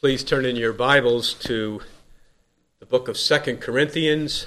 Please 0.00 0.24
turn 0.24 0.46
in 0.46 0.56
your 0.56 0.72
Bibles 0.72 1.34
to 1.34 1.82
the 2.78 2.86
book 2.86 3.06
of 3.06 3.18
Second 3.18 3.60
Corinthians, 3.60 4.46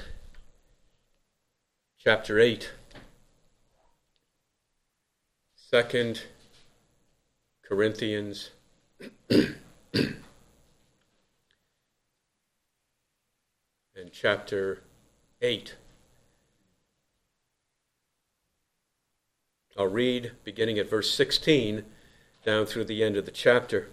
chapter 1.95 2.39
8. 2.39 2.71
Second 5.55 6.23
Corinthians 7.61 8.49
and 9.29 9.55
chapter 14.11 14.81
8. 15.39 15.75
I'll 19.77 19.85
read 19.85 20.31
beginning 20.43 20.79
at 20.79 20.89
verse 20.89 21.13
16 21.13 21.85
down 22.43 22.65
through 22.65 22.85
the 22.85 23.03
end 23.03 23.15
of 23.15 23.25
the 23.25 23.31
chapter. 23.31 23.89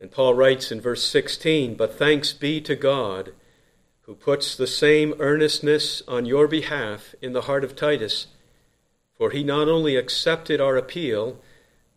And 0.00 0.10
Paul 0.10 0.34
writes 0.34 0.70
in 0.70 0.80
verse 0.80 1.04
16, 1.04 1.74
But 1.74 1.94
thanks 1.94 2.32
be 2.32 2.60
to 2.62 2.76
God, 2.76 3.32
who 4.02 4.14
puts 4.14 4.56
the 4.56 4.66
same 4.66 5.14
earnestness 5.18 6.02
on 6.06 6.24
your 6.24 6.46
behalf 6.46 7.14
in 7.20 7.32
the 7.32 7.42
heart 7.42 7.64
of 7.64 7.74
Titus. 7.74 8.28
For 9.16 9.30
he 9.30 9.42
not 9.42 9.68
only 9.68 9.96
accepted 9.96 10.60
our 10.60 10.76
appeal, 10.76 11.40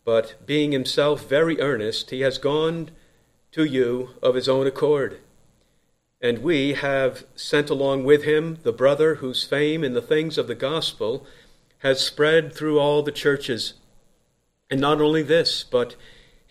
but 0.04 0.44
being 0.44 0.72
himself 0.72 1.28
very 1.28 1.60
earnest, 1.60 2.10
he 2.10 2.20
has 2.20 2.38
gone 2.38 2.90
to 3.52 3.64
you 3.64 4.10
of 4.22 4.34
his 4.34 4.48
own 4.48 4.66
accord. 4.66 5.20
And 6.20 6.38
we 6.38 6.74
have 6.74 7.24
sent 7.34 7.70
along 7.70 8.04
with 8.04 8.24
him 8.24 8.58
the 8.62 8.72
brother 8.72 9.16
whose 9.16 9.44
fame 9.44 9.84
in 9.84 9.92
the 9.92 10.02
things 10.02 10.38
of 10.38 10.48
the 10.48 10.54
gospel 10.54 11.26
has 11.78 12.00
spread 12.00 12.52
through 12.52 12.78
all 12.78 13.02
the 13.02 13.12
churches. 13.12 13.74
And 14.70 14.80
not 14.80 15.00
only 15.00 15.22
this, 15.22 15.64
but 15.64 15.96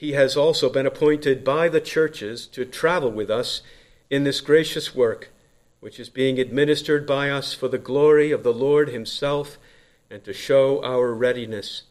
he 0.01 0.13
has 0.13 0.35
also 0.35 0.67
been 0.67 0.87
appointed 0.87 1.43
by 1.43 1.69
the 1.69 1.79
churches 1.79 2.47
to 2.47 2.65
travel 2.65 3.11
with 3.11 3.29
us 3.29 3.61
in 4.09 4.23
this 4.23 4.41
gracious 4.41 4.95
work, 4.95 5.29
which 5.79 5.99
is 5.99 6.09
being 6.09 6.39
administered 6.39 7.05
by 7.05 7.29
us 7.29 7.53
for 7.53 7.67
the 7.67 7.77
glory 7.77 8.31
of 8.31 8.41
the 8.41 8.51
Lord 8.51 8.89
Himself 8.89 9.59
and 10.09 10.23
to 10.23 10.33
show 10.33 10.83
our 10.83 11.13
readiness, 11.13 11.83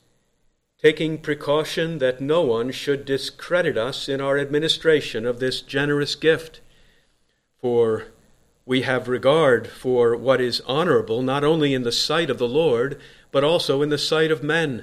taking 0.83 1.19
precaution 1.19 1.99
that 1.99 2.21
no 2.21 2.43
one 2.43 2.73
should 2.73 3.05
discredit 3.05 3.79
us 3.79 4.09
in 4.09 4.21
our 4.21 4.37
administration 4.37 5.25
of 5.25 5.39
this 5.39 5.63
generous 5.63 6.17
gift. 6.17 6.61
For 7.61 8.07
we 8.67 8.83
have 8.83 9.07
regard 9.07 9.69
for 9.69 10.17
what 10.17 10.41
is 10.41 10.63
honorable 10.67 11.23
not 11.23 11.45
only 11.45 11.75
in 11.75 11.85
the 11.85 11.93
sight 11.93 12.29
of 12.29 12.39
the 12.39 12.49
Lord, 12.49 13.01
but 13.31 13.45
also 13.45 13.83
in 13.83 13.89
the 13.89 13.99
sight 13.99 14.33
of 14.33 14.43
men. 14.43 14.83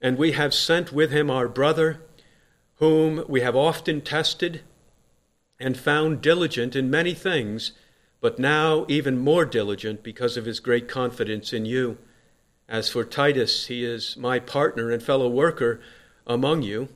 And 0.00 0.16
we 0.16 0.30
have 0.30 0.54
sent 0.54 0.92
with 0.92 1.10
him 1.10 1.28
our 1.28 1.48
brother 1.48 2.02
whom 2.76 3.24
we 3.28 3.40
have 3.40 3.56
often 3.56 4.00
tested 4.00 4.60
and 5.58 5.76
found 5.76 6.20
diligent 6.20 6.76
in 6.76 6.90
many 6.90 7.14
things, 7.14 7.72
but 8.20 8.38
now 8.38 8.84
even 8.88 9.18
more 9.18 9.44
diligent 9.44 10.02
because 10.02 10.36
of 10.36 10.44
his 10.44 10.60
great 10.60 10.88
confidence 10.88 11.52
in 11.52 11.64
you. 11.64 11.96
As 12.68 12.88
for 12.88 13.04
Titus, 13.04 13.66
he 13.66 13.84
is 13.84 14.16
my 14.16 14.38
partner 14.38 14.90
and 14.90 15.02
fellow 15.02 15.28
worker 15.28 15.80
among 16.26 16.62
you. 16.62 16.88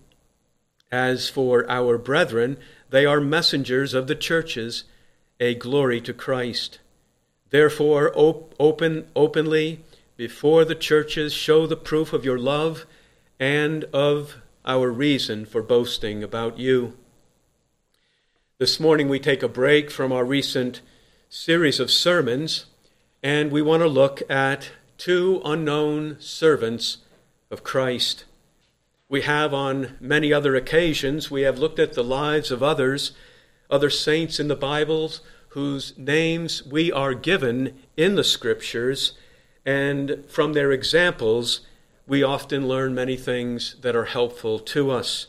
As 0.91 1.28
for 1.28 1.69
our 1.70 1.97
brethren, 1.97 2.58
they 2.91 3.06
are 3.06 3.20
messengers 3.20 3.95
of 3.95 4.08
the 4.08 4.17
churches, 4.17 4.84
a 5.39 5.55
glory 5.55 6.01
to 6.01 6.12
Christ. 6.12 6.81
Therefore, 7.51 8.12
op- 8.14 8.55
open 8.58 9.06
openly 9.14 9.81
before 10.17 10.64
the 10.64 10.75
churches, 10.75 11.33
show 11.33 11.67
the 11.67 11.77
proof 11.77 12.12
of 12.12 12.25
your 12.25 12.39
love 12.39 12.84
and 13.39 13.84
of 13.84 14.36
our 14.64 14.91
reason 14.91 15.44
for 15.44 15.62
boasting 15.62 16.22
about 16.22 16.58
you. 16.58 16.97
This 18.58 18.78
morning 18.78 19.08
we 19.08 19.19
take 19.19 19.42
a 19.42 19.48
break 19.48 19.91
from 19.91 20.12
our 20.12 20.25
recent 20.25 20.83
series 21.28 21.80
of 21.80 21.91
sermons 21.91 22.67
and 23.22 23.50
we 23.50 23.62
want 23.62 23.83
to 23.83 23.89
look 23.89 24.22
at 24.30 24.70
two 24.98 25.40
unknown 25.45 26.17
servants 26.20 26.98
of 27.51 27.64
Christ. 27.64 28.24
We 29.08 29.23
have 29.23 29.55
on 29.55 29.96
many 29.98 30.33
other 30.33 30.55
occasions, 30.55 31.30
we 31.30 31.42
have 31.42 31.58
looked 31.58 31.79
at 31.79 31.95
the 31.95 32.05
lives 32.05 32.51
of 32.51 32.62
others, 32.62 33.12
other 33.70 33.90
saints 33.90 34.39
in 34.39 34.48
the 34.48 34.56
Bibles 34.56 35.20
whose 35.51 35.96
names 35.98 36.62
we 36.64 36.92
are 36.92 37.14
given 37.14 37.77
in 37.96 38.14
the 38.14 38.23
Scriptures, 38.23 39.12
and 39.67 40.24
from 40.29 40.52
their 40.52 40.70
examples, 40.70 41.62
we 42.11 42.25
often 42.25 42.67
learn 42.67 42.93
many 42.93 43.17
things 43.17 43.77
that 43.83 43.95
are 43.95 44.07
helpful 44.07 44.59
to 44.59 44.91
us. 44.91 45.29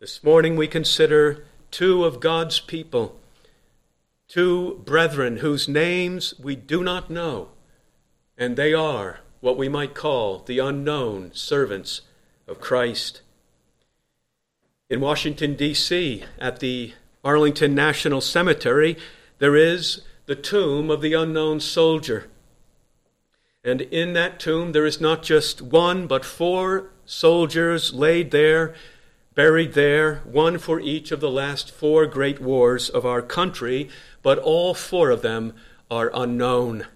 This 0.00 0.24
morning 0.24 0.56
we 0.56 0.66
consider 0.66 1.44
two 1.70 2.04
of 2.04 2.18
God's 2.18 2.58
people, 2.58 3.20
two 4.26 4.82
brethren 4.84 5.36
whose 5.36 5.68
names 5.68 6.34
we 6.40 6.56
do 6.56 6.82
not 6.82 7.08
know, 7.08 7.50
and 8.36 8.56
they 8.56 8.74
are 8.74 9.20
what 9.38 9.56
we 9.56 9.68
might 9.68 9.94
call 9.94 10.40
the 10.40 10.58
unknown 10.58 11.30
servants 11.34 12.00
of 12.48 12.60
Christ. 12.60 13.22
In 14.90 14.98
Washington, 15.00 15.54
D.C., 15.54 16.24
at 16.40 16.58
the 16.58 16.94
Arlington 17.22 17.76
National 17.76 18.20
Cemetery, 18.20 18.96
there 19.38 19.54
is 19.54 20.02
the 20.26 20.34
tomb 20.34 20.90
of 20.90 21.00
the 21.00 21.14
unknown 21.14 21.60
soldier. 21.60 22.28
And 23.64 23.80
in 23.80 24.12
that 24.14 24.40
tomb, 24.40 24.72
there 24.72 24.86
is 24.86 25.00
not 25.00 25.22
just 25.22 25.62
one, 25.62 26.06
but 26.06 26.24
four 26.24 26.90
soldiers 27.04 27.94
laid 27.94 28.32
there, 28.32 28.74
buried 29.34 29.74
there, 29.74 30.16
one 30.24 30.58
for 30.58 30.80
each 30.80 31.12
of 31.12 31.20
the 31.20 31.30
last 31.30 31.70
four 31.70 32.06
great 32.06 32.40
wars 32.40 32.88
of 32.88 33.06
our 33.06 33.22
country, 33.22 33.88
but 34.22 34.38
all 34.38 34.74
four 34.74 35.10
of 35.10 35.22
them 35.22 35.54
are 35.90 36.10
unknown. 36.12 36.86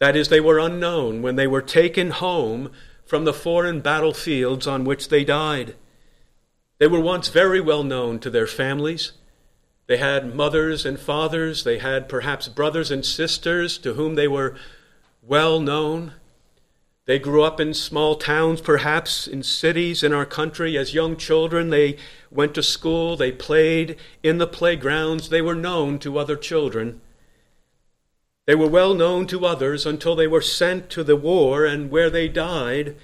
That 0.00 0.16
is, 0.16 0.28
they 0.28 0.40
were 0.40 0.58
unknown 0.58 1.22
when 1.22 1.36
they 1.36 1.46
were 1.46 1.62
taken 1.62 2.10
home 2.10 2.72
from 3.06 3.24
the 3.24 3.32
foreign 3.32 3.80
battlefields 3.80 4.66
on 4.66 4.84
which 4.84 5.08
they 5.08 5.24
died. 5.24 5.76
They 6.78 6.88
were 6.88 7.00
once 7.00 7.28
very 7.28 7.60
well 7.60 7.84
known 7.84 8.18
to 8.20 8.30
their 8.30 8.48
families. 8.48 9.12
They 9.86 9.98
had 9.98 10.34
mothers 10.34 10.84
and 10.84 10.98
fathers, 10.98 11.62
they 11.62 11.78
had 11.78 12.08
perhaps 12.08 12.48
brothers 12.48 12.90
and 12.90 13.04
sisters 13.04 13.78
to 13.78 13.94
whom 13.94 14.14
they 14.16 14.26
were 14.26 14.56
well 15.26 15.58
known. 15.60 16.12
They 17.06 17.18
grew 17.18 17.42
up 17.42 17.60
in 17.60 17.74
small 17.74 18.16
towns, 18.16 18.60
perhaps 18.60 19.26
in 19.26 19.42
cities 19.42 20.02
in 20.02 20.12
our 20.12 20.26
country. 20.26 20.76
As 20.76 20.94
young 20.94 21.16
children, 21.16 21.70
they 21.70 21.96
went 22.30 22.54
to 22.54 22.62
school, 22.62 23.16
they 23.16 23.32
played 23.32 23.96
in 24.22 24.38
the 24.38 24.46
playgrounds, 24.46 25.28
they 25.28 25.42
were 25.42 25.54
known 25.54 25.98
to 26.00 26.18
other 26.18 26.36
children. 26.36 27.00
They 28.46 28.54
were 28.54 28.68
well 28.68 28.94
known 28.94 29.26
to 29.28 29.46
others 29.46 29.86
until 29.86 30.14
they 30.14 30.26
were 30.26 30.42
sent 30.42 30.90
to 30.90 31.04
the 31.04 31.16
war 31.16 31.64
and 31.64 31.90
where 31.90 32.10
they 32.10 32.28
died. 32.28 32.96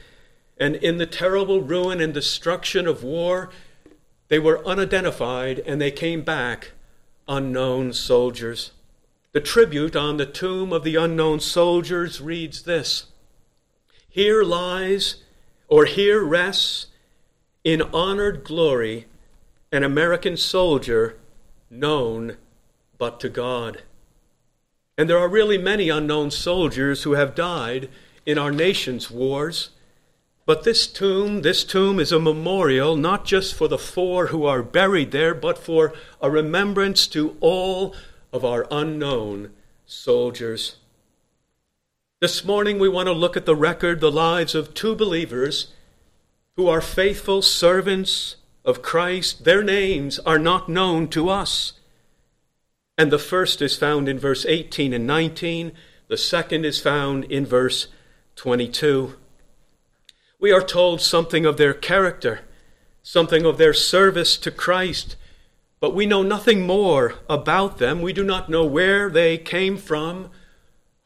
And 0.59 0.77
in 0.77 0.99
the 0.99 1.07
terrible 1.07 1.63
ruin 1.63 2.01
and 2.01 2.13
destruction 2.13 2.87
of 2.87 3.03
war, 3.03 3.51
they 4.29 4.39
were 4.39 4.67
unidentified 4.67 5.61
and 5.61 5.81
they 5.81 5.91
came 5.91 6.23
back 6.23 6.73
unknown 7.27 7.95
soldiers. 7.95 8.73
The 9.33 9.41
tribute 9.41 9.95
on 9.95 10.17
the 10.17 10.27
tomb 10.27 10.73
of 10.73 10.83
the 10.83 10.97
unknown 10.97 11.39
soldiers 11.39 12.21
reads 12.21 12.65
this 12.65 13.07
Here 14.09 14.43
lies, 14.43 15.23
or 15.69 15.85
here 15.85 16.25
rests, 16.25 16.89
in 17.63 17.83
honored 17.95 18.43
glory, 18.43 19.07
an 19.71 19.85
American 19.85 20.37
soldier 20.37 21.17
known 21.71 22.39
but 22.99 23.21
to 23.21 23.29
God. 23.29 23.83
And 24.99 25.09
there 25.09 25.19
are 25.19 25.29
really 25.29 25.59
many 25.59 25.89
unknown 25.89 26.33
soldiers 26.33 27.05
who 27.05 27.13
have 27.13 27.37
died 27.37 27.89
in 28.27 28.37
our 28.37 28.51
nation's 28.51 29.13
wars. 29.13 29.71
But 30.45 30.65
this 30.65 30.89
tomb, 30.89 31.43
this 31.43 31.63
tomb 31.63 32.01
is 32.01 32.11
a 32.11 32.19
memorial 32.19 32.97
not 32.97 33.25
just 33.25 33.55
for 33.55 33.69
the 33.69 33.79
four 33.79 34.27
who 34.29 34.45
are 34.45 34.65
buried 34.65 35.13
there, 35.13 35.35
but 35.35 35.57
for 35.57 35.93
a 36.21 36.29
remembrance 36.29 37.07
to 37.09 37.37
all 37.41 37.95
of 38.33 38.45
our 38.45 38.67
unknown 38.71 39.53
soldiers. 39.87 40.77
This 42.21 42.45
morning 42.45 42.79
we 42.79 42.89
want 42.89 43.07
to 43.07 43.13
look 43.13 43.37
at 43.37 43.47
the 43.47 43.57
record, 43.57 44.01
the 44.01 44.13
lives 44.13 44.55
of 44.55 44.75
two 44.75 44.95
believers 44.95 45.73
who 46.57 46.69
are 46.69 46.81
faithful 46.81 47.43
servants 47.43 48.37
of 48.65 48.83
Christ. 48.83 49.45
Their 49.45 49.63
names 49.63 50.19
are 50.21 50.39
not 50.39 50.69
known 50.69 51.09
to 51.09 51.29
us. 51.29 51.73
And 52.99 53.11
the 53.11 53.19
first 53.19 53.63
is 53.63 53.77
found 53.77 54.09
in 54.09 54.19
verse 54.19 54.45
18 54.45 54.93
and 54.93 55.07
19, 55.07 55.73
the 56.09 56.19
second 56.19 56.67
is 56.67 56.81
found 56.81 57.25
in 57.25 57.47
verse 57.47 57.87
22. 58.37 59.15
We 60.39 60.53
are 60.53 60.63
told 60.63 61.01
something 61.01 61.47
of 61.47 61.57
their 61.57 61.73
character, 61.73 62.41
something 63.03 63.47
of 63.47 63.57
their 63.57 63.73
service 63.73 64.37
to 64.39 64.51
Christ, 64.51 65.17
but 65.81 65.95
we 65.95 66.07
know 66.07 66.23
nothing 66.23 66.67
more 66.67 67.15
about 67.29 67.79
them. 67.79 68.03
We 68.03 68.13
do 68.13 68.23
not 68.23 68.51
know 68.51 68.65
where 68.65 69.09
they 69.09 69.39
came 69.39 69.79
from, 69.79 70.31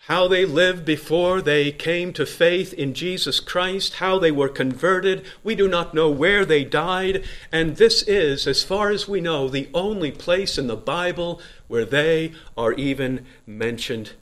how 0.08 0.28
they 0.28 0.44
lived 0.44 0.84
before 0.84 1.40
they 1.40 1.72
came 1.72 2.12
to 2.12 2.26
faith 2.26 2.74
in 2.74 2.92
Jesus 2.92 3.40
Christ, 3.40 3.94
how 3.94 4.18
they 4.18 4.32
were 4.32 4.48
converted. 4.48 5.24
We 5.42 5.54
do 5.54 5.68
not 5.68 5.94
know 5.94 6.10
where 6.10 6.44
they 6.44 6.64
died, 6.64 7.24
and 7.50 7.76
this 7.76 8.02
is, 8.02 8.46
as 8.46 8.62
far 8.62 8.90
as 8.90 9.08
we 9.08 9.20
know, 9.20 9.48
the 9.48 9.70
only 9.72 10.10
place 10.10 10.58
in 10.58 10.66
the 10.66 10.76
Bible 10.76 11.40
where 11.68 11.86
they 11.86 12.32
are 12.56 12.72
even 12.72 13.24
mentioned. 13.46 14.12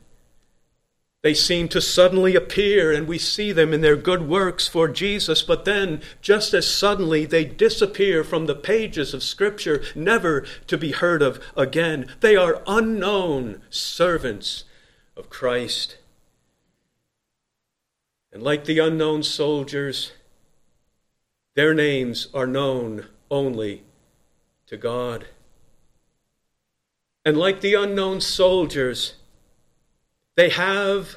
They 1.23 1.35
seem 1.35 1.69
to 1.69 1.81
suddenly 1.81 2.35
appear, 2.35 2.91
and 2.91 3.07
we 3.07 3.17
see 3.17 3.53
them 3.53 3.73
in 3.73 3.81
their 3.81 3.97
good 3.97 4.29
works 4.29 4.67
for 4.67 4.89
Jesus, 4.89 5.43
but 5.43 5.65
then, 5.65 6.03
just 6.21 6.53
as 6.53 6.69
suddenly, 6.69 7.25
they 7.25 7.45
disappear 7.45 8.25
from 8.25 8.47
the 8.47 8.57
pages 8.57 9.15
of 9.15 9.23
Scripture, 9.23 9.85
never 9.95 10.45
to 10.67 10.77
be 10.77 10.91
heard 10.91 11.23
of 11.23 11.41
again. 11.57 12.09
They 12.21 12.35
are 12.35 12.63
unknown 12.67 13.63
servants 13.71 14.65
of 15.17 15.31
Christ. 15.31 15.97
And 18.33 18.43
like 18.43 18.65
the 18.65 18.81
unknown 18.81 19.23
soldiers, 19.23 20.11
their 21.55 21.73
names 21.73 22.29
are 22.35 22.49
known 22.49 23.07
only 23.31 23.85
to 24.67 24.77
God. 24.77 25.27
And 27.25 27.37
like 27.37 27.61
the 27.61 27.75
unknown 27.75 28.21
soldiers, 28.21 29.15
they 30.35 30.49
have 30.51 31.17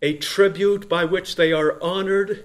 a 0.00 0.16
tribute 0.16 0.88
by 0.88 1.04
which 1.04 1.36
they 1.36 1.52
are 1.52 1.80
honored, 1.82 2.44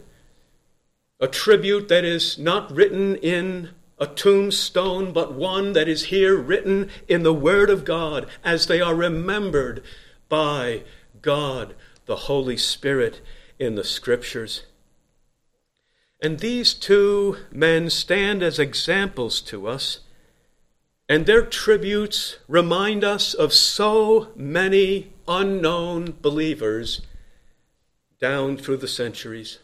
a 1.20 1.28
tribute 1.28 1.88
that 1.88 2.06
is 2.06 2.38
not 2.38 2.72
written 2.72 3.16
in 3.18 3.70
a 4.00 4.06
tombstone, 4.06 5.12
but 5.12 5.34
one 5.34 5.74
that 5.74 5.88
is 5.88 6.06
here 6.06 6.38
written 6.38 6.90
in 7.08 7.24
the 7.24 7.34
Word 7.34 7.70
of 7.70 7.84
God 7.84 8.28
as 8.44 8.68
they 8.68 8.80
are 8.80 8.94
remembered 8.94 9.84
by 10.30 10.84
God, 11.22 11.76
the 12.06 12.16
Holy 12.16 12.58
Spirit, 12.58 13.22
in 13.58 13.76
the 13.76 13.84
Scriptures. 13.84 14.64
And 16.22 16.40
these 16.40 16.74
two 16.74 17.38
men 17.52 17.90
stand 17.90 18.44
as 18.44 18.60
examples 18.60 19.42
to 19.42 19.68
us, 19.68 20.00
and 21.10 21.26
their 21.26 21.44
tributes 21.44 22.38
remind 22.48 23.04
us 23.04 23.34
of 23.34 23.54
so 23.54 24.30
many 24.36 25.14
unknown 25.28 26.16
believers 26.22 27.02
down 28.20 28.58
through 28.58 28.78
the 28.78 28.88
centuries 28.88 29.60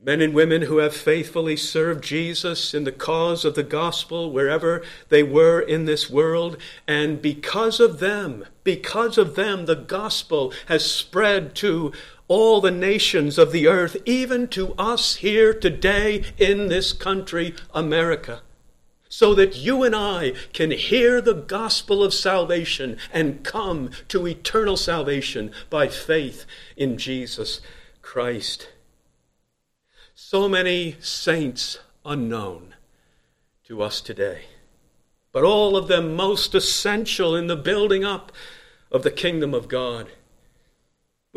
men 0.00 0.20
and 0.20 0.32
women 0.32 0.62
who 0.62 0.78
have 0.78 0.94
faithfully 0.94 1.56
served 1.56 2.04
Jesus 2.04 2.72
in 2.72 2.84
the 2.84 2.92
cause 2.92 3.44
of 3.44 3.56
the 3.56 3.64
gospel 3.64 4.30
wherever 4.30 4.80
they 5.08 5.24
were 5.24 5.60
in 5.60 5.86
this 5.86 6.08
world. 6.08 6.56
And 6.86 7.20
because 7.20 7.80
of 7.80 7.98
them, 7.98 8.44
because 8.62 9.18
of 9.18 9.34
them, 9.34 9.66
the 9.66 9.74
gospel 9.74 10.52
has 10.66 10.88
spread 10.88 11.56
to 11.56 11.92
all 12.28 12.60
the 12.60 12.70
nations 12.70 13.38
of 13.38 13.50
the 13.50 13.66
earth, 13.66 13.96
even 14.04 14.46
to 14.48 14.72
us 14.74 15.16
here 15.16 15.52
today 15.52 16.22
in 16.36 16.68
this 16.68 16.92
country, 16.92 17.56
America. 17.74 18.42
So 19.08 19.34
that 19.34 19.56
you 19.56 19.84
and 19.84 19.96
I 19.96 20.34
can 20.52 20.70
hear 20.70 21.20
the 21.20 21.34
gospel 21.34 22.04
of 22.04 22.12
salvation 22.12 22.98
and 23.12 23.42
come 23.42 23.90
to 24.08 24.26
eternal 24.26 24.76
salvation 24.76 25.50
by 25.70 25.88
faith 25.88 26.44
in 26.76 26.98
Jesus 26.98 27.60
Christ. 28.02 28.68
So 30.14 30.48
many 30.48 30.96
saints 31.00 31.78
unknown 32.04 32.74
to 33.64 33.82
us 33.82 34.00
today, 34.00 34.46
but 35.32 35.44
all 35.44 35.76
of 35.76 35.88
them 35.88 36.14
most 36.14 36.54
essential 36.54 37.34
in 37.34 37.46
the 37.46 37.56
building 37.56 38.04
up 38.04 38.32
of 38.90 39.02
the 39.04 39.10
kingdom 39.10 39.54
of 39.54 39.68
God. 39.68 40.08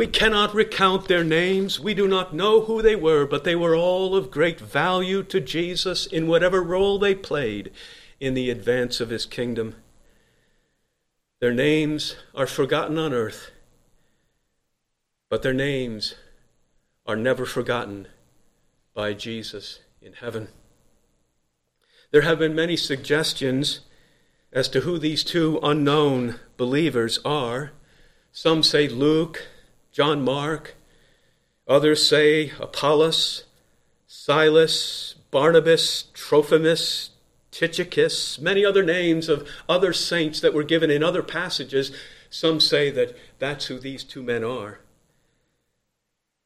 We 0.01 0.07
cannot 0.07 0.56
recount 0.56 1.07
their 1.07 1.24
names. 1.24 1.80
We 1.80 1.94
do 1.94 2.07
not 2.07 2.33
know 2.33 2.62
who 2.62 2.81
they 2.81 2.95
were, 2.95 3.27
but 3.27 3.44
they 3.44 3.56
were 3.56 3.75
all 3.75 4.15
of 4.15 4.31
great 4.31 4.59
value 4.59 5.21
to 5.21 5.39
Jesus 5.39 6.07
in 6.07 6.25
whatever 6.25 6.63
role 6.63 6.98
they 6.98 7.13
played 7.13 7.71
in 8.19 8.33
the 8.33 8.50
advance 8.50 9.00
of 9.00 9.12
his 9.12 9.27
kingdom. 9.27 9.75
Their 11.39 11.53
names 11.53 12.15
are 12.33 12.48
forgotten 12.48 12.98
on 12.98 13.13
earth, 13.13 13.51
but 15.30 15.44
their 15.44 15.53
names 15.53 16.15
are 17.06 17.15
never 17.15 17.45
forgotten 17.45 18.07
by 18.95 19.13
Jesus 19.13 19.81
in 20.01 20.13
heaven. 20.13 20.48
There 22.09 22.24
have 22.24 22.39
been 22.39 22.56
many 22.56 22.75
suggestions 22.75 23.81
as 24.51 24.68
to 24.69 24.80
who 24.80 24.98
these 24.98 25.24
two 25.24 25.59
unknown 25.62 26.39
believers 26.57 27.19
are. 27.24 27.74
Some 28.31 28.63
say 28.63 28.88
Luke, 28.88 29.48
John 29.91 30.23
Mark, 30.23 30.75
others 31.67 32.07
say 32.07 32.51
Apollos, 32.59 33.43
Silas, 34.07 35.15
Barnabas, 35.31 36.05
Trophimus, 36.13 37.09
Tychicus, 37.51 38.39
many 38.39 38.65
other 38.65 38.83
names 38.83 39.27
of 39.27 39.47
other 39.67 39.91
saints 39.91 40.39
that 40.39 40.53
were 40.53 40.63
given 40.63 40.89
in 40.89 41.03
other 41.03 41.21
passages. 41.21 41.91
Some 42.29 42.59
say 42.59 42.89
that 42.91 43.15
that's 43.39 43.65
who 43.65 43.79
these 43.79 44.03
two 44.03 44.23
men 44.23 44.43
are. 44.43 44.79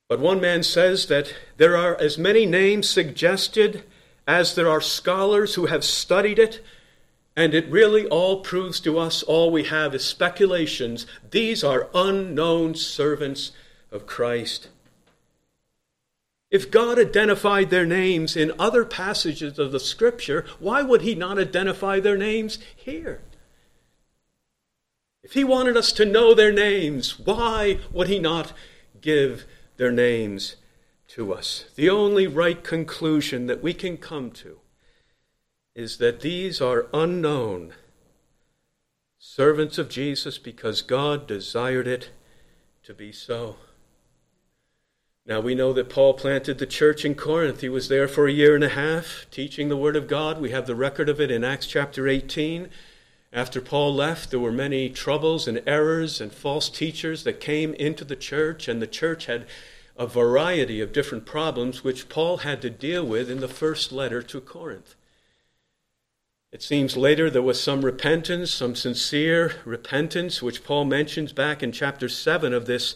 But 0.07 0.19
one 0.19 0.41
man 0.41 0.63
says 0.63 1.07
that 1.07 1.33
there 1.57 1.77
are 1.77 1.95
as 1.99 2.17
many 2.17 2.45
names 2.45 2.89
suggested 2.89 3.83
as 4.27 4.55
there 4.55 4.69
are 4.69 4.81
scholars 4.81 5.55
who 5.55 5.67
have 5.67 5.83
studied 5.83 6.39
it, 6.39 6.63
and 7.35 7.53
it 7.53 7.69
really 7.69 8.07
all 8.07 8.41
proves 8.41 8.79
to 8.81 8.97
us 8.97 9.23
all 9.23 9.51
we 9.51 9.63
have 9.65 9.93
is 9.93 10.05
speculations. 10.05 11.05
These 11.31 11.63
are 11.63 11.89
unknown 11.93 12.75
servants 12.75 13.51
of 13.91 14.05
Christ. 14.05 14.69
If 16.49 16.71
God 16.71 16.97
identified 16.97 17.69
their 17.69 17.85
names 17.85 18.37
in 18.37 18.53
other 18.57 18.85
passages 18.85 19.59
of 19.59 19.71
the 19.71 19.79
Scripture, 19.79 20.45
why 20.59 20.81
would 20.81 21.01
He 21.01 21.15
not 21.15 21.37
identify 21.37 21.99
their 21.99 22.17
names 22.17 22.59
here? 22.75 23.21
If 25.23 25.33
He 25.33 25.43
wanted 25.43 25.75
us 25.75 25.91
to 25.93 26.05
know 26.05 26.33
their 26.33 26.53
names, 26.53 27.19
why 27.19 27.79
would 27.91 28.07
He 28.07 28.19
not 28.19 28.53
give 29.01 29.45
their 29.77 29.91
names 29.91 30.55
to 31.07 31.33
us. 31.33 31.65
The 31.75 31.89
only 31.89 32.27
right 32.27 32.63
conclusion 32.63 33.47
that 33.47 33.61
we 33.61 33.73
can 33.73 33.97
come 33.97 34.31
to 34.31 34.59
is 35.75 35.97
that 35.97 36.21
these 36.21 36.61
are 36.61 36.87
unknown 36.93 37.73
servants 39.19 39.77
of 39.77 39.89
Jesus 39.89 40.37
because 40.37 40.81
God 40.81 41.27
desired 41.27 41.87
it 41.87 42.11
to 42.83 42.93
be 42.93 43.11
so. 43.11 43.57
Now 45.25 45.41
we 45.41 45.55
know 45.55 45.73
that 45.73 45.89
Paul 45.89 46.13
planted 46.13 46.59
the 46.59 46.67
church 46.67 47.03
in 47.03 47.15
Corinth. 47.15 47.61
He 47.61 47.67
was 47.67 47.89
there 47.89 48.07
for 48.07 48.27
a 48.27 48.31
year 48.31 48.55
and 48.55 48.63
a 48.63 48.69
half 48.69 49.25
teaching 49.31 49.67
the 49.67 49.75
Word 49.75 49.95
of 49.95 50.07
God. 50.07 50.39
We 50.39 50.51
have 50.51 50.67
the 50.67 50.75
record 50.75 51.09
of 51.09 51.19
it 51.19 51.31
in 51.31 51.43
Acts 51.43 51.67
chapter 51.67 52.07
18. 52.07 52.69
After 53.33 53.59
Paul 53.59 53.93
left, 53.93 54.31
there 54.31 54.39
were 54.39 54.51
many 54.51 54.89
troubles 54.89 55.45
and 55.47 55.61
errors 55.67 56.21
and 56.21 56.31
false 56.31 56.69
teachers 56.69 57.25
that 57.25 57.41
came 57.41 57.73
into 57.73 58.05
the 58.05 58.15
church, 58.15 58.69
and 58.69 58.81
the 58.81 58.87
church 58.87 59.25
had 59.25 59.45
a 59.97 60.07
variety 60.07 60.79
of 60.79 60.93
different 60.93 61.25
problems 61.25 61.83
which 61.83 62.07
Paul 62.07 62.37
had 62.37 62.61
to 62.61 62.69
deal 62.69 63.05
with 63.05 63.29
in 63.29 63.41
the 63.41 63.49
first 63.49 63.91
letter 63.91 64.21
to 64.21 64.39
Corinth. 64.39 64.95
It 66.55 66.63
seems 66.63 66.95
later 66.95 67.29
there 67.29 67.41
was 67.41 67.61
some 67.61 67.83
repentance, 67.83 68.49
some 68.49 68.75
sincere 68.75 69.55
repentance, 69.65 70.41
which 70.41 70.63
Paul 70.63 70.85
mentions 70.85 71.33
back 71.33 71.61
in 71.61 71.73
chapter 71.73 72.07
7 72.07 72.53
of 72.53 72.65
this 72.65 72.95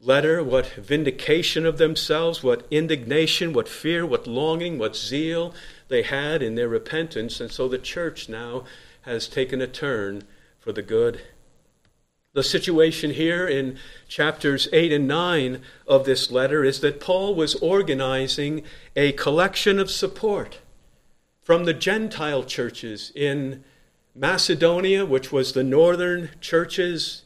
letter 0.00 0.42
what 0.42 0.68
vindication 0.68 1.66
of 1.66 1.76
themselves, 1.76 2.42
what 2.42 2.66
indignation, 2.70 3.52
what 3.52 3.68
fear, 3.68 4.06
what 4.06 4.26
longing, 4.26 4.78
what 4.78 4.96
zeal 4.96 5.52
they 5.88 6.04
had 6.04 6.42
in 6.42 6.54
their 6.54 6.70
repentance. 6.70 7.38
And 7.38 7.52
so 7.52 7.68
the 7.68 7.76
church 7.76 8.30
now 8.30 8.64
has 9.02 9.28
taken 9.28 9.60
a 9.60 9.66
turn 9.66 10.24
for 10.58 10.72
the 10.72 10.80
good. 10.80 11.20
The 12.32 12.42
situation 12.42 13.10
here 13.10 13.46
in 13.46 13.76
chapters 14.08 14.68
8 14.72 14.90
and 14.90 15.06
9 15.06 15.60
of 15.86 16.06
this 16.06 16.30
letter 16.30 16.64
is 16.64 16.80
that 16.80 16.98
Paul 16.98 17.34
was 17.34 17.56
organizing 17.56 18.62
a 18.96 19.12
collection 19.12 19.78
of 19.78 19.90
support 19.90 20.60
from 21.44 21.64
the 21.64 21.74
Gentile 21.74 22.42
churches 22.42 23.12
in 23.14 23.62
Macedonia, 24.14 25.06
which 25.06 25.30
was 25.30 25.52
the 25.52 25.62
northern 25.62 26.30
churches 26.40 27.22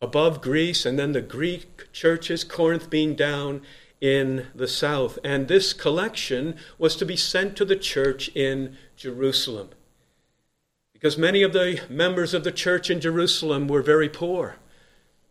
above 0.00 0.40
Greece, 0.40 0.84
and 0.84 0.98
then 0.98 1.12
the 1.12 1.20
Greek 1.20 1.92
churches, 1.92 2.42
Corinth 2.42 2.90
being 2.90 3.14
down 3.14 3.62
in 4.00 4.46
the 4.54 4.68
south. 4.68 5.18
And 5.22 5.46
this 5.46 5.72
collection 5.72 6.56
was 6.78 6.96
to 6.96 7.04
be 7.04 7.16
sent 7.16 7.56
to 7.56 7.64
the 7.64 7.76
church 7.76 8.28
in 8.34 8.76
Jerusalem 8.96 9.70
because 10.98 11.16
many 11.16 11.44
of 11.44 11.52
the 11.52 11.80
members 11.88 12.34
of 12.34 12.42
the 12.42 12.50
church 12.50 12.90
in 12.90 13.00
Jerusalem 13.00 13.68
were 13.68 13.82
very 13.82 14.08
poor. 14.08 14.56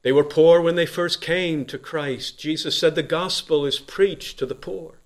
They 0.01 0.13
were 0.13 0.23
poor 0.23 0.61
when 0.61 0.75
they 0.75 0.85
first 0.85 1.19
came 1.19 1.65
to 1.65 1.77
Christ. 1.77 2.39
Jesus 2.39 2.77
said 2.77 2.95
the 2.95 3.03
gospel 3.03 3.65
is 3.65 3.77
preached 3.77 4.39
to 4.39 4.45
the 4.45 4.55
poor. 4.55 4.96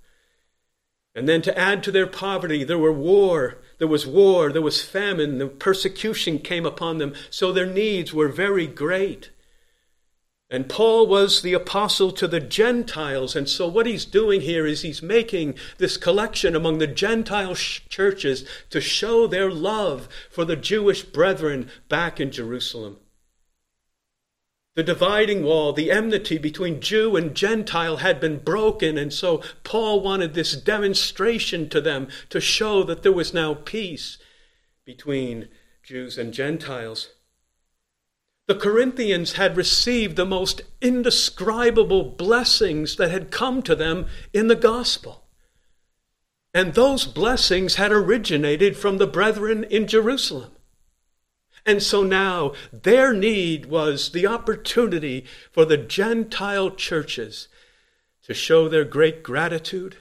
And 1.14 1.28
then 1.28 1.42
to 1.42 1.58
add 1.58 1.84
to 1.84 1.92
their 1.92 2.08
poverty, 2.08 2.64
there 2.64 2.78
were 2.78 2.92
war, 2.92 3.58
there 3.80 3.88
was 3.88 4.08
war, 4.08 4.52
there 4.52 4.62
was 4.62 4.84
famine, 4.84 5.40
the 5.40 5.48
persecution 5.48 6.40
came 6.40 6.66
upon 6.66 7.00
them, 7.00 7.14
so 7.30 7.52
their 7.52 7.66
needs 7.66 8.14
were 8.14 8.30
very 8.30 8.66
great. 8.66 9.30
And 10.50 10.68
Paul 10.68 11.08
was 11.08 11.42
the 11.42 11.54
apostle 11.54 12.12
to 12.12 12.28
the 12.28 12.42
Gentiles. 12.42 13.38
And 13.38 13.48
so, 13.48 13.70
what 13.70 13.86
he's 13.86 14.04
doing 14.04 14.42
here 14.42 14.68
is 14.68 14.82
he's 14.82 15.02
making 15.02 15.56
this 15.78 15.96
collection 15.96 16.58
among 16.58 16.80
the 16.80 16.88
Gentile 16.88 17.56
sh- 17.56 17.80
churches 17.88 18.46
to 18.70 18.82
show 18.82 19.28
their 19.28 19.50
love 19.50 20.10
for 20.30 20.44
the 20.44 20.58
Jewish 20.58 21.04
brethren 21.04 21.70
back 21.88 22.20
in 22.20 22.32
Jerusalem. 22.32 22.98
The 24.74 24.84
dividing 24.84 25.44
wall, 25.44 25.74
the 25.74 25.92
enmity 25.92 26.38
between 26.38 26.80
Jew 26.80 27.18
and 27.18 27.36
Gentile 27.36 27.98
had 27.98 28.22
been 28.22 28.38
broken, 28.38 28.98
and 28.98 29.12
so 29.12 29.44
Paul 29.64 30.02
wanted 30.02 30.34
this 30.34 30.56
demonstration 30.56 31.68
to 31.70 31.82
them 31.82 32.08
to 32.30 32.40
show 32.40 32.84
that 32.84 33.04
there 33.04 33.12
was 33.12 33.34
now 33.34 33.54
peace 33.54 34.18
between 34.86 35.50
Jews 35.84 36.18
and 36.18 36.34
Gentiles. 36.34 37.10
The 38.48 38.56
Corinthians 38.56 39.34
had 39.34 39.58
received 39.58 40.16
the 40.16 40.26
most 40.26 40.62
indescribable 40.82 42.04
blessings 42.04 42.96
that 42.96 43.12
had 43.12 43.30
come 43.30 43.62
to 43.64 43.76
them 43.76 44.08
in 44.34 44.48
the 44.48 44.56
gospel. 44.56 45.28
And 46.54 46.74
those 46.74 47.06
blessings 47.06 47.76
had 47.76 47.92
originated 47.92 48.76
from 48.78 48.98
the 48.98 49.08
brethren 49.08 49.64
in 49.66 49.88
Jerusalem. 49.88 50.52
And 51.66 51.82
so 51.82 52.04
now 52.04 52.54
their 52.72 53.14
need 53.14 53.68
was 53.68 54.12
the 54.12 54.26
opportunity 54.26 55.26
for 55.52 55.66
the 55.66 55.78
Gentile 55.78 56.72
churches 56.72 57.48
to 58.24 58.34
show 58.34 58.68
their 58.68 58.86
great 58.86 59.24
gratitude 59.24 59.98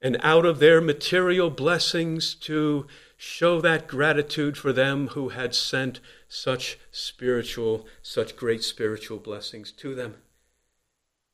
and 0.00 0.16
out 0.22 0.46
of 0.46 0.58
their 0.58 0.80
material 0.80 1.50
blessings 1.50 2.34
to 2.34 2.86
show 3.16 3.60
that 3.60 3.88
gratitude 3.88 4.56
for 4.56 4.72
them 4.72 5.08
who 5.08 5.30
had 5.30 5.54
sent 5.54 6.00
such 6.28 6.78
spiritual, 6.92 7.86
such 8.00 8.36
great 8.36 8.62
spiritual 8.62 9.18
blessings 9.18 9.72
to 9.72 9.94
them. 9.94 10.14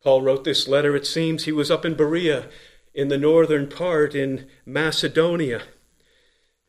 Paul 0.03 0.23
wrote 0.23 0.45
this 0.45 0.67
letter, 0.67 0.97
it 0.97 1.07
seems 1.07 1.45
he 1.45 1.53
was 1.53 1.71
up 1.71 1.85
in 1.85 1.95
Berea, 1.95 2.49
in 2.95 3.09
the 3.09 3.19
northern 3.19 3.69
part 3.69 4.15
in 4.15 4.47
Macedonia. 4.65 5.63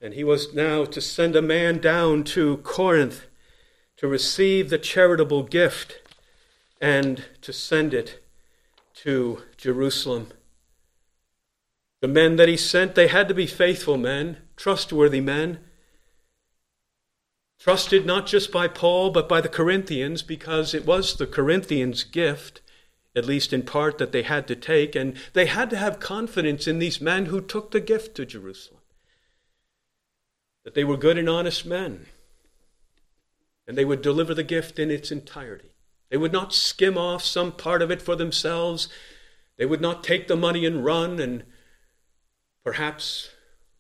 And 0.02 0.14
he 0.14 0.24
was 0.24 0.54
now 0.54 0.86
to 0.86 1.02
send 1.02 1.36
a 1.36 1.42
man 1.42 1.80
down 1.80 2.24
to 2.26 2.58
Corinth 2.58 3.28
to 3.98 4.08
receive 4.08 4.70
the 4.70 4.78
charitable 4.78 5.44
gift 5.44 6.02
and 6.82 7.26
to 7.42 7.54
send 7.54 7.94
it 7.94 8.24
to 8.96 9.44
Jerusalem. 9.58 10.30
The 12.02 12.08
men 12.08 12.36
that 12.36 12.50
he 12.50 12.58
sent, 12.58 12.96
they 12.96 13.08
had 13.08 13.28
to 13.30 13.34
be 13.34 13.48
faithful 13.48 13.98
men, 13.98 14.38
trustworthy 14.56 15.22
men, 15.22 15.60
trusted 17.60 18.06
not 18.06 18.28
just 18.28 18.52
by 18.52 18.68
Paul, 18.68 19.10
but 19.10 19.30
by 19.30 19.42
the 19.42 19.50
Corinthians, 19.50 20.22
because 20.22 20.74
it 20.74 20.86
was 20.86 21.16
the 21.16 21.26
Corinthians' 21.26 22.04
gift, 22.04 22.62
at 23.16 23.26
least 23.26 23.54
in 23.54 23.64
part, 23.64 23.98
that 23.98 24.12
they 24.12 24.24
had 24.24 24.48
to 24.48 24.56
take, 24.56 24.96
and 24.96 25.16
they 25.34 25.46
had 25.46 25.70
to 25.72 25.78
have 25.78 26.00
confidence 26.00 26.68
in 26.68 26.80
these 26.80 27.02
men 27.02 27.26
who 27.28 27.42
took 27.42 27.72
the 27.72 27.80
gift 27.80 28.16
to 28.16 28.26
Jerusalem. 28.26 28.75
That 30.66 30.74
they 30.74 30.84
were 30.84 30.98
good 30.98 31.18
and 31.18 31.30
honest 31.30 31.66
men, 31.66 32.08
and 33.66 33.78
they 33.78 33.86
would 33.86 34.02
deliver 34.02 34.34
the 34.34 34.44
gift 34.44 34.78
in 34.80 34.92
its 34.92 35.12
entirety. 35.12 35.70
They 36.10 36.18
would 36.18 36.34
not 36.34 36.54
skim 36.54 36.98
off 36.98 37.24
some 37.24 37.54
part 37.54 37.82
of 37.82 37.92
it 37.92 38.02
for 38.02 38.16
themselves. 38.16 38.90
They 39.58 39.66
would 39.66 39.82
not 39.82 40.04
take 40.04 40.28
the 40.28 40.36
money 40.36 40.66
and 40.66 40.84
run 40.84 41.20
and 41.20 41.44
perhaps 42.64 43.30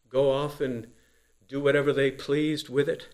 go 0.09 0.31
off 0.31 0.61
and 0.61 0.87
do 1.47 1.59
whatever 1.59 1.91
they 1.91 2.11
pleased 2.11 2.69
with 2.69 2.87
it. 2.87 3.09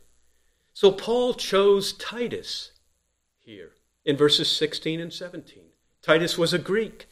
So 0.73 0.91
Paul 0.91 1.33
chose 1.33 1.93
Titus 1.93 2.71
here 3.39 3.71
in 4.05 4.15
verses 4.15 4.49
16 4.51 4.99
and 4.99 5.11
17. 5.11 5.63
Titus 6.01 6.37
was 6.37 6.53
a 6.53 6.59
Greek. 6.59 7.07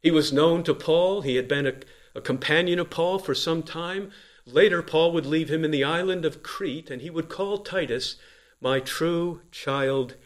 He 0.00 0.10
was 0.10 0.32
known 0.32 0.62
to 0.64 0.74
Paul. 0.74 1.22
He 1.22 1.36
had 1.36 1.48
been 1.48 1.66
a, 1.66 1.74
a, 2.14 2.20
companion 2.20 2.78
of 2.78 2.90
Paul 2.90 3.18
for 3.18 3.34
some 3.34 3.62
time. 3.62 4.10
Later, 4.52 4.82
Paul 4.82 5.12
would 5.12 5.26
leave 5.26 5.50
him 5.50 5.64
in 5.64 5.70
the 5.70 5.84
island 5.84 6.24
of 6.24 6.42
Crete, 6.42 6.90
and 6.90 7.02
he 7.02 7.10
would 7.10 7.28
call 7.28 7.58
Titus 7.58 8.16
my 8.60 8.80
true 8.80 9.42
child 9.50 10.16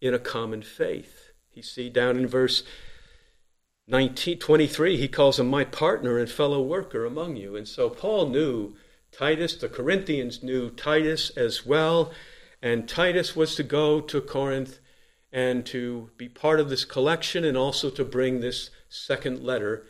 in 0.00 0.12
a 0.12 0.18
common 0.18 0.62
faith. 0.62 1.30
You 1.52 1.62
see 1.62 1.88
down 1.88 2.16
in 2.16 2.26
verse 2.26 2.64
19, 3.86 4.38
23, 4.38 4.96
he 4.96 5.08
calls 5.08 5.38
him 5.38 5.48
my 5.48 5.64
partner 5.64 6.18
and 6.18 6.28
fellow 6.28 6.60
worker 6.60 7.04
among 7.04 7.36
you. 7.36 7.56
And 7.56 7.66
so 7.66 7.88
Paul 7.88 8.28
knew 8.28 8.74
Titus. 9.12 9.54
The 9.54 9.68
Corinthians 9.68 10.42
knew 10.42 10.70
Titus 10.70 11.30
as 11.30 11.64
well. 11.64 12.12
And 12.60 12.88
Titus 12.88 13.36
was 13.36 13.54
to 13.54 13.62
go 13.62 14.00
to 14.00 14.20
Corinth 14.20 14.80
and 15.32 15.64
to 15.66 16.10
be 16.16 16.28
part 16.28 16.58
of 16.60 16.68
this 16.68 16.84
collection 16.84 17.44
and 17.44 17.56
also 17.56 17.90
to 17.90 18.04
bring 18.04 18.40
this 18.40 18.70
second 18.88 19.42
letter 19.42 19.86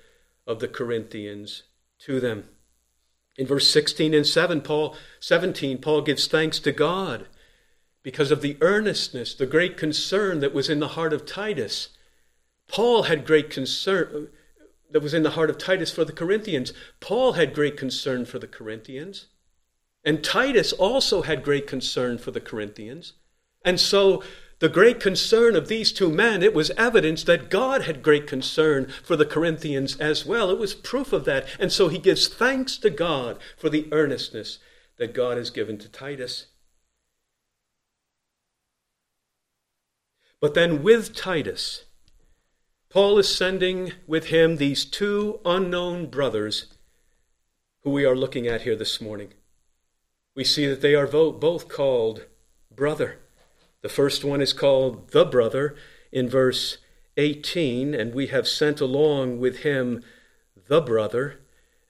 of 0.47 0.61
the 0.61 0.68
Corinthians 0.68 1.64
to 2.00 2.21
them. 2.21 2.45
In 3.38 3.47
verse 3.47 3.71
16 3.71 4.12
and 4.14 4.26
7, 4.26 4.61
Paul, 4.61 4.97
17, 5.21 5.78
Paul 5.78 6.02
gives 6.02 6.26
thanks 6.26 6.59
to 6.59 6.73
God 6.73 7.28
because 8.02 8.33
of 8.33 8.42
the 8.42 8.57
earnestness, 8.61 9.33
the 9.33 9.47
great 9.47 9.76
concern 9.76 10.40
that 10.40 10.52
was 10.52 10.68
in 10.68 10.80
the 10.80 10.88
heart 10.88 11.12
of 11.12 11.25
Titus. 11.25 11.90
Paul 12.66 13.04
had 13.04 13.25
great 13.25 13.49
concern, 13.49 14.09
uh, 14.61 14.64
that 14.90 15.02
was 15.02 15.14
in 15.14 15.23
the 15.23 15.30
heart 15.30 15.50
of 15.50 15.57
Titus 15.57 15.92
for 15.92 16.04
the 16.04 16.12
Corinthians. 16.12 16.73
Paul 16.99 17.35
had 17.35 17.54
great 17.54 17.76
concern 17.76 18.25
for 18.25 18.40
the 18.40 18.49
Corinthians. 18.49 19.26
And 20.04 20.25
Titus 20.25 20.73
also 20.73 21.23
had 21.23 21.45
great 21.45 21.66
concern 21.66 22.18
for 22.18 22.33
the 22.33 22.40
Corinthians. 22.40 23.12
And 23.64 23.78
so, 23.78 24.23
the 24.61 24.69
great 24.69 24.99
concern 24.99 25.55
of 25.55 25.69
these 25.69 25.93
two 25.93 26.11
men, 26.11 26.43
it 26.43 26.53
was 26.53 26.71
evidence 26.71 27.23
that 27.25 27.49
God 27.49 27.83
had 27.83 28.03
great 28.03 28.27
concern 28.27 28.93
for 29.05 29.15
the 29.15 29.27
Corinthians 29.27 29.97
as 29.99 30.27
well. 30.27 30.50
It 30.50 30.59
was 30.59 30.75
proof 30.75 31.12
of 31.12 31.25
that. 31.27 31.47
And 31.61 31.71
so 31.71 31.88
he 31.88 31.99
gives 31.99 32.27
thanks 32.27 32.77
to 32.79 32.91
God 32.91 33.38
for 33.57 33.69
the 33.69 33.87
earnestness 33.93 34.59
that 34.97 35.15
God 35.15 35.37
has 35.37 35.50
given 35.50 35.79
to 35.79 35.88
Titus. 35.88 36.47
But 40.41 40.55
then 40.55 40.83
with 40.83 41.15
Titus, 41.15 41.85
Paul 42.91 43.19
is 43.19 43.33
sending 43.33 43.93
with 44.07 44.27
him 44.27 44.57
these 44.57 44.85
two 44.85 45.41
unknown 45.45 46.07
brothers 46.07 46.67
who 47.83 47.91
we 47.91 48.05
are 48.05 48.17
looking 48.17 48.49
at 48.49 48.62
here 48.62 48.77
this 48.77 49.00
morning. 49.00 49.35
We 50.35 50.43
see 50.43 50.67
that 50.67 50.81
they 50.81 50.95
are 50.95 51.07
both 51.07 51.69
called 51.69 52.27
brother. 52.75 53.19
The 53.82 53.88
first 53.88 54.25
one 54.25 54.40
is 54.40 54.52
called 54.52 55.11
the 55.11 55.25
brother 55.25 55.76
in 56.11 56.28
verse 56.28 56.78
18, 57.16 57.94
and 57.94 58.14
we 58.14 58.28
have 58.28 58.49
sent 58.49 58.80
along 58.80 59.38
with 59.38 59.58
him 59.58 60.02
the 60.68 60.80
brother. 60.80 61.40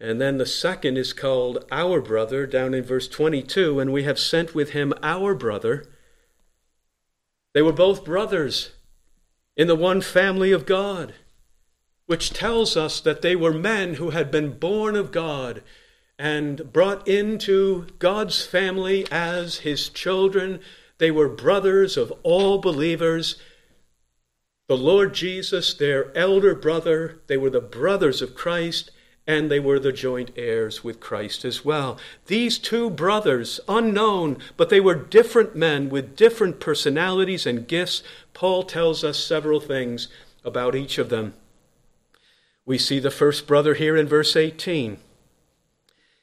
And 0.01 0.21
then 0.21 0.39
the 0.39 0.47
second 0.47 0.97
is 0.97 1.13
called 1.13 1.65
our 1.73 2.01
brother 2.01 2.47
down 2.47 2.73
in 2.73 2.85
verse 2.85 3.09
22, 3.09 3.81
and 3.81 3.93
we 3.93 4.05
have 4.05 4.19
sent 4.19 4.55
with 4.55 4.71
him 4.71 4.93
our 5.03 5.35
brother. 5.35 5.87
They 7.53 7.63
were 7.63 7.73
both 7.73 8.05
brothers 8.05 8.71
in 9.57 9.67
the 9.67 9.75
one 9.75 10.01
family 10.01 10.53
of 10.53 10.67
God, 10.67 11.15
which 12.07 12.31
tells 12.31 12.77
us 12.77 13.01
that 13.01 13.23
they 13.23 13.35
were 13.35 13.53
men 13.53 13.95
who 13.95 14.11
had 14.11 14.31
been 14.31 14.59
born 14.59 14.95
of 14.95 15.11
God 15.11 15.63
and 16.19 16.73
brought 16.73 17.07
into 17.09 17.87
God's 17.99 18.45
family 18.47 19.07
as 19.11 19.59
his 19.59 19.89
children. 19.89 20.61
They 20.99 21.11
were 21.11 21.29
brothers 21.29 21.97
of 21.97 22.13
all 22.23 22.59
believers. 22.59 23.37
The 24.69 24.77
Lord 24.77 25.15
Jesus, 25.15 25.73
their 25.73 26.17
elder 26.17 26.55
brother, 26.55 27.21
they 27.27 27.37
were 27.37 27.51
the 27.51 27.61
brothers 27.61 28.21
of 28.21 28.35
Christ, 28.35 28.91
and 29.27 29.51
they 29.51 29.61
were 29.61 29.79
the 29.79 29.93
joint 29.93 30.31
heirs 30.37 30.83
with 30.83 31.01
Christ 31.01 31.45
as 31.45 31.65
well. 31.65 31.99
These 32.27 32.59
two 32.59 32.91
brothers, 32.91 33.61
unknown, 33.69 34.39
but 34.57 34.71
they 34.71 34.81
were 34.81 34.95
different 34.95 35.55
men 35.55 35.91
with 35.91 36.17
different 36.17 36.61
personalities 36.61 37.47
and 37.47 37.69
gifts. 37.69 38.03
Paul 38.33 38.63
tells 38.63 39.05
us 39.05 39.19
several 39.19 39.61
things 39.61 40.09
about 40.45 40.75
each 40.75 40.99
of 40.99 41.11
them. 41.11 41.35
We 42.65 42.79
see 42.79 42.99
the 42.99 43.11
first 43.11 43.47
brother 43.47 43.75
here 43.75 43.97
in 43.97 44.07
verse 44.07 44.35
18. 44.35 44.99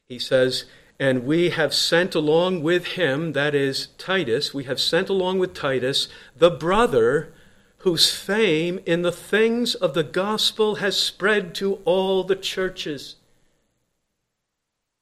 He 0.08 0.20
says, 0.20 0.66
And 1.00 1.26
we 1.26 1.50
have 1.50 1.74
sent 1.74 2.16
along 2.16 2.64
with 2.64 2.86
him, 2.94 3.34
that 3.34 3.54
is 3.54 3.88
Titus, 3.98 4.54
we 4.54 4.64
have 4.64 4.80
sent 4.80 5.10
along 5.10 5.40
with 5.40 5.54
Titus, 5.54 6.08
the 6.36 6.50
brother 6.50 7.34
whose 7.80 8.12
fame 8.12 8.80
in 8.86 9.02
the 9.02 9.12
things 9.12 9.76
of 9.76 9.94
the 9.94 10.04
gospel 10.04 10.76
has 10.76 10.98
spread 10.98 11.54
to 11.56 11.76
all 11.86 12.24
the 12.24 12.36
churches. 12.36 13.18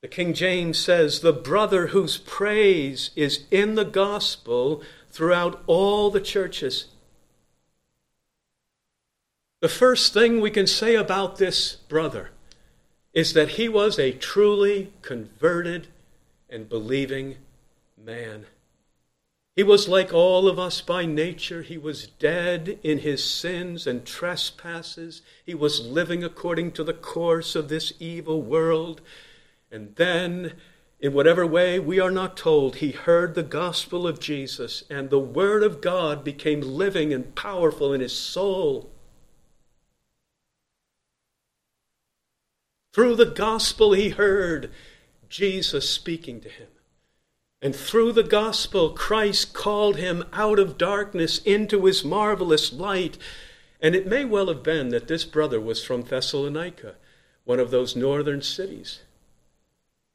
The 0.02 0.10
King 0.10 0.34
James 0.34 0.78
says, 0.80 1.22
the 1.22 1.32
brother 1.32 1.88
whose 1.88 2.18
praise 2.18 3.12
is 3.16 3.46
in 3.52 3.76
the 3.76 3.86
gospel 3.86 4.84
throughout 5.10 5.64
all 5.66 6.12
the 6.12 6.20
churches. 6.20 6.88
The 9.62 9.70
first 9.70 10.14
thing 10.14 10.42
we 10.42 10.52
can 10.52 10.68
say 10.68 10.96
about 10.96 11.38
this 11.38 11.78
brother 11.88 12.32
is 13.14 13.34
that 13.34 13.50
he 13.50 13.70
was 13.70 14.00
a 14.00 14.12
truly 14.12 14.92
converted 15.02 15.88
and 16.50 16.68
believing 16.68 17.36
man. 17.98 18.46
He 19.56 19.62
was 19.62 19.88
like 19.88 20.12
all 20.12 20.48
of 20.48 20.58
us 20.58 20.82
by 20.82 21.06
nature. 21.06 21.62
He 21.62 21.78
was 21.78 22.08
dead 22.08 22.80
in 22.82 23.00
his 23.00 23.24
sins 23.24 23.86
and 23.86 24.04
trespasses. 24.04 25.22
He 25.46 25.54
was 25.54 25.86
living 25.86 26.24
according 26.24 26.72
to 26.72 26.84
the 26.84 26.94
course 26.94 27.56
of 27.56 27.70
this 27.70 27.94
evil 28.00 28.42
world. 28.42 29.02
And 29.72 29.96
then, 29.96 30.54
in 31.00 31.14
whatever 31.14 31.46
way 31.46 31.78
we 31.78 32.00
are 32.00 32.10
not 32.10 32.36
told, 32.36 32.78
he 32.78 32.92
heard 32.92 33.36
the 33.36 33.44
gospel 33.44 34.08
of 34.08 34.20
Jesus, 34.20 34.84
and 34.90 35.10
the 35.10 35.20
word 35.20 35.62
of 35.62 35.82
God 35.82 36.24
became 36.24 36.62
living 36.62 37.14
and 37.14 37.36
powerful 37.36 37.94
in 37.94 38.02
his 38.02 38.16
soul. 38.16 38.90
Through 42.94 43.16
the 43.16 43.26
gospel, 43.26 43.94
he 43.94 44.10
heard 44.10 44.72
Jesus 45.28 45.90
speaking 45.90 46.40
to 46.42 46.50
him. 46.50 46.68
And 47.60 47.76
through 47.76 48.12
the 48.12 48.24
gospel, 48.24 48.92
Christ 48.92 49.54
called 49.54 49.96
him 49.96 50.26
out 50.32 50.60
of 50.60 50.78
darkness 50.78 51.40
into 51.40 51.86
his 51.86 52.04
marvelous 52.04 52.72
light. 52.72 53.18
And 53.82 53.96
it 53.96 54.06
may 54.06 54.26
well 54.26 54.48
have 54.48 54.62
been 54.62 54.90
that 54.90 55.08
this 55.08 55.26
brother 55.26 55.60
was 55.60 55.84
from 55.84 56.04
Thessalonica, 56.04 56.96
one 57.46 57.60
of 57.60 57.72
those 57.72 57.96
northern 57.96 58.42
cities. 58.42 59.00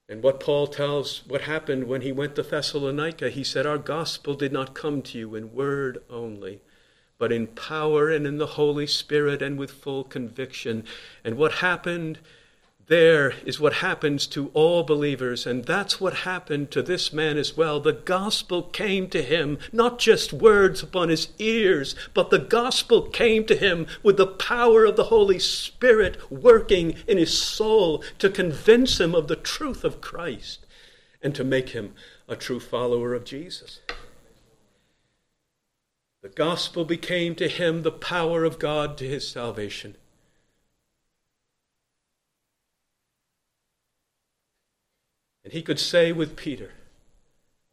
And 0.08 0.22
what 0.22 0.40
Paul 0.40 0.68
tells 0.68 1.26
what 1.26 1.42
happened 1.42 1.88
when 1.88 2.02
he 2.02 2.12
went 2.12 2.36
to 2.36 2.42
Thessalonica, 2.42 3.28
he 3.28 3.42
said, 3.42 3.66
Our 3.66 3.78
gospel 3.78 4.34
did 4.34 4.52
not 4.52 4.74
come 4.74 5.02
to 5.02 5.18
you 5.18 5.34
in 5.34 5.52
word 5.52 5.98
only, 6.08 6.60
but 7.18 7.32
in 7.32 7.48
power 7.48 8.08
and 8.08 8.26
in 8.26 8.38
the 8.38 8.46
Holy 8.46 8.86
Spirit 8.86 9.42
and 9.42 9.58
with 9.58 9.70
full 9.70 10.04
conviction. 10.04 10.84
And 11.24 11.36
what 11.36 11.54
happened 11.54 12.20
there 12.88 13.34
is 13.44 13.60
what 13.60 13.74
happens 13.74 14.26
to 14.28 14.50
all 14.54 14.82
believers, 14.82 15.46
and 15.46 15.64
that's 15.66 16.00
what 16.00 16.14
happened 16.14 16.70
to 16.70 16.82
this 16.82 17.12
man 17.12 17.36
as 17.36 17.54
well. 17.54 17.80
The 17.80 17.92
gospel 17.92 18.62
came 18.62 19.08
to 19.10 19.22
him, 19.22 19.58
not 19.72 19.98
just 19.98 20.32
words 20.32 20.82
upon 20.82 21.10
his 21.10 21.28
ears, 21.38 21.94
but 22.14 22.30
the 22.30 22.38
gospel 22.38 23.02
came 23.02 23.44
to 23.44 23.54
him 23.54 23.86
with 24.02 24.16
the 24.16 24.26
power 24.26 24.86
of 24.86 24.96
the 24.96 25.04
Holy 25.04 25.38
Spirit 25.38 26.30
working 26.30 26.94
in 27.06 27.18
his 27.18 27.36
soul 27.36 28.02
to 28.18 28.30
convince 28.30 28.98
him 28.98 29.14
of 29.14 29.28
the 29.28 29.36
truth 29.36 29.84
of 29.84 30.00
Christ 30.00 30.64
and 31.22 31.34
to 31.34 31.44
make 31.44 31.70
him 31.70 31.92
a 32.26 32.36
true 32.36 32.60
follower 32.60 33.12
of 33.12 33.24
Jesus. 33.24 33.80
The 36.22 36.30
gospel 36.30 36.86
became 36.86 37.34
to 37.34 37.48
him 37.48 37.82
the 37.82 37.92
power 37.92 38.44
of 38.44 38.58
God 38.58 38.96
to 38.98 39.06
his 39.06 39.28
salvation. 39.28 39.96
And 45.48 45.54
he 45.54 45.62
could 45.62 45.80
say 45.80 46.12
with 46.12 46.36
Peter, 46.36 46.72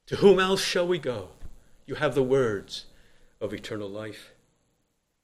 To 0.06 0.16
whom 0.16 0.40
else 0.40 0.64
shall 0.64 0.88
we 0.88 0.98
go? 0.98 1.32
You 1.86 1.96
have 1.96 2.16
the 2.16 2.24
words 2.24 2.86
of 3.42 3.54
eternal 3.54 3.90
life. 3.90 4.32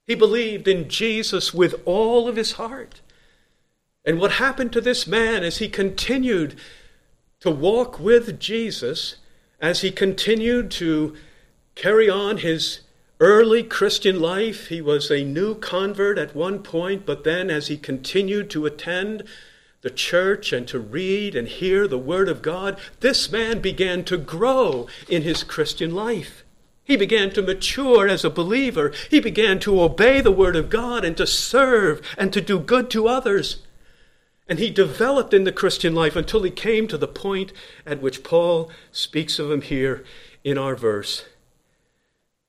He 0.06 0.16
believed 0.16 0.68
in 0.68 0.90
Jesus 0.90 1.54
with 1.54 1.76
all 1.86 2.28
of 2.28 2.36
his 2.36 2.52
heart. 2.54 3.00
And 4.04 4.20
what 4.20 4.34
happened 4.34 4.74
to 4.74 4.82
this 4.82 5.08
man 5.08 5.46
as 5.46 5.60
he 5.60 5.70
continued 5.70 6.60
to 7.40 7.50
walk 7.50 8.02
with 8.02 8.38
Jesus, 8.38 9.16
as 9.62 9.80
he 9.80 9.90
continued 9.90 10.72
to 10.72 11.16
carry 11.76 12.10
on 12.10 12.40
his 12.40 12.82
early 13.22 13.64
Christian 13.64 14.20
life, 14.20 14.68
he 14.68 14.82
was 14.82 15.10
a 15.10 15.24
new 15.24 15.56
convert 15.56 16.18
at 16.18 16.36
one 16.36 16.60
point, 16.60 17.06
but 17.06 17.24
then 17.24 17.50
as 17.50 17.68
he 17.68 17.78
continued 17.78 18.50
to 18.50 18.66
attend 18.66 19.24
the 19.82 19.90
church 19.90 20.54
and 20.54 20.68
to 20.68 20.80
read 20.80 21.36
and 21.36 21.48
hear 21.48 21.88
the 21.88 21.98
Word 21.98 22.30
of 22.30 22.42
God, 22.42 22.80
this 23.00 23.32
man 23.32 23.60
began 23.60 24.04
to 24.06 24.18
grow 24.18 24.88
in 25.10 25.24
his 25.24 25.44
Christian 25.44 25.94
life. 25.94 26.44
He 26.84 26.96
began 26.96 27.32
to 27.32 27.42
mature 27.42 28.08
as 28.08 28.24
a 28.24 28.30
believer. 28.30 28.92
He 29.10 29.20
began 29.20 29.60
to 29.60 29.82
obey 29.82 30.22
the 30.22 30.32
Word 30.32 30.56
of 30.56 30.70
God 30.70 31.04
and 31.04 31.18
to 31.18 31.26
serve 31.26 32.02
and 32.18 32.32
to 32.34 32.42
do 32.42 32.60
good 32.60 32.90
to 32.92 33.08
others. 33.08 33.58
And 34.48 34.60
he 34.60 34.70
developed 34.70 35.34
in 35.34 35.46
the 35.46 35.52
Christian 35.52 35.96
life 35.96 36.16
until 36.16 36.44
he 36.44 36.52
came 36.52 36.88
to 36.88 36.98
the 36.98 37.08
point 37.08 37.54
at 37.86 38.02
which 38.02 38.24
Paul 38.24 38.70
speaks 38.92 39.40
of 39.40 39.52
him 39.52 39.62
here 39.62 40.04
in 40.44 40.58
our 40.58 40.76
verse 40.76 41.26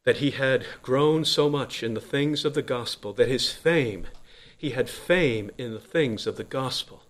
that 0.05 0.17
he 0.17 0.33
had 0.33 0.67
grown 0.83 1.25
so 1.25 1.49
much 1.49 1.83
in 1.83 1.95
the 1.95 2.01
things 2.01 2.45
of 2.45 2.55
the 2.55 2.63
gospel 2.63 3.13
that 3.13 3.29
his 3.29 3.53
fame, 3.53 4.09
he 4.57 4.71
had 4.71 4.91
fame 4.91 5.49
in 5.57 5.73
the 5.73 5.79
things 5.79 6.27
of 6.27 6.37
the 6.37 6.45
gospel 6.45 7.05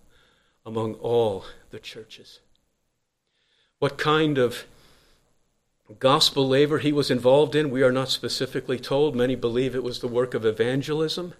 among 0.64 0.94
all 0.94 1.44
the 1.70 1.78
churches. 1.78 2.40
What 3.78 3.98
kind 3.98 4.38
of 4.38 4.64
gospel 5.98 6.48
labor 6.48 6.78
he 6.78 6.92
was 6.92 7.10
involved 7.10 7.54
in, 7.54 7.70
we 7.70 7.82
are 7.82 7.92
not 7.92 8.08
specifically 8.08 8.78
told. 8.78 9.14
Many 9.14 9.34
believe 9.34 9.74
it 9.74 9.82
was 9.82 10.00
the 10.00 10.08
work 10.08 10.34
of 10.34 10.44
evangelism. 10.44 11.34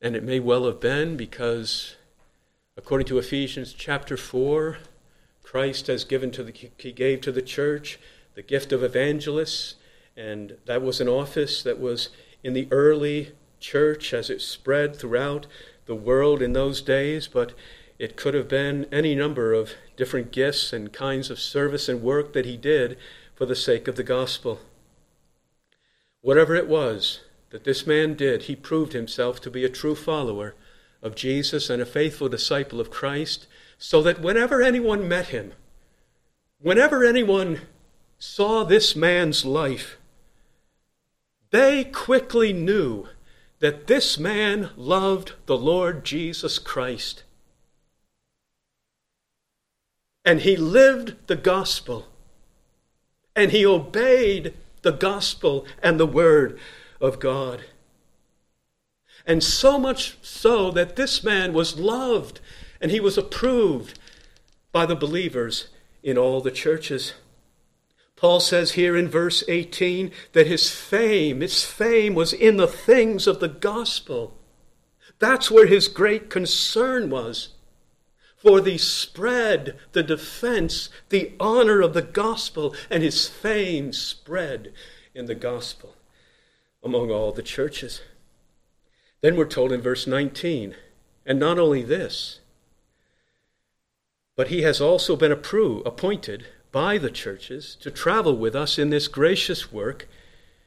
And 0.00 0.14
it 0.14 0.22
may 0.22 0.40
well 0.40 0.66
have 0.66 0.80
been 0.80 1.16
because, 1.16 1.96
according 2.76 3.06
to 3.08 3.18
Ephesians 3.18 3.72
chapter 3.72 4.16
4, 4.16 4.78
Christ 5.42 5.86
has 5.86 6.04
given 6.04 6.30
to 6.32 6.42
the, 6.42 6.70
he 6.76 6.92
gave 6.92 7.20
to 7.22 7.32
the 7.32 7.42
church 7.42 7.98
the 8.34 8.42
gift 8.42 8.72
of 8.72 8.82
evangelists, 8.82 9.76
and 10.16 10.56
that 10.66 10.82
was 10.82 11.00
an 11.00 11.08
office 11.08 11.62
that 11.62 11.80
was 11.80 12.10
in 12.42 12.52
the 12.52 12.68
early 12.70 13.32
church 13.60 14.12
as 14.12 14.28
it 14.28 14.42
spread 14.42 14.96
throughout 14.96 15.46
the 15.86 15.94
world 15.94 16.42
in 16.42 16.52
those 16.52 16.82
days, 16.82 17.28
but 17.28 17.52
it 17.98 18.16
could 18.16 18.34
have 18.34 18.48
been 18.48 18.86
any 18.90 19.14
number 19.14 19.52
of 19.52 19.72
different 19.96 20.32
gifts 20.32 20.72
and 20.72 20.92
kinds 20.92 21.30
of 21.30 21.38
service 21.38 21.88
and 21.88 22.02
work 22.02 22.32
that 22.32 22.46
he 22.46 22.56
did 22.56 22.98
for 23.34 23.46
the 23.46 23.56
sake 23.56 23.86
of 23.86 23.96
the 23.96 24.02
gospel. 24.02 24.60
Whatever 26.20 26.54
it 26.54 26.68
was 26.68 27.20
that 27.50 27.64
this 27.64 27.86
man 27.86 28.14
did, 28.14 28.42
he 28.42 28.56
proved 28.56 28.94
himself 28.94 29.40
to 29.40 29.50
be 29.50 29.64
a 29.64 29.68
true 29.68 29.94
follower 29.94 30.54
of 31.02 31.14
Jesus 31.14 31.68
and 31.68 31.82
a 31.82 31.86
faithful 31.86 32.28
disciple 32.28 32.80
of 32.80 32.90
Christ, 32.90 33.46
so 33.78 34.02
that 34.02 34.20
whenever 34.20 34.62
anyone 34.62 35.06
met 35.06 35.26
him, 35.26 35.52
whenever 36.58 37.04
anyone 37.04 37.60
saw 38.18 38.64
this 38.64 38.96
man's 38.96 39.44
life, 39.44 39.98
they 41.50 41.84
quickly 41.84 42.52
knew 42.52 43.08
that 43.60 43.86
this 43.86 44.18
man 44.18 44.70
loved 44.76 45.34
the 45.46 45.58
Lord 45.58 46.04
Jesus 46.04 46.58
Christ 46.58 47.23
and 50.24 50.40
he 50.40 50.56
lived 50.56 51.14
the 51.26 51.36
gospel. 51.36 52.06
And 53.36 53.50
he 53.50 53.66
obeyed 53.66 54.54
the 54.82 54.92
gospel 54.92 55.66
and 55.82 55.98
the 55.98 56.06
word 56.06 56.58
of 57.00 57.18
God. 57.18 57.64
And 59.26 59.42
so 59.42 59.78
much 59.78 60.16
so 60.22 60.70
that 60.70 60.96
this 60.96 61.24
man 61.24 61.52
was 61.52 61.78
loved 61.78 62.40
and 62.80 62.90
he 62.90 63.00
was 63.00 63.18
approved 63.18 63.98
by 64.72 64.86
the 64.86 64.96
believers 64.96 65.68
in 66.02 66.18
all 66.18 66.40
the 66.40 66.50
churches. 66.50 67.14
Paul 68.16 68.40
says 68.40 68.72
here 68.72 68.96
in 68.96 69.08
verse 69.08 69.42
18 69.48 70.10
that 70.32 70.46
his 70.46 70.70
fame, 70.70 71.40
his 71.40 71.64
fame 71.64 72.14
was 72.14 72.32
in 72.32 72.56
the 72.56 72.68
things 72.68 73.26
of 73.26 73.40
the 73.40 73.48
gospel. 73.48 74.36
That's 75.18 75.50
where 75.50 75.66
his 75.66 75.88
great 75.88 76.30
concern 76.30 77.10
was 77.10 77.50
for 78.44 78.60
the 78.60 78.76
spread, 78.76 79.74
the 79.92 80.02
defense, 80.02 80.90
the 81.08 81.32
honor 81.40 81.80
of 81.80 81.94
the 81.94 82.02
gospel, 82.02 82.74
and 82.90 83.02
his 83.02 83.26
fame 83.26 83.90
spread 83.90 84.70
in 85.14 85.24
the 85.24 85.34
gospel 85.34 85.96
among 86.82 87.10
all 87.10 87.32
the 87.32 87.42
churches. 87.42 88.02
Then 89.22 89.36
we're 89.36 89.46
told 89.46 89.72
in 89.72 89.80
verse 89.80 90.06
19, 90.06 90.74
and 91.24 91.40
not 91.40 91.58
only 91.58 91.82
this, 91.82 92.40
but 94.36 94.48
he 94.48 94.60
has 94.60 94.78
also 94.78 95.16
been 95.16 95.32
approved, 95.32 95.86
appointed 95.86 96.44
by 96.70 96.98
the 96.98 97.10
churches 97.10 97.76
to 97.80 97.90
travel 97.90 98.36
with 98.36 98.54
us 98.54 98.78
in 98.78 98.90
this 98.90 99.08
gracious 99.08 99.72
work, 99.72 100.06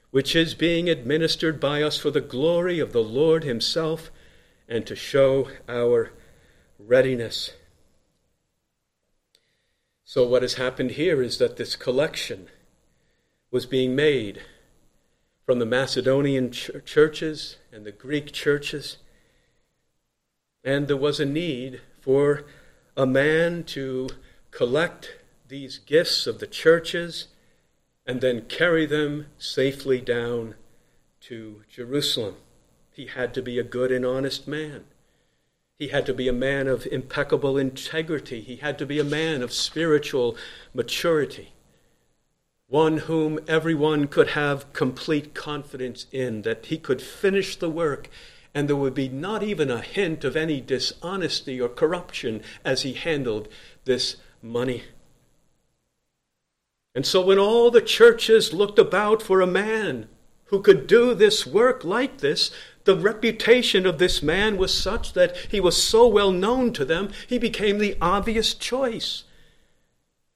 which 0.10 0.36
is 0.36 0.56
being 0.56 0.90
administered 0.90 1.60
by 1.60 1.84
us 1.84 2.00
for 2.00 2.10
the 2.10 2.22
glory 2.22 2.80
of 2.80 2.92
the 2.92 3.04
Lord 3.04 3.44
Himself 3.44 4.10
and 4.68 4.88
to 4.88 4.96
show 4.96 5.50
our 5.70 6.12
readiness. 6.80 7.52
So, 10.10 10.26
what 10.26 10.42
has 10.42 10.54
happened 10.54 10.92
here 10.92 11.22
is 11.22 11.38
that 11.38 11.58
this 11.58 11.76
collection 11.76 12.48
was 13.52 13.66
being 13.66 13.94
made 13.94 14.42
from 15.46 15.60
the 15.60 15.66
Macedonian 15.66 16.50
ch- 16.50 16.72
churches 16.86 17.58
and 17.74 17.86
the 17.86 17.92
Greek 17.92 18.32
churches, 18.32 19.00
and 20.64 20.88
there 20.88 20.96
was 20.96 21.20
a 21.20 21.26
need 21.26 21.82
for 22.00 22.46
a 22.96 23.06
man 23.06 23.66
to 23.66 24.08
collect 24.50 25.18
these 25.46 25.78
gifts 25.78 26.26
of 26.26 26.40
the 26.40 26.48
churches 26.48 27.28
and 28.06 28.22
then 28.22 28.46
carry 28.46 28.86
them 28.86 29.26
safely 29.38 30.00
down 30.00 30.56
to 31.20 31.64
Jerusalem. 31.70 32.38
He 32.94 33.08
had 33.08 33.34
to 33.34 33.42
be 33.42 33.60
a 33.60 33.64
good 33.64 33.92
and 33.92 34.06
honest 34.06 34.48
man. 34.48 34.86
He 35.80 35.90
had 35.90 36.06
to 36.08 36.14
be 36.14 36.28
a 36.28 36.34
man 36.34 36.68
of 36.68 36.88
impeccable 36.88 37.58
integrity. 37.58 38.42
He 38.42 38.56
had 38.56 38.80
to 38.80 38.86
be 38.86 39.00
a 39.00 39.04
man 39.04 39.44
of 39.44 39.54
spiritual 39.54 40.36
maturity. 40.74 41.54
one 42.68 42.98
whom 42.98 43.40
everyone 43.48 44.08
could 44.08 44.30
have 44.30 44.72
complete 44.74 45.34
confidence 45.34 46.06
in, 46.12 46.42
that 46.42 46.66
he 46.66 46.78
could 46.78 47.02
finish 47.02 47.56
the 47.56 47.70
work, 47.70 48.10
and 48.54 48.68
there 48.68 48.76
would 48.76 48.94
be 48.94 49.08
not 49.08 49.42
even 49.42 49.72
a 49.72 49.82
hint 49.82 50.24
of 50.24 50.36
any 50.36 50.60
dishonesty 50.60 51.62
or 51.62 51.70
corruption 51.70 52.42
as 52.66 52.82
he 52.82 52.94
handled 52.94 53.48
this 53.86 54.18
money. 54.42 54.84
And 56.94 57.06
so 57.06 57.22
when 57.22 57.40
all 57.40 57.72
the 57.72 57.82
churches 57.82 58.54
looked 58.54 58.80
about 58.80 59.22
for 59.22 59.40
a 59.40 59.48
man 59.48 60.10
who 60.46 60.62
could 60.62 60.88
do 60.88 61.14
this 61.14 61.46
work 61.46 61.84
like 61.86 62.18
this, 62.18 62.52
the 62.88 62.96
reputation 62.96 63.86
of 63.86 64.00
this 64.00 64.24
man 64.24 64.58
was 64.58 64.74
such 64.74 65.14
that 65.14 65.38
he 65.52 65.60
was 65.60 65.82
so 65.82 66.08
well 66.08 66.32
known 66.32 66.74
to 66.74 66.84
them, 66.84 67.12
he 67.28 67.38
became 67.38 67.78
the 67.78 67.96
obvious 68.02 68.56
choice. 68.56 69.26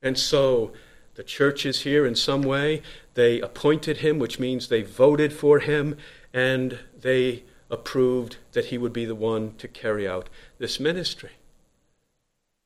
And 0.04 0.20
so 0.20 0.74
the 1.16 1.24
churches 1.24 1.82
here, 1.82 2.06
in 2.06 2.14
some 2.14 2.44
way, 2.44 2.84
they 3.14 3.40
appointed 3.40 3.98
him, 3.98 4.20
which 4.20 4.40
means 4.40 4.68
they 4.68 4.84
voted 4.84 5.34
for 5.34 5.60
him, 5.60 5.98
and 6.34 6.80
they 7.00 7.44
approved 7.70 8.38
that 8.52 8.66
he 8.66 8.78
would 8.78 8.94
be 8.94 9.06
the 9.06 9.16
one 9.16 9.56
to 9.56 9.68
carry 9.68 10.08
out 10.08 10.30
this 10.58 10.80
ministry. 10.80 11.32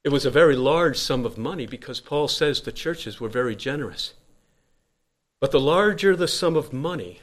It 0.04 0.10
was 0.10 0.26
a 0.26 0.32
very 0.32 0.56
large 0.56 0.98
sum 0.98 1.26
of 1.26 1.38
money 1.38 1.68
because 1.68 2.00
Paul 2.00 2.28
says 2.28 2.62
the 2.62 2.72
churches 2.72 3.20
were 3.20 3.30
very 3.30 3.56
generous. 3.56 4.16
But 5.40 5.52
the 5.52 5.60
larger 5.60 6.16
the 6.16 6.28
sum 6.28 6.56
of 6.56 6.74
money, 6.74 7.22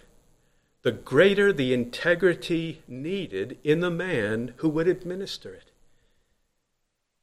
the 0.83 0.93
greater 0.93 1.53
the 1.53 1.73
integrity 1.73 2.83
needed 2.89 3.59
in 3.63 3.81
the 3.81 3.91
man 3.91 4.55
who 4.57 4.69
would 4.69 4.89
administer 4.89 5.55
it. 5.55 5.71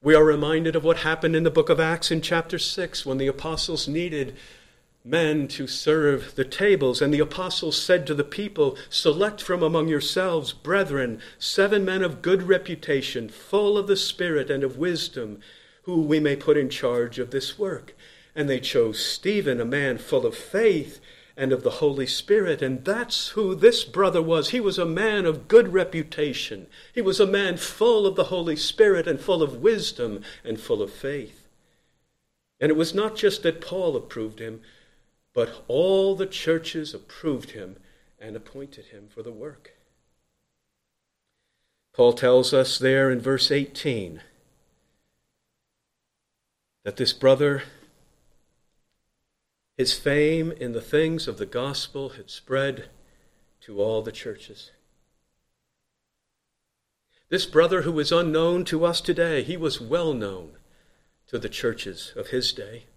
We 0.01 0.15
are 0.15 0.23
reminded 0.23 0.77
of 0.77 0.85
what 0.85 0.99
happened 0.99 1.35
in 1.35 1.43
the 1.43 1.51
book 1.51 1.69
of 1.69 1.79
Acts 1.79 2.09
in 2.09 2.21
chapter 2.21 2.57
6 2.57 3.05
when 3.05 3.17
the 3.17 3.27
apostles 3.27 3.85
needed 3.85 4.37
men 5.03 5.47
to 5.49 5.67
serve 5.67 6.35
the 6.35 6.45
tables. 6.45 7.01
And 7.01 7.13
the 7.13 7.19
apostles 7.19 7.81
said 7.81 8.07
to 8.07 8.15
the 8.15 8.23
people, 8.23 8.77
Select 8.89 9.41
from 9.41 9.61
among 9.61 9.89
yourselves, 9.89 10.53
brethren, 10.53 11.19
seven 11.37 11.83
men 11.83 12.01
of 12.01 12.21
good 12.21 12.43
reputation, 12.43 13.27
full 13.27 13.77
of 13.77 13.87
the 13.87 13.97
Spirit 13.97 14.49
and 14.49 14.63
of 14.63 14.77
wisdom, 14.77 15.41
who 15.83 16.01
we 16.01 16.21
may 16.21 16.37
put 16.37 16.55
in 16.55 16.69
charge 16.69 17.19
of 17.19 17.31
this 17.31 17.59
work. 17.59 17.93
And 18.33 18.49
they 18.49 18.61
chose 18.61 19.03
Stephen, 19.03 19.59
a 19.59 19.65
man 19.65 19.97
full 19.97 20.25
of 20.25 20.35
faith 20.35 21.01
and 21.39 21.53
of 21.53 21.63
the 21.63 21.69
Holy 21.69 22.05
Spirit. 22.05 22.61
And 22.61 22.83
that's 22.83 23.29
who 23.29 23.55
this 23.55 23.85
brother 23.85 24.21
was. 24.21 24.49
He 24.49 24.59
was 24.59 24.77
a 24.77 24.85
man 24.85 25.25
of 25.25 25.47
good 25.47 25.71
reputation. 25.71 26.67
He 26.93 27.01
was 27.01 27.21
a 27.21 27.25
man 27.25 27.55
full 27.55 28.05
of 28.05 28.17
the 28.17 28.25
Holy 28.25 28.57
Spirit 28.57 29.07
and 29.07 29.19
full 29.19 29.41
of 29.41 29.61
wisdom 29.61 30.21
and 30.43 30.59
full 30.59 30.81
of 30.81 30.91
faith. 30.91 31.47
And 32.59 32.69
it 32.69 32.75
was 32.75 32.93
not 32.93 33.15
just 33.15 33.41
that 33.43 33.61
Paul 33.61 33.95
approved 33.95 34.39
him, 34.39 34.59
but 35.33 35.63
all 35.69 36.13
the 36.13 36.25
churches 36.25 36.93
approved 36.93 37.51
him 37.51 37.77
and 38.19 38.35
appointed 38.35 38.87
him 38.87 39.07
for 39.07 39.23
the 39.23 39.31
work. 39.31 39.75
Paul 41.93 42.11
tells 42.11 42.53
us 42.53 42.77
there 42.77 43.09
in 43.09 43.21
verse 43.21 43.49
18 43.49 44.21
that 46.83 46.97
this 46.97 47.13
brother, 47.13 47.63
his 49.79 49.93
fame 49.93 50.51
in 50.51 50.73
the 50.73 50.81
things 50.81 51.25
of 51.25 51.37
the 51.37 51.45
gospel 51.45 52.09
had 52.09 52.29
spread 52.29 52.89
to 53.61 53.81
all 53.81 54.01
the 54.01 54.11
churches. 54.11 54.71
This 57.29 57.45
brother 57.45 57.83
who 57.83 57.97
is 57.97 58.11
unknown 58.11 58.65
to 58.65 58.83
us 58.83 58.99
today, 58.99 59.41
he 59.41 59.55
was 59.55 59.79
well 59.79 60.13
known 60.13 60.57
to 61.27 61.39
the 61.39 61.47
churches 61.47 62.11
of 62.17 62.27
his 62.27 62.51
day. 62.51 62.87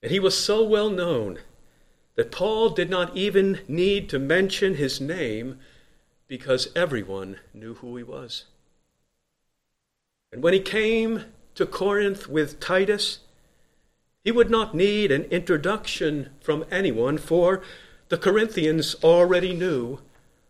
And 0.00 0.12
he 0.12 0.20
was 0.20 0.38
so 0.38 0.62
well 0.62 0.90
known 0.90 1.40
that 2.14 2.30
Paul 2.30 2.68
did 2.68 2.88
not 2.88 3.16
even 3.16 3.62
need 3.66 4.08
to 4.10 4.20
mention 4.20 4.76
his 4.76 5.00
name 5.00 5.58
because 6.28 6.68
everyone 6.76 7.40
knew 7.52 7.74
who 7.74 7.96
he 7.96 8.04
was. 8.04 8.44
And 10.30 10.40
when 10.40 10.52
he 10.52 10.60
came 10.60 11.24
to 11.56 11.66
Corinth 11.66 12.28
with 12.28 12.60
Titus, 12.60 13.18
he 14.26 14.32
would 14.32 14.50
not 14.50 14.74
need 14.74 15.12
an 15.12 15.22
introduction 15.26 16.30
from 16.40 16.64
anyone, 16.68 17.16
for 17.16 17.62
the 18.08 18.18
Corinthians 18.18 18.96
already 19.04 19.54
knew 19.54 20.00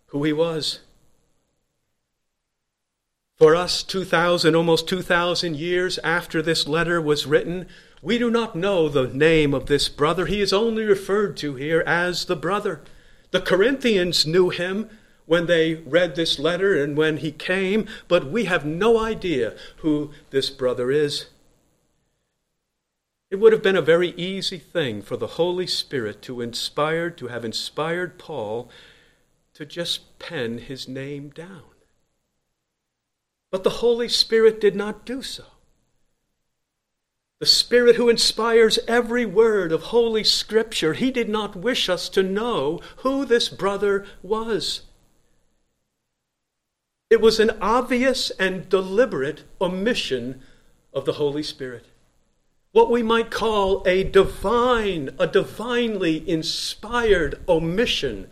who 0.06 0.24
he 0.24 0.32
was. 0.32 0.80
For 3.36 3.54
us, 3.54 3.82
2,000, 3.82 4.54
almost 4.56 4.88
2,000 4.88 5.56
years 5.56 5.98
after 5.98 6.40
this 6.40 6.66
letter 6.66 7.02
was 7.02 7.26
written, 7.26 7.66
we 8.00 8.16
do 8.16 8.30
not 8.30 8.56
know 8.56 8.88
the 8.88 9.08
name 9.08 9.52
of 9.52 9.66
this 9.66 9.90
brother. 9.90 10.24
He 10.24 10.40
is 10.40 10.54
only 10.54 10.84
referred 10.84 11.36
to 11.36 11.56
here 11.56 11.84
as 11.86 12.24
the 12.24 12.36
brother. 12.36 12.80
The 13.30 13.42
Corinthians 13.42 14.26
knew 14.26 14.48
him 14.48 14.88
when 15.26 15.44
they 15.44 15.74
read 15.74 16.16
this 16.16 16.38
letter 16.38 16.82
and 16.82 16.96
when 16.96 17.18
he 17.18 17.30
came, 17.30 17.86
but 18.08 18.30
we 18.30 18.46
have 18.46 18.64
no 18.64 18.98
idea 18.98 19.54
who 19.80 20.12
this 20.30 20.48
brother 20.48 20.90
is. 20.90 21.26
It 23.30 23.36
would 23.36 23.52
have 23.52 23.62
been 23.62 23.76
a 23.76 23.82
very 23.82 24.10
easy 24.10 24.58
thing 24.58 25.02
for 25.02 25.16
the 25.16 25.26
Holy 25.26 25.66
Spirit 25.66 26.22
to 26.22 26.40
inspire 26.40 27.10
to 27.10 27.28
have 27.28 27.44
inspired 27.44 28.18
Paul 28.18 28.70
to 29.54 29.66
just 29.66 30.18
pen 30.18 30.58
his 30.58 30.86
name 30.86 31.30
down. 31.30 31.62
But 33.50 33.64
the 33.64 33.80
Holy 33.80 34.08
Spirit 34.08 34.60
did 34.60 34.76
not 34.76 35.04
do 35.04 35.22
so 35.22 35.44
the 37.38 37.46
Spirit 37.46 37.96
who 37.96 38.08
inspires 38.08 38.78
every 38.88 39.26
word 39.26 39.70
of 39.70 39.84
Holy 39.84 40.24
Scripture, 40.24 40.94
he 40.94 41.10
did 41.10 41.28
not 41.28 41.54
wish 41.54 41.88
us 41.88 42.08
to 42.10 42.22
know 42.22 42.80
who 42.98 43.26
this 43.26 43.50
brother 43.50 44.06
was. 44.22 44.82
It 47.10 47.20
was 47.20 47.38
an 47.38 47.50
obvious 47.60 48.30
and 48.30 48.68
deliberate 48.68 49.44
omission 49.60 50.40
of 50.94 51.04
the 51.04 51.14
Holy 51.14 51.42
Spirit. 51.42 51.84
What 52.76 52.90
we 52.90 53.02
might 53.02 53.30
call 53.30 53.82
a 53.86 54.04
divine, 54.04 55.08
a 55.18 55.26
divinely 55.26 56.28
inspired 56.28 57.42
omission 57.48 58.28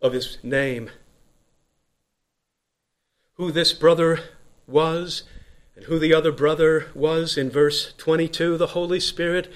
of 0.00 0.14
his 0.14 0.38
name. 0.42 0.88
Who 3.34 3.52
this 3.52 3.74
brother 3.74 4.20
was 4.66 5.24
and 5.76 5.84
who 5.84 5.98
the 5.98 6.14
other 6.14 6.32
brother 6.32 6.86
was 6.94 7.36
in 7.36 7.50
verse 7.50 7.92
22, 7.98 8.56
the 8.56 8.68
Holy 8.68 9.00
Spirit 9.00 9.52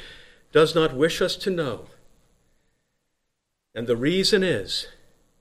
does 0.53 0.75
not 0.75 0.95
wish 0.95 1.23
us 1.23 1.35
to 1.37 1.51
know. 1.51 1.87
And 3.75 3.87
the 3.87 3.97
reason 3.97 4.43
is, 4.43 4.89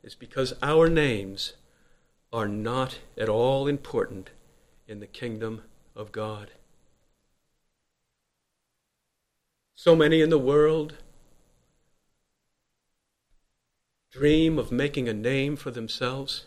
is 0.02 0.16
because 0.16 0.54
our 0.64 0.88
names 0.88 1.56
are 2.32 2.48
not 2.48 3.00
at 3.18 3.28
all 3.28 3.68
important 3.68 4.30
in 4.88 5.02
the 5.02 5.08
kingdom 5.08 5.64
of 5.94 6.14
God. 6.14 6.52
So 9.84 9.96
many 9.96 10.22
in 10.22 10.30
the 10.30 10.38
world 10.38 10.94
dream 14.12 14.60
of 14.60 14.72
making 14.72 15.10
a 15.10 15.14
name 15.14 15.56
for 15.56 15.72
themselves. 15.72 16.46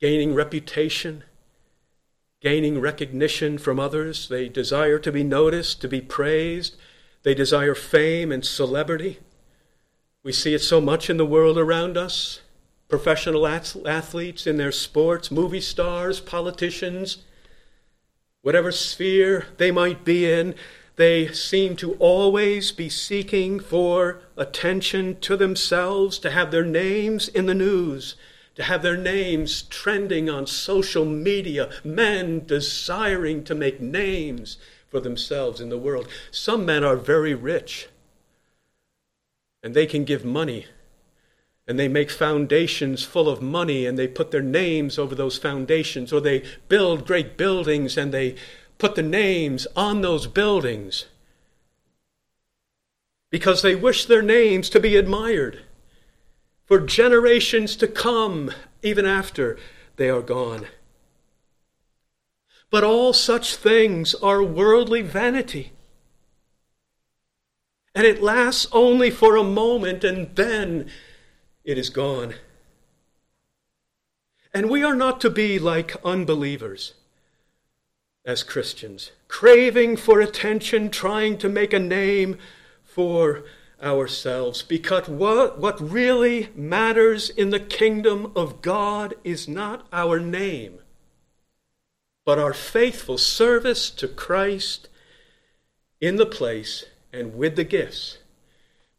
gaining 0.00 0.34
reputation, 0.34 1.24
gaining 2.40 2.80
recognition 2.80 3.58
from 3.58 3.78
others. 3.78 4.30
They 4.30 4.48
desire 4.48 4.98
to 4.98 5.12
be 5.12 5.22
noticed, 5.22 5.82
to 5.82 5.88
be 5.88 6.00
praised. 6.00 6.74
They 7.22 7.34
desire 7.34 7.74
fame 7.74 8.32
and 8.32 8.46
celebrity. 8.46 9.18
We 10.22 10.32
see 10.32 10.54
it 10.54 10.62
so 10.62 10.80
much 10.80 11.10
in 11.10 11.18
the 11.18 11.26
world 11.26 11.58
around 11.58 11.98
us. 11.98 12.40
Professional 12.88 13.46
athletes 13.46 14.46
in 14.46 14.56
their 14.56 14.72
sports, 14.72 15.30
movie 15.30 15.60
stars, 15.60 16.18
politicians, 16.18 17.18
whatever 18.42 18.70
sphere 18.70 19.46
they 19.56 19.70
might 19.70 20.04
be 20.04 20.30
in, 20.30 20.54
they 20.96 21.28
seem 21.28 21.74
to 21.76 21.94
always 21.94 22.70
be 22.70 22.88
seeking 22.88 23.58
for 23.58 24.20
attention 24.36 25.18
to 25.20 25.36
themselves, 25.36 26.18
to 26.18 26.30
have 26.30 26.50
their 26.50 26.64
names 26.64 27.28
in 27.28 27.46
the 27.46 27.54
news, 27.54 28.14
to 28.54 28.62
have 28.62 28.82
their 28.82 28.96
names 28.96 29.62
trending 29.62 30.28
on 30.28 30.46
social 30.46 31.04
media, 31.04 31.70
men 31.82 32.44
desiring 32.44 33.42
to 33.44 33.54
make 33.54 33.80
names 33.80 34.58
for 34.88 35.00
themselves 35.00 35.60
in 35.60 35.70
the 35.70 35.78
world. 35.78 36.06
Some 36.30 36.66
men 36.66 36.84
are 36.84 36.96
very 36.96 37.34
rich 37.34 37.88
and 39.62 39.74
they 39.74 39.86
can 39.86 40.04
give 40.04 40.24
money 40.24 40.66
and 41.66 41.78
they 41.78 41.88
make 41.88 42.10
foundations 42.10 43.04
full 43.04 43.28
of 43.28 43.40
money 43.40 43.86
and 43.86 43.98
they 43.98 44.08
put 44.08 44.30
their 44.30 44.42
names 44.42 44.98
over 44.98 45.14
those 45.14 45.38
foundations 45.38 46.12
or 46.12 46.20
they 46.20 46.42
build 46.68 47.06
great 47.06 47.36
buildings 47.36 47.96
and 47.96 48.12
they 48.12 48.34
put 48.78 48.94
the 48.94 49.02
names 49.02 49.66
on 49.76 50.00
those 50.00 50.26
buildings 50.26 51.06
because 53.30 53.62
they 53.62 53.74
wish 53.74 54.04
their 54.04 54.22
names 54.22 54.68
to 54.68 54.78
be 54.78 54.96
admired 54.96 55.62
for 56.66 56.78
generations 56.80 57.76
to 57.76 57.88
come, 57.88 58.50
even 58.82 59.06
after 59.06 59.58
they 59.96 60.08
are 60.08 60.22
gone. 60.22 60.66
But 62.70 62.84
all 62.84 63.12
such 63.12 63.56
things 63.56 64.14
are 64.16 64.42
worldly 64.42 65.02
vanity. 65.02 65.72
And 67.94 68.06
it 68.06 68.22
lasts 68.22 68.66
only 68.72 69.10
for 69.10 69.36
a 69.36 69.44
moment, 69.44 70.02
and 70.04 70.34
then 70.34 70.90
it 71.64 71.78
is 71.78 71.90
gone. 71.90 72.34
And 74.54 74.68
we 74.68 74.82
are 74.82 74.94
not 74.94 75.20
to 75.22 75.30
be 75.30 75.58
like 75.58 75.96
unbelievers 76.04 76.94
as 78.24 78.42
Christians, 78.42 79.10
craving 79.28 79.96
for 79.96 80.20
attention, 80.20 80.90
trying 80.90 81.38
to 81.38 81.48
make 81.48 81.72
a 81.72 81.78
name 81.78 82.38
for 82.84 83.44
ourselves. 83.82 84.62
Because 84.62 85.08
what, 85.08 85.58
what 85.58 85.80
really 85.80 86.50
matters 86.54 87.30
in 87.30 87.50
the 87.50 87.60
kingdom 87.60 88.32
of 88.36 88.62
God 88.62 89.14
is 89.24 89.48
not 89.48 89.86
our 89.92 90.20
name, 90.20 90.78
but 92.24 92.38
our 92.38 92.52
faithful 92.52 93.18
service 93.18 93.90
to 93.90 94.06
Christ 94.06 94.88
in 96.00 96.16
the 96.16 96.26
place 96.26 96.84
and 97.12 97.34
with 97.34 97.56
the 97.56 97.64
gifts 97.64 98.18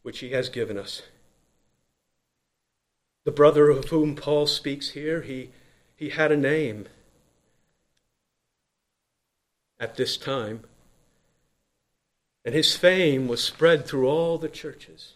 which 0.01 0.19
he 0.19 0.31
has 0.31 0.49
given 0.49 0.77
us. 0.77 1.03
The 3.23 3.31
brother 3.31 3.69
of 3.69 3.85
whom 3.85 4.15
Paul 4.15 4.47
speaks 4.47 4.89
here, 4.89 5.21
he, 5.21 5.51
he 5.95 6.09
had 6.09 6.31
a 6.31 6.37
name 6.37 6.87
at 9.79 9.95
this 9.95 10.17
time, 10.17 10.63
and 12.45 12.53
his 12.53 12.75
fame 12.75 13.27
was 13.27 13.43
spread 13.43 13.85
through 13.85 14.07
all 14.07 14.37
the 14.37 14.49
churches. 14.49 15.13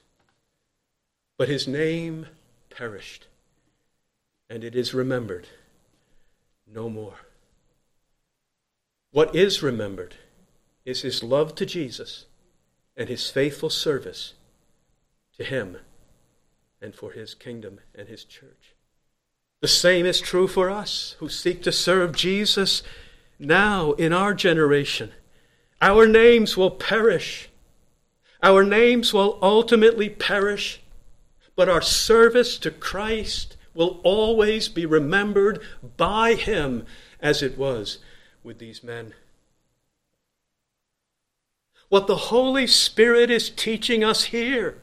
But 1.37 1.49
his 1.49 1.67
name 1.67 2.27
perished, 2.69 3.27
and 4.49 4.63
it 4.63 4.75
is 4.75 4.93
remembered 4.93 5.47
no 6.65 6.89
more. 6.89 7.19
What 9.11 9.35
is 9.35 9.63
remembered 9.63 10.15
is 10.85 11.01
his 11.01 11.23
love 11.23 11.55
to 11.55 11.65
Jesus 11.65 12.25
and 12.95 13.09
his 13.09 13.29
faithful 13.29 13.69
service 13.69 14.33
to 15.37 15.43
him 15.43 15.77
and 16.87 16.95
for 16.95 17.11
his 17.11 17.33
kingdom 17.33 17.81
and 17.93 18.07
his 18.07 18.23
church. 18.23 18.73
The 19.59 19.67
same 19.67 20.05
is 20.05 20.21
true 20.21 20.47
for 20.47 20.69
us 20.69 21.17
who 21.19 21.27
seek 21.27 21.61
to 21.63 21.71
serve 21.73 22.15
Jesus 22.15 22.81
now 23.37 23.91
in 23.91 24.13
our 24.13 24.33
generation. 24.33 25.11
Our 25.81 26.07
names 26.07 26.55
will 26.55 26.71
perish. 26.71 27.49
Our 28.41 28.63
names 28.63 29.13
will 29.13 29.37
ultimately 29.41 30.09
perish, 30.09 30.79
but 31.57 31.67
our 31.67 31.81
service 31.81 32.57
to 32.59 32.71
Christ 32.71 33.57
will 33.73 33.99
always 34.05 34.69
be 34.69 34.85
remembered 34.85 35.59
by 35.97 36.35
him 36.35 36.85
as 37.19 37.43
it 37.43 37.57
was 37.57 37.97
with 38.45 38.59
these 38.59 38.81
men. 38.81 39.13
What 41.89 42.07
the 42.07 42.31
Holy 42.31 42.65
Spirit 42.65 43.29
is 43.29 43.49
teaching 43.49 44.05
us 44.05 44.25
here 44.25 44.77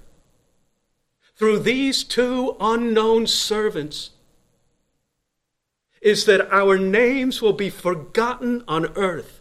through 1.37 1.59
these 1.61 2.05
two 2.05 2.57
unknown 2.61 3.27
servants 3.27 4.11
is 6.01 6.27
that 6.27 6.53
our 6.53 6.79
names 6.79 7.41
will 7.41 7.53
be 7.55 7.71
forgotten 7.71 8.63
on 8.69 8.87
earth. 8.95 9.41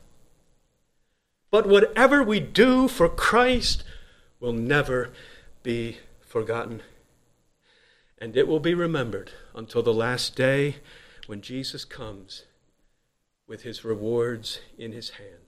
But 1.51 1.67
whatever 1.67 2.23
we 2.23 2.39
do 2.39 2.87
for 2.87 3.09
Christ 3.09 3.83
will 4.39 4.53
never 4.53 5.11
be 5.61 5.97
forgotten. 6.21 6.81
And 8.17 8.35
it 8.37 8.47
will 8.47 8.61
be 8.61 8.73
remembered 8.73 9.31
until 9.53 9.83
the 9.83 9.93
last 9.93 10.35
day 10.35 10.77
when 11.27 11.41
Jesus 11.41 11.85
comes 11.85 12.43
with 13.45 13.63
his 13.63 13.83
rewards 13.83 14.59
in 14.77 14.93
his 14.93 15.11
hand. 15.11 15.42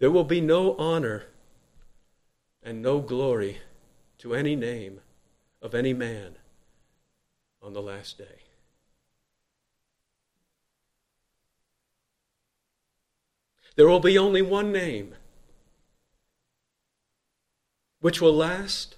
There 0.00 0.10
will 0.10 0.24
be 0.24 0.40
no 0.40 0.74
honor 0.76 1.24
and 2.62 2.80
no 2.80 3.00
glory 3.00 3.58
to 4.18 4.34
any 4.34 4.56
name 4.56 5.00
of 5.60 5.74
any 5.74 5.92
man 5.92 6.36
on 7.62 7.74
the 7.74 7.82
last 7.82 8.16
day. 8.16 8.40
There 13.76 13.86
will 13.86 14.00
be 14.00 14.16
only 14.16 14.40
one 14.40 14.72
name 14.72 15.14
which 18.00 18.22
will 18.22 18.34
last, 18.34 18.96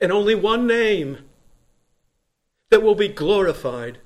and 0.00 0.10
only 0.10 0.34
one 0.34 0.66
name 0.66 1.18
that 2.70 2.82
will 2.82 2.94
be 2.94 3.08
glorified, 3.08 3.98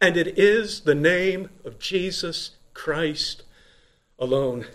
and 0.00 0.16
it 0.16 0.36
is 0.36 0.80
the 0.80 0.96
name 0.96 1.50
of 1.64 1.78
Jesus 1.78 2.56
Christ 2.74 3.44
alone. 4.20 4.66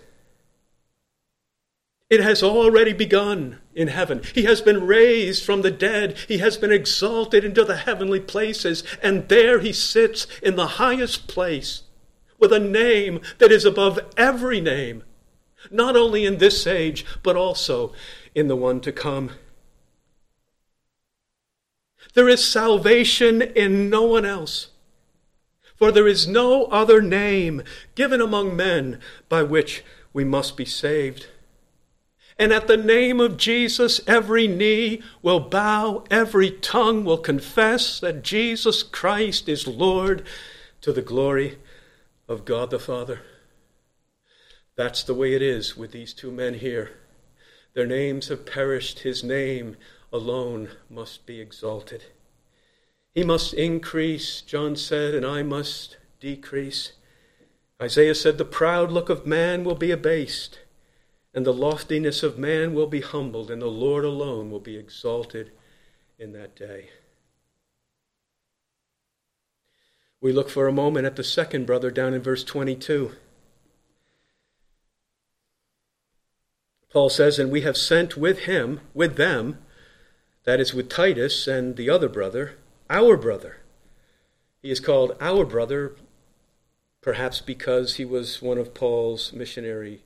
It 2.08 2.20
has 2.20 2.42
already 2.42 2.92
begun 2.92 3.58
in 3.74 3.88
heaven. 3.88 4.22
He 4.34 4.44
has 4.44 4.60
been 4.60 4.86
raised 4.86 5.44
from 5.44 5.62
the 5.62 5.72
dead. 5.72 6.16
He 6.28 6.38
has 6.38 6.56
been 6.56 6.70
exalted 6.70 7.44
into 7.44 7.64
the 7.64 7.78
heavenly 7.78 8.20
places. 8.20 8.84
And 9.02 9.28
there 9.28 9.58
he 9.58 9.72
sits 9.72 10.26
in 10.40 10.54
the 10.54 10.66
highest 10.66 11.26
place 11.26 11.82
with 12.38 12.52
a 12.52 12.60
name 12.60 13.20
that 13.38 13.50
is 13.50 13.64
above 13.64 13.98
every 14.16 14.60
name, 14.60 15.02
not 15.70 15.96
only 15.96 16.24
in 16.24 16.38
this 16.38 16.66
age, 16.66 17.04
but 17.24 17.34
also 17.34 17.92
in 18.34 18.46
the 18.46 18.56
one 18.56 18.80
to 18.82 18.92
come. 18.92 19.30
There 22.14 22.28
is 22.28 22.44
salvation 22.44 23.42
in 23.42 23.90
no 23.90 24.02
one 24.02 24.24
else. 24.24 24.68
For 25.76 25.92
there 25.92 26.08
is 26.08 26.26
no 26.26 26.64
other 26.66 27.02
name 27.02 27.62
given 27.94 28.20
among 28.20 28.56
men 28.56 29.00
by 29.28 29.42
which 29.42 29.84
we 30.12 30.24
must 30.24 30.56
be 30.56 30.64
saved. 30.64 31.26
And 32.38 32.52
at 32.52 32.66
the 32.66 32.76
name 32.76 33.20
of 33.20 33.36
Jesus, 33.36 34.00
every 34.06 34.46
knee 34.46 35.02
will 35.22 35.40
bow, 35.40 36.04
every 36.10 36.50
tongue 36.50 37.04
will 37.04 37.18
confess 37.18 37.98
that 38.00 38.22
Jesus 38.22 38.82
Christ 38.82 39.48
is 39.48 39.66
Lord 39.66 40.26
to 40.82 40.92
the 40.92 41.02
glory 41.02 41.58
of 42.28 42.44
God 42.44 42.70
the 42.70 42.78
Father. 42.78 43.20
That's 44.76 45.02
the 45.02 45.14
way 45.14 45.34
it 45.34 45.40
is 45.40 45.76
with 45.76 45.92
these 45.92 46.12
two 46.12 46.30
men 46.30 46.54
here. 46.54 46.90
Their 47.72 47.86
names 47.86 48.28
have 48.28 48.44
perished, 48.44 49.00
his 49.00 49.24
name 49.24 49.76
alone 50.12 50.70
must 50.90 51.24
be 51.26 51.40
exalted. 51.40 52.04
He 53.16 53.24
must 53.24 53.52
increase, 53.52 54.42
John 54.42 54.76
said, 54.76 55.12
and 55.12 55.26
I 55.26 55.42
must 55.42 55.96
decrease. 56.20 56.92
Isaiah 57.82 58.14
said, 58.14 58.38
The 58.38 58.44
proud 58.44 58.92
look 58.92 59.08
of 59.08 59.26
man 59.26 59.64
will 59.64 59.74
be 59.74 59.90
abased 59.90 60.60
and 61.36 61.44
the 61.44 61.52
loftiness 61.52 62.22
of 62.22 62.38
man 62.38 62.72
will 62.72 62.86
be 62.86 63.02
humbled, 63.02 63.50
and 63.50 63.60
the 63.60 63.66
Lord 63.66 64.06
alone 64.06 64.50
will 64.50 64.58
be 64.58 64.78
exalted 64.78 65.52
in 66.18 66.32
that 66.32 66.56
day. 66.56 66.88
We 70.18 70.32
look 70.32 70.48
for 70.48 70.66
a 70.66 70.72
moment 70.72 71.04
at 71.04 71.16
the 71.16 71.22
second 71.22 71.66
brother 71.66 71.90
down 71.90 72.14
in 72.14 72.22
verse 72.22 72.42
22. 72.42 73.12
Paul 76.90 77.10
says, 77.10 77.38
And 77.38 77.50
we 77.50 77.60
have 77.60 77.76
sent 77.76 78.16
with 78.16 78.40
him, 78.40 78.80
with 78.94 79.16
them, 79.16 79.58
that 80.44 80.58
is, 80.58 80.72
with 80.72 80.88
Titus 80.88 81.46
and 81.46 81.76
the 81.76 81.90
other 81.90 82.08
brother, 82.08 82.54
our 82.88 83.16
brother. 83.16 83.58
He 84.62 84.70
is 84.70 84.80
called 84.80 85.16
our 85.20 85.44
brother, 85.44 85.96
perhaps 87.00 87.40
because 87.40 87.96
he 87.96 88.04
was 88.04 88.42
one 88.42 88.58
of 88.58 88.74
Paul's 88.74 89.32
missionary 89.32 90.02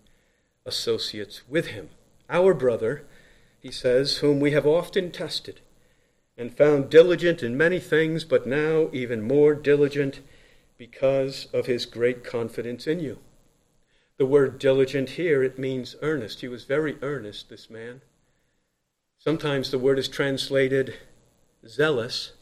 associates 0.67 1.43
with 1.49 1.69
him. 1.69 1.91
Our 2.29 2.55
brother, 2.55 3.05
he 3.61 3.71
says, 3.71 4.19
whom 4.19 4.41
we 4.41 4.53
have 4.53 4.67
often 4.67 5.11
tested 5.11 5.61
and 6.37 6.57
found 6.57 6.91
diligent 6.91 7.43
in 7.43 7.57
many 7.57 7.79
things, 7.79 8.25
but 8.25 8.47
now 8.47 8.89
even 8.93 9.23
more 9.23 9.55
diligent 9.55 10.21
because 10.79 11.49
of 11.53 11.67
his 11.67 11.85
great 11.85 12.25
confidence 12.25 12.87
in 12.87 13.01
you. 13.01 13.19
The 14.17 14.27
word 14.27 14.59
diligent 14.59 15.11
here, 15.11 15.43
it 15.43 15.59
means 15.59 15.97
earnest. 16.03 16.41
He 16.41 16.49
was 16.49 16.65
very 16.65 16.97
earnest, 17.03 17.49
this 17.49 17.69
man. 17.69 18.03
Sometimes 19.19 19.71
the 19.71 19.79
word 19.79 19.99
is 19.99 20.09
translated 20.09 20.95
zealous, 21.67 22.33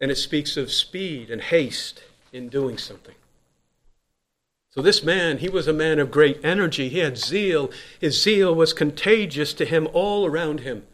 and 0.00 0.10
it 0.10 0.16
speaks 0.16 0.56
of 0.56 0.72
speed 0.72 1.30
and 1.30 1.42
haste 1.42 2.02
in 2.32 2.48
doing 2.48 2.78
something. 2.78 3.14
So, 4.70 4.80
this 4.80 5.02
man, 5.02 5.38
he 5.38 5.48
was 5.48 5.66
a 5.66 5.72
man 5.72 5.98
of 5.98 6.12
great 6.12 6.38
energy. 6.44 6.88
He 6.88 7.00
had 7.00 7.18
zeal. 7.18 7.70
His 8.00 8.22
zeal 8.22 8.54
was 8.54 8.72
contagious 8.72 9.52
to 9.54 9.64
him 9.64 9.88
all 9.92 10.26
around 10.26 10.60
him. 10.60 10.86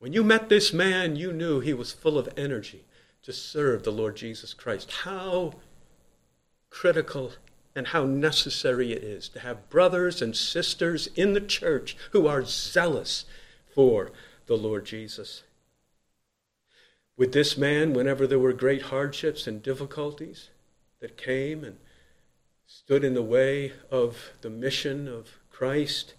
When 0.00 0.12
you 0.12 0.24
met 0.24 0.48
this 0.48 0.72
man, 0.72 1.14
you 1.14 1.32
knew 1.32 1.60
he 1.60 1.74
was 1.74 1.92
full 1.92 2.18
of 2.18 2.28
energy 2.36 2.84
to 3.22 3.32
serve 3.32 3.84
the 3.84 3.92
Lord 3.92 4.16
Jesus 4.16 4.52
Christ. 4.52 4.90
How 5.04 5.54
critical 6.70 7.32
and 7.76 7.88
how 7.88 8.04
necessary 8.04 8.92
it 8.92 9.04
is 9.04 9.28
to 9.28 9.40
have 9.40 9.68
brothers 9.68 10.20
and 10.20 10.34
sisters 10.34 11.08
in 11.14 11.34
the 11.34 11.40
church 11.40 11.96
who 12.10 12.26
are 12.26 12.44
zealous 12.44 13.26
for 13.74 14.10
the 14.46 14.56
Lord 14.56 14.86
Jesus. 14.86 15.44
With 17.20 17.34
this 17.34 17.58
man, 17.58 17.92
whenever 17.92 18.26
there 18.26 18.38
were 18.38 18.54
great 18.54 18.80
hardships 18.80 19.46
and 19.46 19.62
difficulties, 19.62 20.48
that 21.00 21.18
came 21.18 21.62
and 21.64 21.76
stood 22.66 23.04
in 23.04 23.12
the 23.12 23.20
way 23.20 23.74
of 23.90 24.30
the 24.40 24.48
mission 24.48 25.06
of 25.06 25.38
Christ. 25.50 26.14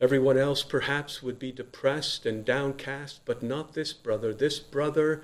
Everyone 0.00 0.36
else 0.36 0.64
perhaps 0.64 1.22
would 1.22 1.38
be 1.38 1.52
depressed 1.52 2.26
and 2.26 2.44
downcast, 2.44 3.20
but 3.24 3.44
not 3.44 3.74
this 3.74 3.92
brother. 3.92 4.34
This 4.34 4.58
brother, 4.58 5.22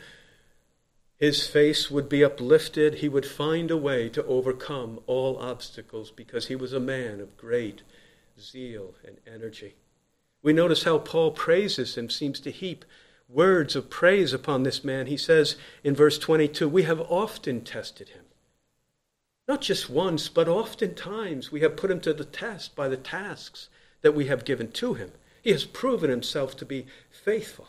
his 1.17 1.49
face 1.49 1.91
would 1.91 2.09
be 2.09 2.23
uplifted. 2.23 2.95
He 2.95 3.09
would 3.09 3.27
find 3.27 3.73
a 3.73 3.77
way 3.77 4.09
to 4.11 4.25
overcome 4.25 5.01
all 5.09 5.37
obstacles 5.39 6.13
because 6.13 6.47
he 6.47 6.55
was 6.55 6.73
a 6.73 6.79
man 6.79 7.21
of 7.21 7.37
great 7.37 7.83
zeal 8.39 8.95
and 9.05 9.17
energy. 9.27 9.75
We 10.45 10.53
notice 10.53 10.85
how 10.85 10.99
Paul 10.99 11.33
praises 11.33 11.99
him, 11.99 12.09
seems 12.09 12.39
to 12.39 12.53
heap 12.53 12.85
words 13.29 13.77
of 13.77 13.91
praise 13.91 14.33
upon 14.33 14.63
this 14.63 14.83
man. 14.83 15.07
He 15.07 15.17
says 15.17 15.57
in 15.85 15.95
verse 15.95 16.19
22 16.19 16.69
We 16.69 16.85
have 16.85 17.01
often 17.01 17.61
tested 17.63 18.11
him. 18.11 18.25
Not 19.47 19.61
just 19.63 19.89
once, 19.89 20.29
but 20.29 20.49
oftentimes 20.49 21.51
we 21.51 21.61
have 21.61 21.77
put 21.77 21.91
him 21.91 22.01
to 22.01 22.13
the 22.13 22.25
test 22.25 22.75
by 22.75 22.89
the 22.89 22.97
tasks 22.97 23.69
that 24.03 24.15
we 24.15 24.27
have 24.27 24.45
given 24.45 24.71
to 24.73 24.95
him. 24.95 25.13
He 25.43 25.51
has 25.53 25.65
proven 25.65 26.11
himself 26.11 26.57
to 26.59 26.67
be 26.67 26.87
faithful. 27.11 27.69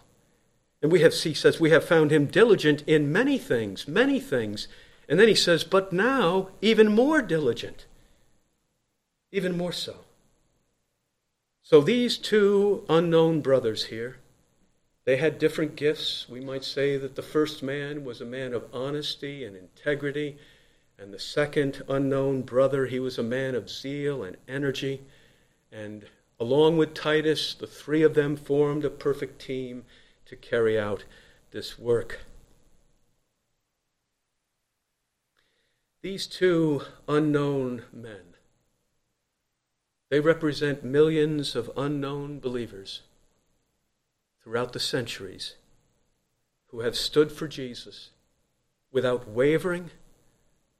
And 0.81 0.91
we 0.91 1.01
have, 1.01 1.13
he 1.13 1.33
says, 1.33 1.59
we 1.59 1.71
have 1.71 1.83
found 1.83 2.11
him 2.11 2.25
diligent 2.25 2.83
in 2.87 3.11
many 3.11 3.37
things, 3.37 3.87
many 3.87 4.19
things. 4.19 4.67
And 5.07 5.19
then 5.19 5.27
he 5.27 5.35
says, 5.35 5.63
but 5.63 5.91
now 5.91 6.49
even 6.61 6.93
more 6.93 7.21
diligent, 7.21 7.85
even 9.31 9.57
more 9.57 9.73
so. 9.73 9.97
So 11.61 11.81
these 11.81 12.17
two 12.17 12.85
unknown 12.89 13.41
brothers 13.41 13.85
here, 13.85 14.18
they 15.05 15.17
had 15.17 15.39
different 15.39 15.75
gifts. 15.75 16.27
We 16.29 16.39
might 16.39 16.63
say 16.63 16.97
that 16.97 17.15
the 17.15 17.21
first 17.21 17.63
man 17.63 18.03
was 18.03 18.21
a 18.21 18.25
man 18.25 18.53
of 18.53 18.65
honesty 18.73 19.43
and 19.43 19.55
integrity, 19.55 20.38
and 20.97 21.13
the 21.13 21.19
second 21.19 21.83
unknown 21.88 22.41
brother, 22.41 22.85
he 22.85 22.99
was 22.99 23.17
a 23.17 23.23
man 23.23 23.55
of 23.55 23.69
zeal 23.69 24.23
and 24.23 24.38
energy. 24.47 25.01
And 25.71 26.05
along 26.39 26.77
with 26.77 26.93
Titus, 26.93 27.53
the 27.53 27.67
three 27.67 28.03
of 28.03 28.13
them 28.13 28.35
formed 28.35 28.83
a 28.83 28.89
perfect 28.89 29.41
team 29.41 29.85
to 30.25 30.35
carry 30.35 30.77
out 30.77 31.05
this 31.51 31.79
work. 31.79 32.19
These 36.01 36.27
two 36.27 36.83
unknown 37.07 37.83
men, 37.91 38.35
they 40.09 40.19
represent 40.19 40.83
millions 40.83 41.55
of 41.55 41.71
unknown 41.75 42.39
believers 42.39 43.01
throughout 44.49 44.73
the 44.73 44.79
centuries 44.79 45.53
who 46.69 46.79
have 46.79 46.97
stood 46.97 47.31
for 47.31 47.47
Jesus 47.47 48.09
without 48.91 49.29
wavering, 49.29 49.91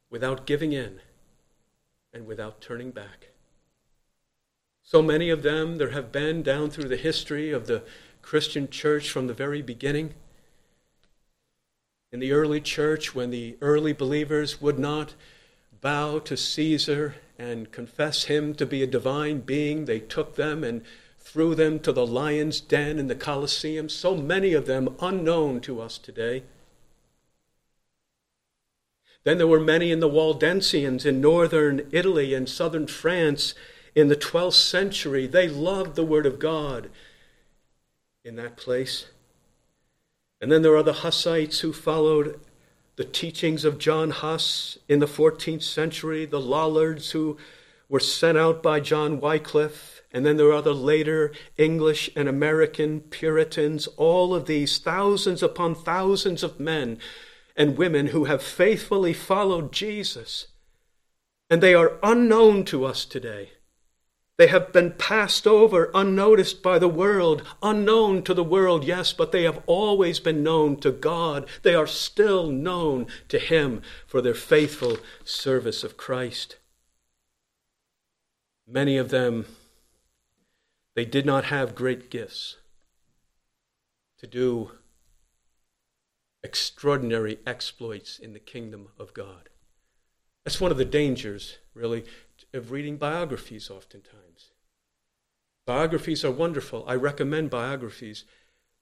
without 0.10 0.47
giving 0.47 0.73
in, 0.73 0.99
and 2.12 2.25
without 2.25 2.62
turning 2.62 2.89
back. 2.89 3.27
So 4.82 5.03
many 5.03 5.29
of 5.29 5.43
them 5.43 5.77
there 5.77 5.91
have 5.91 6.12
been 6.12 6.41
down 6.41 6.71
through 6.71 6.89
the 6.89 6.97
history 6.97 7.51
of 7.51 7.67
the 7.67 7.84
Christian 8.23 8.71
church 8.71 9.12
from 9.12 9.27
the 9.27 9.36
very 9.36 9.62
beginning. 9.62 10.15
In 12.12 12.19
the 12.19 12.32
early 12.32 12.62
church, 12.62 13.13
when 13.13 13.29
the 13.29 13.55
early 13.62 13.93
believers 13.93 14.60
would 14.60 14.79
not 14.79 15.13
bow 15.79 16.17
to 16.17 16.36
Caesar 16.36 17.17
and 17.38 17.71
confess 17.71 18.23
him 18.23 18.55
to 18.55 18.65
be 18.65 18.82
a 18.82 18.88
divine 18.88 19.41
being, 19.41 19.86
they 19.86 19.99
took 19.99 20.38
them 20.38 20.63
and 20.63 20.82
threw 21.31 21.53
them 21.53 21.79
to 21.79 21.91
the 21.91 22.07
lion's 22.07 22.59
den 22.59 22.97
in 22.97 23.05
the 23.05 23.13
Colosseum, 23.13 23.87
so 23.87 24.15
many 24.15 24.53
of 24.53 24.65
them 24.65 24.95
unknown 24.99 25.61
to 25.61 25.79
us 25.79 25.99
today. 25.99 26.41
Then 29.23 29.37
there 29.37 29.45
were 29.45 29.59
many 29.59 29.91
in 29.91 29.99
the 29.99 30.09
Waldensians 30.09 31.05
in 31.05 31.21
northern 31.21 31.87
Italy 31.91 32.33
and 32.33 32.49
southern 32.49 32.87
France 32.87 33.53
in 33.93 34.07
the 34.07 34.15
12th 34.15 34.53
century. 34.53 35.27
They 35.27 35.47
loved 35.47 35.95
the 35.95 36.03
Word 36.03 36.25
of 36.25 36.39
God 36.39 36.89
in 38.25 38.35
that 38.37 38.57
place. 38.57 39.05
And 40.41 40.51
then 40.51 40.63
there 40.63 40.75
are 40.75 40.83
the 40.83 41.03
Hussites 41.03 41.59
who 41.59 41.73
followed 41.73 42.39
the 42.95 43.05
teachings 43.05 43.63
of 43.63 43.77
John 43.77 44.09
Huss 44.09 44.79
in 44.87 44.97
the 44.97 45.05
14th 45.05 45.63
century, 45.63 46.25
the 46.25 46.41
Lollards 46.41 47.11
who 47.11 47.37
were 47.87 47.99
sent 47.99 48.35
out 48.35 48.63
by 48.63 48.79
John 48.79 49.19
Wycliffe 49.19 49.98
and 50.12 50.26
then 50.26 50.38
there 50.38 50.52
are 50.52 50.62
the 50.62 50.74
later 50.74 51.32
English 51.58 52.10
and 52.15 52.28
American 52.28 53.02
Puritans, 53.02 53.88
all 53.95 54.34
of 54.34 54.45
these 54.45 54.80
thousands 54.80 55.43
upon 55.43 55.76
thousands 55.76 56.41
of 56.41 56.60
men 56.60 56.98
and 57.56 57.78
women 57.78 58.08
who 58.08 58.26
have 58.26 58.41
faithfully 58.41 59.13
followed 59.13 59.72
Jesus. 59.72 60.48
And 61.50 61.62
they 61.62 61.76
are 61.76 62.00
unknown 62.02 62.65
to 62.65 62.86
us 62.86 63.06
today. 63.06 63.52
They 64.38 64.48
have 64.48 64.72
been 64.72 64.93
passed 64.93 65.45
over, 65.45 65.91
unnoticed 65.93 66.63
by 66.63 66.80
the 66.80 66.88
world, 66.88 67.43
unknown 67.62 68.24
to 68.24 68.34
the 68.34 68.43
world, 68.43 68.86
yes, 68.86 69.12
but 69.12 69.34
they 69.34 69.43
have 69.43 69.62
always 69.65 70.22
been 70.22 70.41
known 70.41 70.78
to 70.78 70.91
God. 70.91 71.45
They 71.62 71.76
are 71.76 71.86
still 71.86 72.48
known 72.48 73.08
to 73.28 73.38
Him 73.38 73.82
for 74.08 74.22
their 74.22 74.34
faithful 74.34 74.98
service 75.26 75.84
of 75.84 75.98
Christ. 75.98 76.56
Many 78.65 78.95
of 78.95 79.10
them 79.10 79.45
they 80.99 81.05
did 81.05 81.25
not 81.25 81.45
have 81.45 81.75
great 81.75 82.12
gifts 82.12 82.57
to 84.17 84.27
do 84.27 84.71
extraordinary 86.43 87.39
exploits 87.47 88.19
in 88.19 88.33
the 88.33 88.39
kingdom 88.39 88.89
of 88.99 89.13
God. 89.13 89.47
That's 90.43 90.59
one 90.59 90.71
of 90.71 90.77
the 90.77 90.83
dangers, 90.83 91.59
really, 91.73 92.03
of 92.53 92.71
reading 92.71 92.97
biographies 92.97 93.69
oftentimes. 93.69 94.51
Biographies 95.65 96.25
are 96.25 96.31
wonderful. 96.31 96.83
I 96.85 96.95
recommend 96.95 97.49
biographies. 97.49 98.25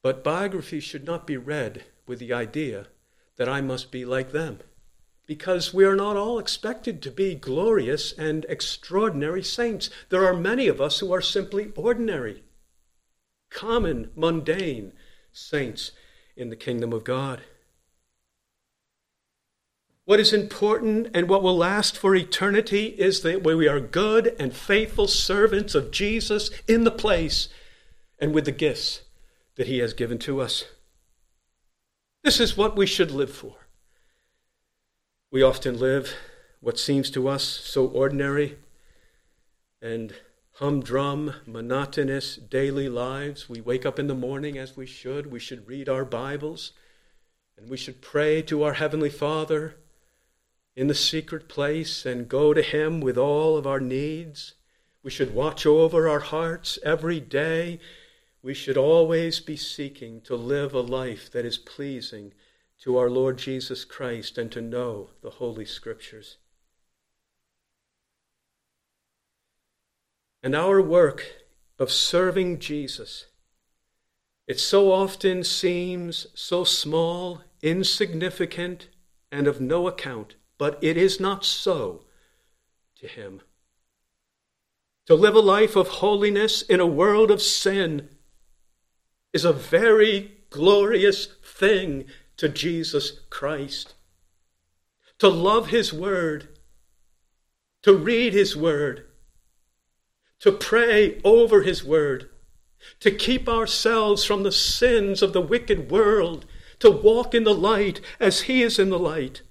But 0.02 0.24
biographies 0.24 0.84
should 0.84 1.06
not 1.06 1.28
be 1.28 1.38
read 1.38 1.84
with 2.08 2.18
the 2.18 2.34
idea 2.34 2.88
that 3.36 3.48
I 3.48 3.62
must 3.62 3.92
be 3.92 4.06
like 4.06 4.32
them 4.32 4.62
because 5.28 5.74
we 5.74 5.84
are 5.84 5.96
not 5.96 6.16
all 6.16 6.40
expected 6.40 7.02
to 7.02 7.12
be 7.12 7.36
glorious 7.36 8.14
and 8.14 8.46
extraordinary 8.48 9.44
saints. 9.44 9.90
There 10.10 10.26
are 10.26 10.34
many 10.34 10.68
of 10.68 10.80
us 10.80 11.00
who 11.00 11.14
are 11.14 11.22
simply 11.22 11.72
ordinary, 11.76 12.44
common, 13.52 14.10
mundane 14.16 14.94
saints 15.34 15.92
in 16.38 16.50
the 16.50 16.56
kingdom 16.56 16.94
of 16.94 17.04
God. 17.04 17.42
What 20.06 20.22
is 20.22 20.32
important 20.32 21.10
and 21.14 21.28
what 21.28 21.44
will 21.44 21.58
last 21.58 21.98
for 21.98 22.16
eternity 22.16 22.86
is 22.86 23.22
that 23.24 23.44
we 23.44 23.68
are 23.68 23.82
good 23.82 24.34
and 24.40 24.56
faithful 24.56 25.08
servants 25.08 25.76
of 25.76 25.92
Jesus 25.92 26.50
in 26.66 26.86
the 26.86 26.92
place 26.92 27.50
and 28.18 28.34
with 28.34 28.46
the 28.46 28.54
gifts 28.54 29.02
that 29.58 29.68
he 29.68 29.80
has 29.80 29.94
given 29.94 30.18
to 30.20 30.40
us. 30.40 30.64
This 32.24 32.40
is 32.40 32.56
what 32.56 32.78
we 32.78 32.86
should 32.86 33.12
live 33.12 33.32
for. 33.32 33.67
We 35.30 35.44
often 35.44 35.78
live 35.78 36.16
what 36.62 36.80
seems 36.80 37.12
to 37.12 37.28
us 37.28 37.44
so 37.44 37.86
ordinary 37.86 38.58
and 39.82 40.16
humdrum, 40.54 41.34
monotonous 41.46 42.38
daily 42.38 42.88
lives. 42.88 43.50
We 43.50 43.60
wake 43.60 43.86
up 43.86 44.00
in 44.00 44.08
the 44.08 44.16
morning 44.16 44.58
as 44.58 44.78
we 44.78 44.86
should. 44.86 45.30
We 45.30 45.42
should 45.42 45.68
read 45.68 45.90
our 45.90 46.06
Bibles 46.06 46.72
and 47.58 47.70
we 47.70 47.76
should 47.76 48.02
pray 48.02 48.42
to 48.44 48.64
our 48.64 48.76
Heavenly 48.76 49.10
Father 49.10 49.76
in 50.78 50.88
the 50.88 50.96
secret 50.96 51.50
place 51.50 52.06
and 52.06 52.30
go 52.30 52.54
to 52.54 52.62
Him 52.62 53.02
with 53.02 53.18
all 53.18 53.58
of 53.58 53.68
our 53.68 53.82
needs. 53.82 54.54
We 55.04 55.12
should 55.12 55.34
watch 55.34 55.66
over 55.66 56.08
our 56.08 56.22
hearts 56.22 56.80
every 56.86 57.20
day. 57.20 57.82
We 58.42 58.54
should 58.54 58.78
always 58.78 59.42
be 59.42 59.58
seeking 59.58 60.22
to 60.22 60.38
live 60.38 60.74
a 60.74 60.80
life 60.80 61.30
that 61.32 61.44
is 61.44 61.58
pleasing 61.58 62.32
to 62.88 62.96
our 62.96 63.10
Lord 63.10 63.38
Jesus 63.38 63.84
Christ 63.84 64.38
and 64.38 64.50
to 64.54 64.62
know 64.62 65.10
the 65.22 65.32
Holy 65.32 65.66
Scriptures. 65.66 66.38
And 70.42 70.56
our 70.56 70.82
work 70.82 71.26
of 71.78 71.92
serving 71.92 72.60
Jesus, 72.60 73.26
it 74.48 74.58
so 74.58 74.90
often 74.90 75.44
seems 75.44 76.28
so 76.34 76.64
small, 76.64 77.42
insignificant, 77.62 78.88
and 79.34 79.48
of 79.48 79.60
no 79.60 79.90
account, 79.90 80.36
but 80.58 80.82
it 80.82 80.96
is 80.96 81.20
not 81.20 81.44
so 81.44 82.06
to 83.02 83.06
Him. 83.06 83.42
To 85.08 85.14
live 85.14 85.36
a 85.36 85.42
life 85.42 85.76
of 85.76 85.90
holiness 85.90 86.62
in 86.62 86.80
a 86.80 86.88
world 86.88 87.32
of 87.32 87.42
sin 87.42 88.08
is 89.34 89.44
a 89.44 89.52
very 89.52 90.38
glorious 90.50 91.26
thing 91.44 92.06
to 92.38 92.48
Jesus 92.48 93.20
Christ, 93.30 93.96
to 95.20 95.28
love 95.28 95.68
His 95.68 95.92
Word, 95.92 96.50
to 97.84 97.96
read 97.96 98.34
His 98.34 98.56
Word, 98.56 99.06
to 100.40 100.52
pray 100.52 101.20
over 101.24 101.64
His 101.64 101.84
Word, 101.84 102.30
to 103.00 103.12
keep 103.12 103.50
ourselves 103.50 104.24
from 104.24 104.44
the 104.44 104.52
sins 104.52 105.22
of 105.22 105.34
the 105.34 105.42
wicked 105.42 105.90
world, 105.92 106.46
to 106.80 106.92
walk 106.92 107.34
in 107.34 107.44
the 107.44 107.54
light 107.54 108.00
as 108.20 108.42
He 108.42 108.62
is 108.62 108.78
in 108.78 108.90
the 108.90 109.00
light, 109.00 109.42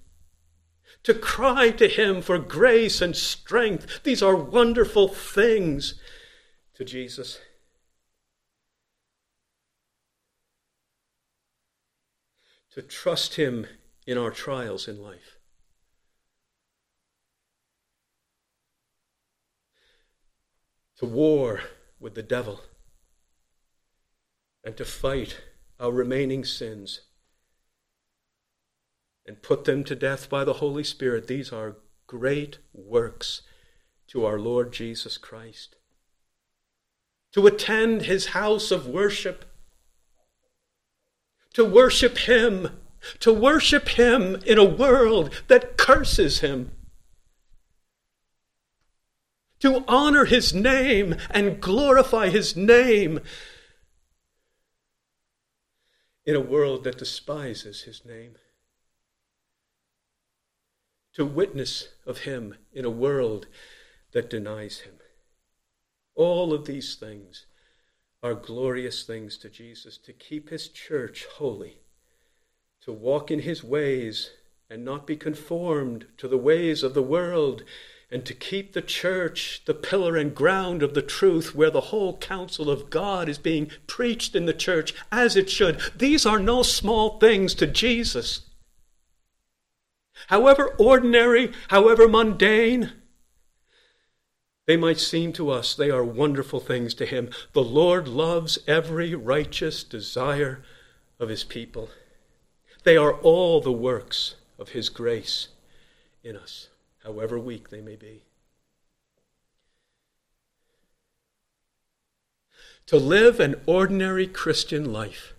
to 1.02 1.12
cry 1.12 1.70
to 1.70 1.88
Him 1.88 2.22
for 2.22 2.38
grace 2.38 3.00
and 3.00 3.16
strength. 3.16 4.02
These 4.04 4.22
are 4.22 4.36
wonderful 4.36 5.08
things 5.08 6.00
to 6.74 6.84
Jesus. 6.84 7.40
To 12.76 12.82
trust 12.82 13.36
Him 13.36 13.66
in 14.06 14.18
our 14.18 14.30
trials 14.30 14.86
in 14.86 15.02
life. 15.02 15.38
To 20.98 21.06
war 21.06 21.62
with 21.98 22.14
the 22.14 22.22
devil 22.22 22.60
and 24.62 24.76
to 24.76 24.84
fight 24.84 25.40
our 25.80 25.90
remaining 25.90 26.44
sins 26.44 27.00
and 29.26 29.42
put 29.42 29.64
them 29.64 29.82
to 29.84 29.94
death 29.94 30.28
by 30.28 30.44
the 30.44 30.54
Holy 30.54 30.84
Spirit. 30.84 31.26
These 31.28 31.52
are 31.52 31.78
great 32.06 32.58
works 32.74 33.40
to 34.08 34.26
our 34.26 34.38
Lord 34.38 34.72
Jesus 34.72 35.16
Christ. 35.16 35.76
To 37.32 37.46
attend 37.46 38.02
his 38.02 38.26
house 38.26 38.70
of 38.70 38.86
worship, 38.86 39.46
to 41.56 41.64
worship 41.64 42.18
him, 42.18 42.68
to 43.18 43.32
worship 43.32 43.88
him 43.88 44.36
in 44.44 44.58
a 44.58 44.64
world 44.64 45.32
that 45.48 45.78
curses 45.78 46.40
him, 46.40 46.70
to 49.60 49.82
honor 49.88 50.26
his 50.26 50.52
name 50.52 51.16
and 51.30 51.58
glorify 51.58 52.28
his 52.28 52.54
name 52.56 53.20
in 56.26 56.36
a 56.36 56.40
world 56.40 56.84
that 56.84 56.98
despises 56.98 57.84
his 57.84 58.04
name 58.04 58.34
to 61.14 61.24
witness 61.24 61.88
of 62.04 62.18
him 62.18 62.54
in 62.74 62.84
a 62.84 62.90
world 62.90 63.46
that 64.12 64.28
denies 64.28 64.80
him. 64.80 64.96
All 66.14 66.52
of 66.52 66.66
these 66.66 66.96
things 66.96 67.46
are 68.22 68.34
glorious 68.34 69.02
things 69.02 69.36
to 69.38 69.48
Jesus 69.48 69.98
to 69.98 70.12
keep 70.12 70.48
his 70.50 70.68
church 70.68 71.26
holy, 71.36 71.78
to 72.82 72.92
walk 72.92 73.30
in 73.30 73.40
his 73.40 73.62
ways 73.62 74.30
and 74.68 74.84
not 74.84 75.06
be 75.06 75.16
conformed 75.16 76.06
to 76.18 76.26
the 76.26 76.38
ways 76.38 76.82
of 76.82 76.94
the 76.94 77.02
world, 77.02 77.62
and 78.10 78.24
to 78.24 78.34
keep 78.34 78.72
the 78.72 78.82
church 78.82 79.62
the 79.64 79.74
pillar 79.74 80.16
and 80.16 80.34
ground 80.34 80.82
of 80.82 80.94
the 80.94 81.02
truth 81.02 81.54
where 81.54 81.70
the 81.70 81.80
whole 81.92 82.16
counsel 82.18 82.70
of 82.70 82.90
God 82.90 83.28
is 83.28 83.38
being 83.38 83.70
preached 83.86 84.34
in 84.34 84.46
the 84.46 84.52
church 84.52 84.94
as 85.10 85.36
it 85.36 85.50
should. 85.50 85.80
These 85.96 86.24
are 86.24 86.38
no 86.38 86.62
small 86.62 87.18
things 87.18 87.54
to 87.54 87.66
Jesus 87.66 88.42
however 90.28 90.74
ordinary, 90.78 91.52
however 91.68 92.08
mundane, 92.08 92.92
they 94.66 94.76
might 94.76 94.98
seem 94.98 95.32
to 95.34 95.50
us, 95.50 95.74
they 95.74 95.90
are 95.90 96.04
wonderful 96.04 96.60
things 96.60 96.94
to 96.94 97.06
him. 97.06 97.30
The 97.52 97.62
Lord 97.62 98.08
loves 98.08 98.58
every 98.66 99.14
righteous 99.14 99.84
desire 99.84 100.62
of 101.18 101.28
his 101.28 101.44
people. 101.44 101.90
They 102.84 102.96
are 102.96 103.12
all 103.12 103.60
the 103.60 103.72
works 103.72 104.34
of 104.58 104.70
his 104.70 104.88
grace 104.88 105.48
in 106.22 106.36
us, 106.36 106.68
however 107.04 107.38
weak 107.38 107.70
they 107.70 107.80
may 107.80 107.96
be. 107.96 108.22
To 112.86 112.96
live 112.96 113.40
an 113.40 113.56
ordinary 113.66 114.26
Christian 114.26 114.92
life 114.92 115.34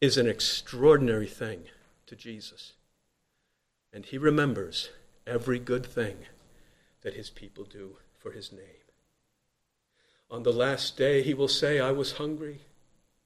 is 0.00 0.16
an 0.16 0.26
extraordinary 0.26 1.28
thing 1.28 1.64
to 2.06 2.16
Jesus 2.16 2.72
and 3.96 4.04
he 4.04 4.18
remembers 4.18 4.90
every 5.26 5.58
good 5.58 5.86
thing 5.86 6.18
that 7.06 7.14
his 7.14 7.30
people 7.30 7.62
do 7.62 7.98
for 8.18 8.32
his 8.32 8.50
name. 8.50 8.82
On 10.28 10.42
the 10.42 10.52
last 10.52 10.96
day, 10.96 11.22
he 11.22 11.34
will 11.34 11.46
say, 11.46 11.78
I 11.78 11.92
was 11.92 12.14
hungry, 12.14 12.62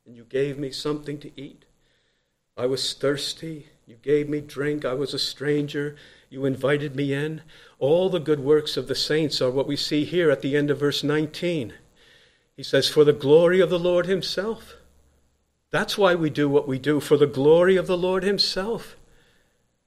and 0.04 0.14
you 0.14 0.24
gave 0.24 0.58
me 0.58 0.70
something 0.70 1.16
to 1.20 1.30
eat. 1.34 1.64
I 2.58 2.66
was 2.66 2.92
thirsty, 2.92 3.68
you 3.86 3.96
gave 4.02 4.28
me 4.28 4.42
drink. 4.42 4.84
I 4.84 4.92
was 4.92 5.14
a 5.14 5.18
stranger, 5.18 5.96
you 6.28 6.44
invited 6.44 6.94
me 6.94 7.14
in. 7.14 7.40
All 7.78 8.10
the 8.10 8.20
good 8.20 8.40
works 8.40 8.76
of 8.76 8.86
the 8.86 8.94
saints 8.94 9.40
are 9.40 9.50
what 9.50 9.66
we 9.66 9.76
see 9.76 10.04
here 10.04 10.30
at 10.30 10.42
the 10.42 10.58
end 10.58 10.70
of 10.70 10.78
verse 10.78 11.02
19. 11.02 11.72
He 12.54 12.62
says, 12.62 12.86
For 12.86 13.04
the 13.04 13.14
glory 13.14 13.60
of 13.60 13.70
the 13.70 13.78
Lord 13.78 14.04
Himself. 14.04 14.74
That's 15.70 15.96
why 15.96 16.14
we 16.14 16.28
do 16.28 16.50
what 16.50 16.68
we 16.68 16.78
do, 16.78 17.00
for 17.00 17.16
the 17.16 17.26
glory 17.26 17.76
of 17.76 17.86
the 17.86 17.96
Lord 17.96 18.24
Himself. 18.24 18.98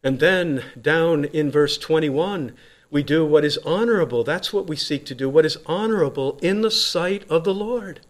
And 0.02 0.20
then 0.20 0.64
down 0.82 1.26
in 1.26 1.52
verse 1.52 1.78
21, 1.78 2.56
we 2.94 3.02
do 3.02 3.26
what 3.26 3.44
is 3.44 3.58
honorable. 3.66 4.24
That's 4.24 4.54
what 4.54 4.68
we 4.68 4.76
seek 4.76 5.04
to 5.08 5.16
do, 5.16 5.28
what 5.28 5.48
is 5.48 5.58
honorable 5.66 6.38
in 6.44 6.62
the 6.62 6.70
sight 6.70 7.28
of 7.28 7.44
the 7.44 7.54
Lord. 7.54 8.02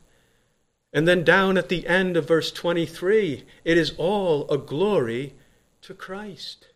And 0.92 1.08
then 1.08 1.24
down 1.24 1.58
at 1.58 1.70
the 1.70 1.88
end 1.88 2.18
of 2.18 2.28
verse 2.28 2.52
23, 2.52 3.46
it 3.64 3.78
is 3.78 3.94
all 3.98 4.46
a 4.52 4.58
glory 4.58 5.36
to 5.84 5.94
Christ. 5.94 6.68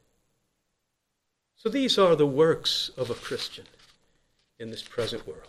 So 1.58 1.68
these 1.68 1.98
are 1.98 2.16
the 2.16 2.26
works 2.26 2.92
of 2.96 3.10
a 3.10 3.14
Christian 3.14 3.66
in 4.58 4.72
this 4.72 4.84
present 4.84 5.28
world. 5.28 5.42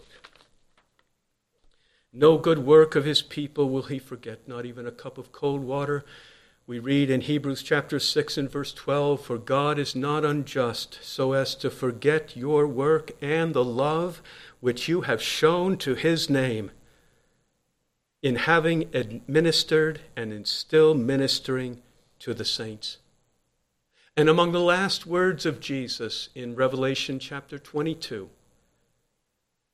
No 2.13 2.39
good 2.39 2.59
work 2.59 2.97
of 2.97 3.05
his 3.05 3.23
people 3.23 3.71
will 3.71 3.83
he 3.83 4.01
forget, 4.01 4.49
not 4.49 4.67
even 4.67 4.85
a 4.85 4.91
cup 4.91 5.17
of 5.17 5.31
cold 5.31 5.63
water 5.63 6.05
we 6.69 6.79
read 6.79 7.09
in 7.09 7.23
Hebrews 7.23 7.63
chapter 7.63 7.99
6 7.99 8.37
and 8.37 8.51
verse 8.51 8.75
12 8.75 9.23
For 9.23 9.39
God 9.39 9.79
is 9.79 9.97
not 9.97 10.23
unjust 10.23 10.99
so 11.01 11.33
as 11.33 11.55
to 11.55 11.71
forget 11.71 12.37
your 12.37 12.67
work 12.67 13.11
and 13.23 13.55
the 13.55 13.65
love 13.65 14.21
which 14.61 14.87
you 14.87 15.01
have 15.01 15.23
shown 15.23 15.79
to 15.79 15.95
his 15.95 16.29
name 16.29 16.71
in 18.21 18.37
having 18.37 18.95
administered 18.95 20.03
and 20.15 20.31
in 20.31 20.45
still 20.45 20.93
ministering 20.93 21.81
to 22.19 22.35
the 22.35 22.45
saints. 22.45 22.99
And 24.15 24.29
among 24.29 24.53
the 24.53 24.61
last 24.61 25.07
words 25.07 25.47
of 25.47 25.61
Jesus 25.61 26.29
in 26.35 26.55
Revelation 26.55 27.19
chapter 27.19 27.59
22, 27.59 28.29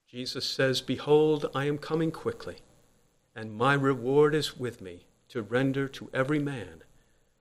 Jesus 0.07 0.45
says, 0.45 0.80
Behold, 0.80 1.51
I 1.57 1.64
am 1.64 1.76
coming 1.76 2.12
quickly, 2.12 2.59
and 3.34 3.53
my 3.53 3.74
reward 3.74 4.32
is 4.32 4.57
with 4.57 4.80
me 4.80 5.07
to 5.35 5.43
render 5.43 5.89
to 5.89 6.09
every 6.14 6.39
man 6.39 6.85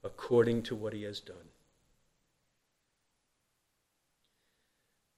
according 0.03 0.63
to 0.63 0.73
what 0.73 0.93
he 0.93 1.03
has 1.03 1.19
done. 1.19 1.51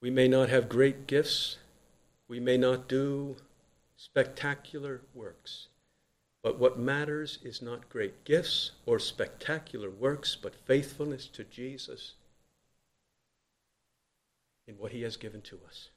We 0.02 0.10
may 0.10 0.28
not 0.28 0.50
have 0.50 0.68
great 0.68 1.08
gifts, 1.08 1.58
we 2.28 2.42
may 2.42 2.58
not 2.58 2.90
do 2.90 3.38
spectacular 3.96 5.00
works, 5.14 5.68
but 6.44 6.60
what 6.60 6.78
matters 6.78 7.40
is 7.44 7.62
not 7.62 7.88
great 7.88 8.26
gifts 8.26 8.72
or 8.86 9.00
spectacular 9.00 9.90
works, 9.90 10.36
but 10.36 10.54
faithfulness 10.54 11.28
to 11.28 11.46
Jesus 11.46 12.16
in 14.68 14.76
what 14.78 14.92
he 14.92 15.04
has 15.04 15.16
given 15.16 15.42
to 15.44 15.58
us. 15.66 15.92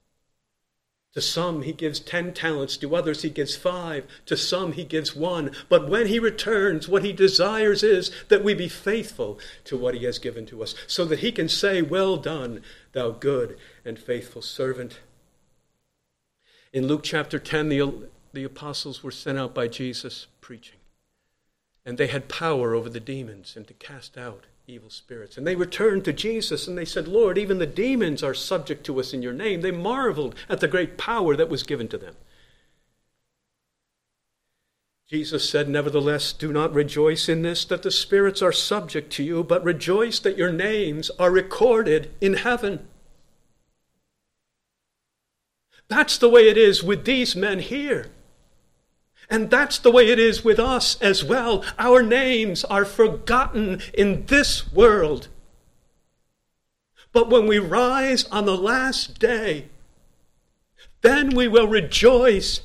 To 1.18 1.22
some 1.22 1.62
he 1.62 1.72
gives 1.72 1.98
ten 1.98 2.32
talents, 2.32 2.76
to 2.76 2.94
others 2.94 3.22
he 3.22 3.28
gives 3.28 3.56
five, 3.56 4.06
to 4.26 4.36
some 4.36 4.74
he 4.74 4.84
gives 4.84 5.16
one. 5.16 5.50
But 5.68 5.88
when 5.88 6.06
he 6.06 6.20
returns, 6.20 6.86
what 6.86 7.02
he 7.02 7.12
desires 7.12 7.82
is 7.82 8.12
that 8.28 8.44
we 8.44 8.54
be 8.54 8.68
faithful 8.68 9.40
to 9.64 9.76
what 9.76 9.96
he 9.96 10.04
has 10.04 10.20
given 10.20 10.46
to 10.46 10.62
us, 10.62 10.76
so 10.86 11.04
that 11.06 11.18
he 11.18 11.32
can 11.32 11.48
say, 11.48 11.82
Well 11.82 12.18
done, 12.18 12.62
thou 12.92 13.10
good 13.10 13.58
and 13.84 13.98
faithful 13.98 14.42
servant. 14.42 15.00
In 16.72 16.86
Luke 16.86 17.02
chapter 17.02 17.40
10, 17.40 17.68
the, 17.68 18.08
the 18.32 18.44
apostles 18.44 19.02
were 19.02 19.10
sent 19.10 19.38
out 19.38 19.52
by 19.52 19.66
Jesus 19.66 20.28
preaching, 20.40 20.78
and 21.84 21.98
they 21.98 22.06
had 22.06 22.28
power 22.28 22.76
over 22.76 22.88
the 22.88 23.00
demons 23.00 23.56
and 23.56 23.66
to 23.66 23.74
cast 23.74 24.16
out 24.16 24.44
evil 24.68 24.90
spirits. 24.90 25.38
And 25.38 25.46
they 25.46 25.56
returned 25.56 26.04
to 26.04 26.12
Jesus 26.12 26.68
and 26.68 26.76
they 26.76 26.84
said, 26.84 27.08
Lord, 27.08 27.38
even 27.38 27.58
the 27.58 27.66
demons 27.66 28.22
are 28.22 28.34
subject 28.34 28.84
to 28.84 29.00
us 29.00 29.14
in 29.14 29.22
your 29.22 29.32
name. 29.32 29.62
They 29.62 29.70
marveled 29.70 30.34
at 30.46 30.60
the 30.60 30.68
great 30.68 30.98
power 30.98 31.34
that 31.36 31.48
was 31.48 31.62
given 31.62 31.88
to 31.88 31.96
them. 31.96 32.16
Jesus 35.08 35.48
said, 35.48 35.70
Nevertheless, 35.70 36.34
do 36.34 36.52
not 36.52 36.74
rejoice 36.74 37.30
in 37.30 37.40
this 37.40 37.64
that 37.64 37.82
the 37.82 37.90
spirits 37.90 38.42
are 38.42 38.52
subject 38.52 39.10
to 39.14 39.24
you, 39.24 39.42
but 39.42 39.64
rejoice 39.64 40.18
that 40.18 40.36
your 40.36 40.52
names 40.52 41.10
are 41.18 41.30
recorded 41.30 42.10
in 42.20 42.34
heaven. 42.34 42.86
That's 45.88 46.18
the 46.18 46.28
way 46.28 46.46
it 46.50 46.58
is 46.58 46.84
with 46.84 47.06
these 47.06 47.34
men 47.34 47.60
here. 47.60 48.10
And 49.30 49.50
that's 49.50 49.78
the 49.78 49.90
way 49.90 50.08
it 50.08 50.18
is 50.18 50.42
with 50.42 50.58
us 50.58 51.00
as 51.02 51.22
well. 51.22 51.64
Our 51.78 52.02
names 52.02 52.64
are 52.64 52.84
forgotten 52.84 53.82
in 53.92 54.24
this 54.26 54.72
world. 54.72 55.28
But 57.12 57.28
when 57.28 57.46
we 57.46 57.58
rise 57.58 58.24
on 58.26 58.46
the 58.46 58.56
last 58.56 59.18
day, 59.18 59.68
then 61.02 61.34
we 61.34 61.46
will 61.46 61.68
rejoice 61.68 62.60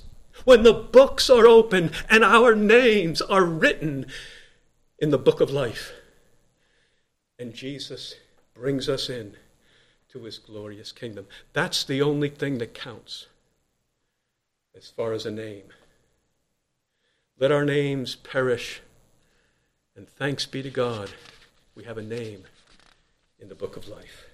when 0.45 0.64
the 0.64 0.74
books 0.74 1.30
are 1.30 1.47
open 1.47 1.91
and 2.09 2.24
our 2.24 2.55
names 2.55 3.22
are 3.22 3.45
written 3.45 4.05
in 4.99 5.09
the 5.09 5.18
book 5.18 5.41
of 5.41 5.51
life. 5.51 5.91
And 7.38 7.53
Jesus 7.53 8.16
brings 8.53 8.88
us 8.88 9.09
in 9.09 9.36
to 10.11 10.24
his 10.24 10.38
glorious 10.38 10.91
kingdom. 10.91 11.28
That's 11.53 11.84
the 11.84 12.01
only 12.01 12.30
thing 12.30 12.59
that 12.59 12.74
counts 12.74 13.28
as 14.76 14.89
far 14.89 15.14
as 15.14 15.26
a 15.26 15.32
name. 15.32 15.64
Let 17.43 17.51
our 17.51 17.65
names 17.65 18.15
perish, 18.15 18.79
and 19.97 20.07
thanks 20.07 20.45
be 20.45 20.63
to 20.63 20.69
God, 20.69 21.11
we 21.75 21.83
have 21.83 21.97
a 21.97 22.01
name 22.01 22.45
in 23.37 23.49
the 23.49 23.53
book 23.53 23.75
of 23.75 23.89
life. 23.89 24.27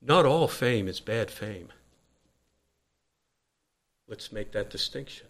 Not 0.00 0.24
all 0.24 0.46
fame 0.46 0.86
is 0.86 1.00
bad 1.00 1.32
fame. 1.32 1.70
Let's 4.06 4.30
make 4.30 4.52
that 4.52 4.70
distinction. 4.70 5.26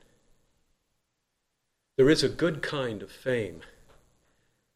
There 1.96 2.10
is 2.10 2.22
a 2.22 2.28
good 2.28 2.60
kind 2.60 3.00
of 3.02 3.10
fame. 3.10 3.62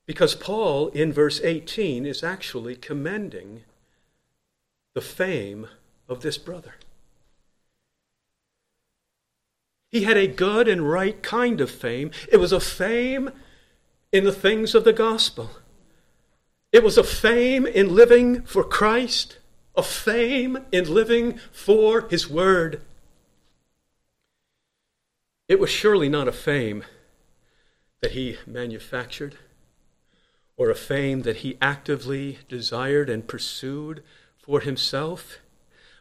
Because 0.06 0.34
Paul, 0.34 0.88
in 0.88 1.12
verse 1.12 1.38
18, 1.42 2.06
is 2.06 2.24
actually 2.24 2.76
commending 2.76 3.64
the 4.94 5.02
fame 5.02 5.66
of 6.08 6.22
this 6.22 6.38
brother. 6.38 6.76
He 9.94 10.02
had 10.02 10.16
a 10.16 10.26
good 10.26 10.66
and 10.66 10.90
right 10.90 11.22
kind 11.22 11.60
of 11.60 11.70
fame. 11.70 12.10
It 12.28 12.38
was 12.38 12.50
a 12.50 12.58
fame 12.58 13.30
in 14.10 14.24
the 14.24 14.32
things 14.32 14.74
of 14.74 14.82
the 14.82 14.92
gospel. 14.92 15.50
It 16.72 16.82
was 16.82 16.98
a 16.98 17.04
fame 17.04 17.64
in 17.64 17.94
living 17.94 18.42
for 18.42 18.64
Christ, 18.64 19.38
a 19.76 19.84
fame 19.84 20.58
in 20.72 20.92
living 20.92 21.38
for 21.52 22.08
his 22.08 22.28
word. 22.28 22.82
It 25.46 25.60
was 25.60 25.70
surely 25.70 26.08
not 26.08 26.26
a 26.26 26.32
fame 26.32 26.82
that 28.00 28.10
he 28.10 28.38
manufactured 28.48 29.36
or 30.56 30.70
a 30.70 30.74
fame 30.74 31.22
that 31.22 31.36
he 31.36 31.56
actively 31.62 32.40
desired 32.48 33.08
and 33.08 33.28
pursued 33.28 34.02
for 34.38 34.58
himself, 34.58 35.38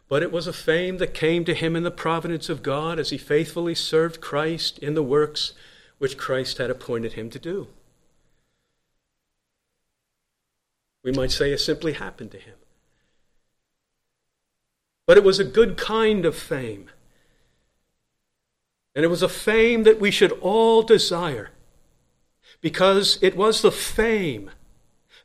but 0.08 0.22
it 0.22 0.30
was 0.30 0.46
a 0.46 0.52
fame 0.52 0.98
that 0.98 1.14
came 1.14 1.44
to 1.44 1.54
him 1.54 1.74
in 1.74 1.82
the 1.82 1.90
providence 1.90 2.48
of 2.48 2.62
God 2.62 2.98
as 2.98 3.10
he 3.10 3.18
faithfully 3.18 3.74
served 3.74 4.20
Christ 4.20 4.78
in 4.78 4.94
the 4.94 5.02
works 5.02 5.52
which 5.98 6.18
Christ 6.18 6.58
had 6.58 6.70
appointed 6.70 7.14
him 7.14 7.30
to 7.30 7.38
do. 7.38 7.68
We 11.02 11.12
might 11.12 11.30
say 11.30 11.52
it 11.52 11.58
simply 11.58 11.92
happened 11.94 12.30
to 12.32 12.38
him. 12.38 12.54
But 15.06 15.18
it 15.18 15.24
was 15.24 15.38
a 15.38 15.44
good 15.44 15.76
kind 15.76 16.24
of 16.24 16.34
fame. 16.34 16.90
And 18.94 19.04
it 19.04 19.08
was 19.08 19.22
a 19.22 19.28
fame 19.28 19.82
that 19.82 20.00
we 20.00 20.10
should 20.10 20.32
all 20.32 20.82
desire 20.82 21.50
because 22.60 23.18
it 23.20 23.36
was 23.36 23.60
the 23.60 23.72
fame 23.72 24.50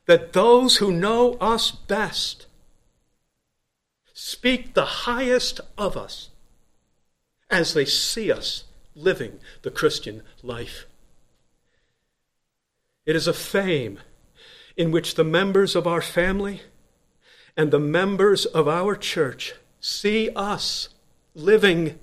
that 0.05 0.33
those 0.33 0.77
who 0.77 0.91
know 0.91 1.33
us 1.35 1.71
best 1.71 2.47
speak 4.21 4.73
the 4.73 5.05
highest 5.07 5.61
of 5.77 5.95
us 5.95 6.29
as 7.49 7.73
they 7.73 7.85
see 7.85 8.29
us 8.29 8.65
living 8.93 9.39
the 9.61 9.71
Christian 9.71 10.23
life. 10.43 10.85
It 13.05 13.15
is 13.15 13.29
a 13.29 13.33
fame 13.33 13.99
in 14.75 14.91
which 14.91 15.15
the 15.15 15.23
members 15.23 15.73
of 15.73 15.87
our 15.87 16.01
family 16.01 16.63
and 17.55 17.71
the 17.71 17.79
members 17.79 18.45
of 18.45 18.67
our 18.67 18.93
church 18.93 19.53
see 19.79 20.29
us 20.35 20.89
living 21.33 21.97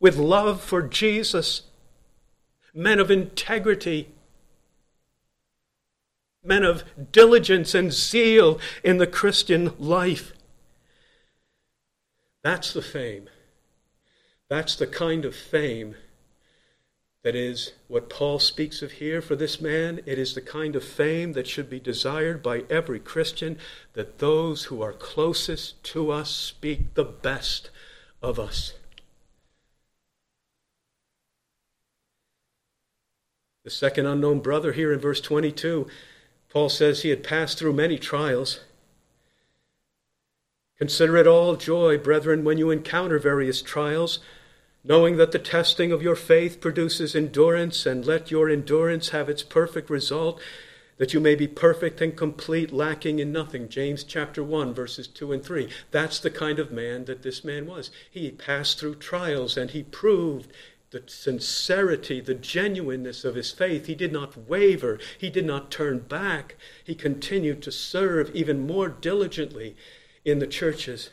with 0.00 0.16
love 0.16 0.62
for 0.62 0.80
Jesus, 0.80 1.64
men 2.72 2.98
of 2.98 3.10
integrity, 3.10 4.08
men 6.42 6.64
of 6.64 6.84
diligence 7.12 7.74
and 7.74 7.92
zeal 7.92 8.58
in 8.82 8.96
the 8.96 9.06
Christian 9.06 9.74
life. 9.78 10.32
That's 12.42 12.72
the 12.72 12.82
fame. 12.82 13.28
That's 14.48 14.74
the 14.76 14.86
kind 14.86 15.24
of 15.24 15.34
fame 15.34 15.96
that 17.22 17.34
is 17.34 17.72
what 17.86 18.08
Paul 18.08 18.38
speaks 18.38 18.80
of 18.80 18.92
here 18.92 19.20
for 19.20 19.36
this 19.36 19.60
man. 19.60 20.00
It 20.06 20.18
is 20.18 20.34
the 20.34 20.40
kind 20.40 20.74
of 20.74 20.82
fame 20.82 21.34
that 21.34 21.46
should 21.46 21.68
be 21.68 21.78
desired 21.78 22.42
by 22.42 22.64
every 22.70 22.98
Christian, 22.98 23.58
that 23.92 24.18
those 24.18 24.64
who 24.64 24.80
are 24.80 24.92
closest 24.92 25.82
to 25.84 26.10
us 26.10 26.30
speak 26.30 26.94
the 26.94 27.04
best 27.04 27.68
of 28.22 28.38
us. 28.38 28.72
The 33.64 33.70
second 33.70 34.06
unknown 34.06 34.40
brother 34.40 34.72
here 34.72 34.90
in 34.90 34.98
verse 34.98 35.20
22, 35.20 35.86
Paul 36.48 36.70
says 36.70 37.02
he 37.02 37.10
had 37.10 37.22
passed 37.22 37.58
through 37.58 37.74
many 37.74 37.98
trials. 37.98 38.60
Consider 40.80 41.18
it 41.18 41.26
all 41.28 41.54
joy, 41.54 41.98
brethren, 41.98 42.42
when 42.42 42.58
you 42.58 42.70
encounter 42.70 43.20
various 43.20 43.62
trials 43.62 44.18
knowing 44.82 45.16
that 45.18 45.32
the 45.32 45.38
testing 45.38 45.92
of 45.92 46.02
your 46.02 46.16
faith 46.16 46.60
produces 46.60 47.14
endurance, 47.14 47.84
and 47.84 48.06
let 48.06 48.30
your 48.30 48.48
endurance 48.48 49.10
have 49.10 49.28
its 49.28 49.42
perfect 49.42 49.90
result, 49.90 50.40
that 50.96 51.12
you 51.12 51.20
may 51.20 51.34
be 51.34 51.46
perfect 51.46 52.00
and 52.00 52.16
complete, 52.16 52.72
lacking 52.72 53.18
in 53.18 53.30
nothing. 53.30 53.68
James 53.68 54.04
chapter 54.04 54.42
1, 54.42 54.72
verses 54.72 55.06
2 55.06 55.32
and 55.32 55.44
3. 55.44 55.68
That's 55.90 56.18
the 56.18 56.30
kind 56.30 56.58
of 56.58 56.72
man 56.72 57.04
that 57.04 57.22
this 57.22 57.44
man 57.44 57.66
was. 57.66 57.90
He 58.10 58.30
passed 58.30 58.78
through 58.78 58.96
trials 58.96 59.56
and 59.56 59.70
he 59.70 59.82
proved 59.82 60.50
the 60.90 61.02
sincerity, 61.06 62.20
the 62.20 62.34
genuineness 62.34 63.24
of 63.24 63.34
his 63.34 63.52
faith. 63.52 63.86
He 63.86 63.94
did 63.94 64.12
not 64.12 64.48
waver, 64.48 64.98
he 65.18 65.30
did 65.30 65.44
not 65.44 65.70
turn 65.70 66.00
back. 66.00 66.56
He 66.82 66.94
continued 66.94 67.62
to 67.62 67.70
serve 67.70 68.34
even 68.34 68.66
more 68.66 68.88
diligently 68.88 69.76
in 70.30 70.38
the 70.38 70.46
churches 70.46 71.10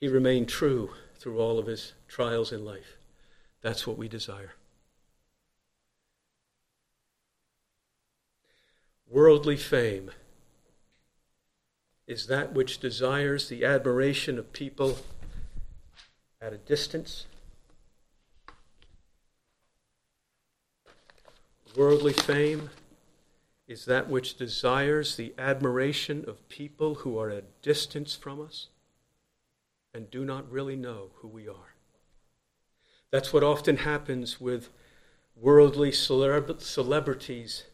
He 0.00 0.08
remained 0.08 0.48
true 0.48 0.90
through 1.18 1.38
all 1.38 1.58
of 1.58 1.66
his 1.66 1.94
trials 2.06 2.52
in 2.52 2.64
life. 2.64 2.96
That's 3.62 3.86
what 3.86 3.96
we 3.96 4.08
desire. 4.08 4.52
Worldly 9.08 9.56
fame 9.56 10.10
is 12.06 12.26
that 12.26 12.52
which 12.52 12.78
desires 12.78 13.48
the 13.48 13.64
admiration 13.64 14.38
of 14.38 14.52
people 14.52 14.98
at 16.40 16.52
a 16.52 16.58
distance. 16.58 17.26
Worldly 21.74 22.12
fame 22.12 22.70
is 23.66 23.84
that 23.86 24.08
which 24.08 24.36
desires 24.36 25.16
the 25.16 25.34
admiration 25.36 26.24
of 26.28 26.48
people 26.48 26.96
who 26.96 27.18
are 27.18 27.30
at 27.30 27.38
a 27.38 27.44
distance 27.62 28.14
from 28.14 28.40
us 28.40 28.68
and 29.92 30.10
do 30.10 30.24
not 30.24 30.50
really 30.50 30.76
know 30.76 31.10
who 31.16 31.28
we 31.28 31.48
are. 31.48 31.74
That's 33.10 33.32
what 33.32 33.42
often 33.42 33.78
happens 33.78 34.40
with 34.40 34.68
worldly 35.34 35.90
celeb- 35.90 36.60
celebrities. 36.60 37.64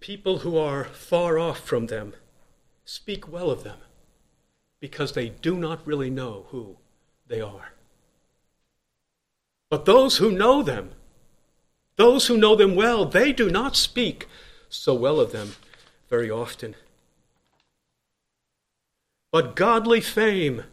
People 0.00 0.38
who 0.38 0.56
are 0.56 0.84
far 0.84 1.38
off 1.38 1.60
from 1.60 1.86
them 1.86 2.14
speak 2.84 3.30
well 3.30 3.50
of 3.50 3.64
them 3.64 3.78
because 4.80 5.12
they 5.12 5.28
do 5.28 5.56
not 5.56 5.86
really 5.86 6.10
know 6.10 6.46
who 6.48 6.76
they 7.26 7.40
are. 7.40 7.72
But 9.70 9.86
those 9.86 10.18
who 10.18 10.30
know 10.30 10.62
them, 10.62 10.92
those 11.96 12.26
who 12.26 12.36
know 12.36 12.54
them 12.54 12.74
well, 12.74 13.04
they 13.06 13.32
do 13.32 13.50
not 13.50 13.76
speak 13.76 14.28
so 14.74 14.94
well 14.94 15.20
of 15.20 15.32
them 15.32 15.54
very 16.08 16.30
often. 16.30 16.74
But 19.30 19.56
godly 19.56 20.00
fame 20.00 20.64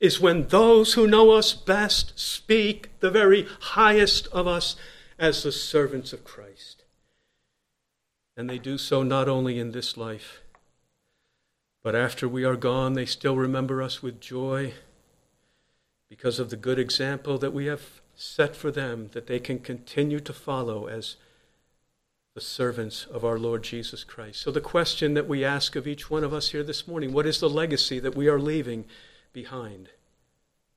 is 0.00 0.20
when 0.20 0.48
those 0.48 0.94
who 0.94 1.06
know 1.06 1.32
us 1.32 1.52
best 1.52 2.18
speak 2.18 2.88
the 3.00 3.10
very 3.10 3.46
highest 3.60 4.26
of 4.28 4.46
us 4.46 4.76
as 5.18 5.42
the 5.42 5.52
servants 5.52 6.12
of 6.12 6.24
Christ. 6.24 6.84
And 8.36 8.48
they 8.48 8.58
do 8.58 8.78
so 8.78 9.02
not 9.02 9.28
only 9.28 9.58
in 9.58 9.72
this 9.72 9.98
life, 9.98 10.40
but 11.82 11.94
after 11.94 12.26
we 12.26 12.44
are 12.44 12.56
gone, 12.56 12.94
they 12.94 13.06
still 13.06 13.36
remember 13.36 13.82
us 13.82 14.02
with 14.02 14.20
joy 14.20 14.72
because 16.08 16.38
of 16.38 16.50
the 16.50 16.56
good 16.56 16.78
example 16.78 17.36
that 17.38 17.52
we 17.52 17.66
have 17.66 18.00
set 18.14 18.56
for 18.56 18.70
them 18.70 19.10
that 19.12 19.26
they 19.26 19.38
can 19.38 19.58
continue 19.58 20.20
to 20.20 20.32
follow 20.32 20.86
as 20.86 21.16
the 22.34 22.40
servants 22.40 23.06
of 23.06 23.24
our 23.24 23.38
Lord 23.38 23.62
Jesus 23.62 24.04
Christ. 24.04 24.40
So, 24.40 24.50
the 24.50 24.60
question 24.60 25.14
that 25.14 25.28
we 25.28 25.44
ask 25.44 25.74
of 25.76 25.86
each 25.86 26.10
one 26.10 26.24
of 26.24 26.32
us 26.32 26.50
here 26.50 26.62
this 26.62 26.86
morning 26.86 27.12
what 27.12 27.26
is 27.26 27.40
the 27.40 27.50
legacy 27.50 27.98
that 27.98 28.14
we 28.14 28.28
are 28.28 28.38
leaving? 28.38 28.84
behind 29.32 29.88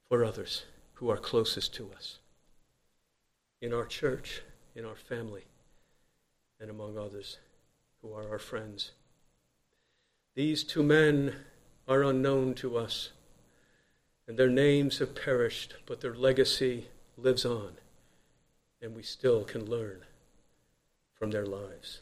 for 0.08 0.24
others 0.24 0.64
who 0.96 1.10
are 1.10 1.18
closest 1.18 1.74
to 1.76 1.90
us 1.96 2.20
in 3.62 3.74
our 3.74 3.86
church, 3.86 4.42
in 4.76 4.86
our 4.86 4.96
family, 4.96 5.46
and 6.60 6.70
among 6.70 6.98
others 6.98 7.38
who 8.02 8.14
are 8.14 8.30
our 8.30 8.40
friends. 8.40 8.92
These 10.36 10.64
two 10.64 10.84
men 10.84 11.36
are 11.88 12.04
unknown 12.04 12.54
to 12.56 12.78
us, 12.78 13.12
and 14.28 14.38
their 14.38 14.50
names 14.50 15.00
have 15.00 15.16
perished, 15.16 15.76
but 15.86 16.02
their 16.02 16.16
legacy 16.16 16.88
lives 17.18 17.46
on, 17.46 17.74
and 18.82 18.96
we 18.96 19.04
still 19.04 19.44
can 19.44 19.70
learn 19.70 20.02
from 21.24 21.32
their 21.32 21.46
lives. 21.46 22.02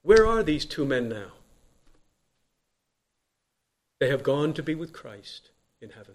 Where 0.00 0.26
are 0.26 0.42
these 0.42 0.64
two 0.64 0.86
men 0.86 1.10
now? 1.10 1.32
They 3.98 4.08
have 4.08 4.22
gone 4.22 4.54
to 4.54 4.62
be 4.62 4.74
with 4.74 4.94
Christ 4.94 5.50
in 5.78 5.90
heaven. 5.90 6.14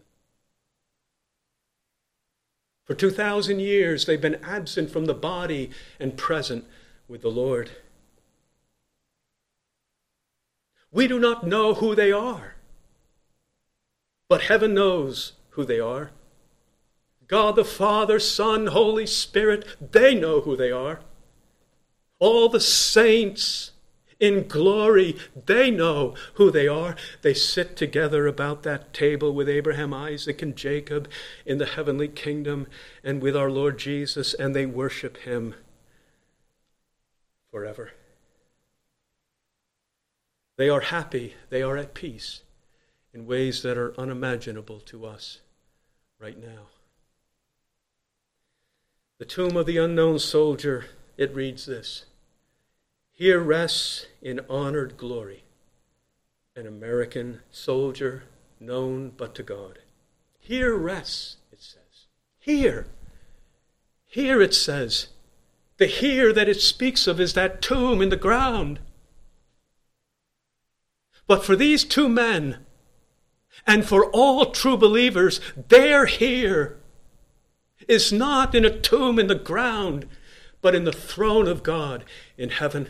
For 2.83 2.95
2,000 2.95 3.59
years, 3.59 4.07
they've 4.07 4.19
been 4.19 4.43
absent 4.43 4.89
from 4.89 5.05
the 5.05 5.13
body 5.13 5.69
and 5.99 6.17
present 6.17 6.65
with 7.07 7.21
the 7.21 7.29
Lord. 7.29 7.69
We 10.91 11.07
do 11.07 11.19
not 11.19 11.45
know 11.45 11.75
who 11.75 11.93
they 11.93 12.11
are, 12.11 12.55
but 14.27 14.41
heaven 14.41 14.73
knows 14.73 15.33
who 15.51 15.63
they 15.63 15.79
are. 15.79 16.09
God 17.27 17.55
the 17.55 17.63
Father, 17.63 18.19
Son, 18.19 18.65
Holy 18.65 19.05
Spirit, 19.05 19.91
they 19.91 20.15
know 20.15 20.41
who 20.41 20.57
they 20.57 20.71
are. 20.71 21.01
All 22.19 22.49
the 22.49 22.59
saints 22.59 23.71
in 24.19 24.47
glory, 24.47 25.17
they 25.45 25.69
know 25.69 26.15
who 26.35 26.49
they 26.49 26.67
are. 26.67 26.95
They 27.21 27.33
sit 27.33 27.75
together 27.75 28.27
about 28.27 28.63
that 28.63 28.93
table 28.93 29.33
with 29.33 29.49
Abraham, 29.49 29.93
Isaac, 29.93 30.41
and 30.41 30.55
Jacob 30.55 31.09
in 31.45 31.57
the 31.57 31.65
heavenly 31.65 32.07
kingdom 32.07 32.67
and 33.03 33.21
with 33.21 33.35
our 33.35 33.51
Lord 33.51 33.77
Jesus, 33.77 34.33
and 34.33 34.55
they 34.55 34.65
worship 34.65 35.17
him 35.17 35.55
forever. 37.51 37.91
They 40.57 40.69
are 40.69 40.81
happy, 40.81 41.35
they 41.49 41.61
are 41.61 41.75
at 41.75 41.93
peace 41.93 42.41
in 43.13 43.25
ways 43.25 43.61
that 43.63 43.77
are 43.77 43.99
unimaginable 43.99 44.79
to 44.81 45.05
us 45.05 45.39
right 46.19 46.37
now. 46.37 46.67
The 49.17 49.25
tomb 49.25 49.57
of 49.57 49.65
the 49.65 49.77
unknown 49.77 50.19
soldier, 50.19 50.85
it 51.17 51.33
reads 51.33 51.65
this 51.65 52.05
Here 53.11 53.39
rests 53.39 54.07
in 54.21 54.41
honored 54.49 54.97
glory 54.97 55.43
an 56.55 56.65
American 56.65 57.41
soldier 57.51 58.23
known 58.61 59.11
but 59.17 59.35
to 59.35 59.43
God. 59.43 59.79
Here 60.39 60.75
rests, 60.75 61.37
it 61.51 61.61
says. 61.61 62.07
Here. 62.39 62.87
Here 64.05 64.41
it 64.41 64.53
says. 64.53 65.07
The 65.77 65.87
here 65.87 66.31
that 66.31 66.47
it 66.47 66.61
speaks 66.61 67.07
of 67.07 67.19
is 67.19 67.33
that 67.33 67.61
tomb 67.61 68.01
in 68.01 68.07
the 68.07 68.15
ground. 68.15 68.79
But 71.27 71.43
for 71.43 71.57
these 71.57 71.83
two 71.83 72.07
men, 72.07 72.59
and 73.67 73.83
for 73.83 74.05
all 74.11 74.51
true 74.51 74.77
believers, 74.77 75.41
their 75.67 76.05
here 76.05 76.77
is 77.87 78.13
not 78.13 78.55
in 78.55 78.63
a 78.63 78.79
tomb 78.79 79.19
in 79.19 79.27
the 79.27 79.35
ground, 79.35 80.07
but 80.65 80.73
in 80.73 80.83
the 80.83 80.91
throne 80.91 81.47
of 81.47 81.61
God 81.61 82.03
in 82.39 82.49
heaven. 82.49 82.89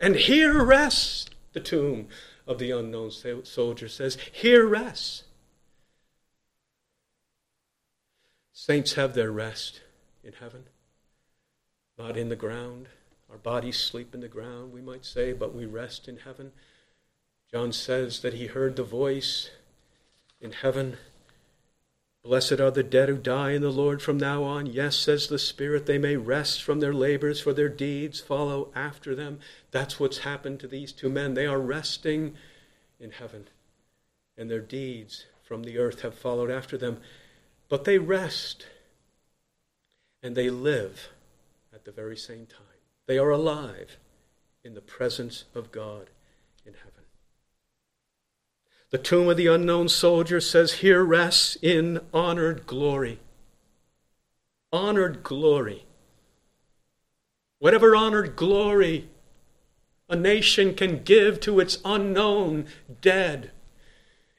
And 0.00 0.16
here 0.16 0.64
rests 0.64 1.26
the 1.52 1.60
tomb 1.60 2.08
of 2.44 2.58
the 2.58 2.72
unknown 2.72 3.12
soldier, 3.44 3.88
says, 3.88 4.18
Here 4.32 4.66
rests. 4.66 5.22
Saints 8.52 8.94
have 8.94 9.14
their 9.14 9.30
rest 9.30 9.82
in 10.24 10.32
heaven, 10.32 10.64
not 11.96 12.16
in 12.16 12.30
the 12.30 12.34
ground. 12.34 12.88
Our 13.30 13.38
bodies 13.38 13.78
sleep 13.78 14.12
in 14.12 14.20
the 14.20 14.26
ground, 14.26 14.72
we 14.72 14.80
might 14.80 15.04
say, 15.04 15.32
but 15.32 15.54
we 15.54 15.66
rest 15.66 16.08
in 16.08 16.16
heaven. 16.16 16.50
John 17.48 17.70
says 17.70 18.22
that 18.22 18.34
he 18.34 18.46
heard 18.46 18.74
the 18.74 18.82
voice 18.82 19.50
in 20.40 20.50
heaven 20.50 20.96
Blessed 22.24 22.58
are 22.58 22.70
the 22.70 22.82
dead 22.82 23.10
who 23.10 23.18
die 23.18 23.50
in 23.50 23.60
the 23.60 23.70
Lord 23.70 24.00
from 24.00 24.16
now 24.16 24.44
on. 24.44 24.64
Yes, 24.64 24.96
says 24.96 25.28
the 25.28 25.38
Spirit, 25.38 25.84
they 25.84 25.98
may 25.98 26.16
rest 26.16 26.62
from 26.62 26.80
their 26.80 26.94
labors, 26.94 27.38
for 27.38 27.52
their 27.52 27.68
deeds 27.68 28.18
follow 28.18 28.72
after 28.74 29.14
them. 29.14 29.40
That's 29.70 30.00
what's 30.00 30.18
happened 30.18 30.58
to 30.60 30.66
these 30.66 30.90
two 30.90 31.10
men. 31.10 31.34
They 31.34 31.46
are 31.46 31.60
resting 31.60 32.34
in 32.98 33.10
heaven, 33.10 33.48
and 34.38 34.50
their 34.50 34.62
deeds 34.62 35.26
from 35.42 35.64
the 35.64 35.76
earth 35.76 36.00
have 36.00 36.14
followed 36.14 36.50
after 36.50 36.78
them. 36.78 37.02
But 37.68 37.84
they 37.84 37.98
rest, 37.98 38.68
and 40.22 40.34
they 40.34 40.48
live 40.48 41.10
at 41.74 41.84
the 41.84 41.92
very 41.92 42.16
same 42.16 42.46
time. 42.46 42.80
They 43.06 43.18
are 43.18 43.30
alive 43.30 43.98
in 44.64 44.72
the 44.72 44.80
presence 44.80 45.44
of 45.54 45.70
God. 45.70 46.08
The 48.94 48.98
tomb 48.98 49.28
of 49.28 49.36
the 49.36 49.48
unknown 49.48 49.88
soldier 49.88 50.40
says, 50.40 50.74
Here 50.74 51.02
rests 51.02 51.56
in 51.60 51.98
honored 52.14 52.64
glory. 52.64 53.18
Honored 54.72 55.24
glory. 55.24 55.84
Whatever 57.58 57.96
honored 57.96 58.36
glory 58.36 59.08
a 60.08 60.14
nation 60.14 60.74
can 60.74 61.02
give 61.02 61.40
to 61.40 61.58
its 61.58 61.78
unknown 61.84 62.66
dead, 63.00 63.50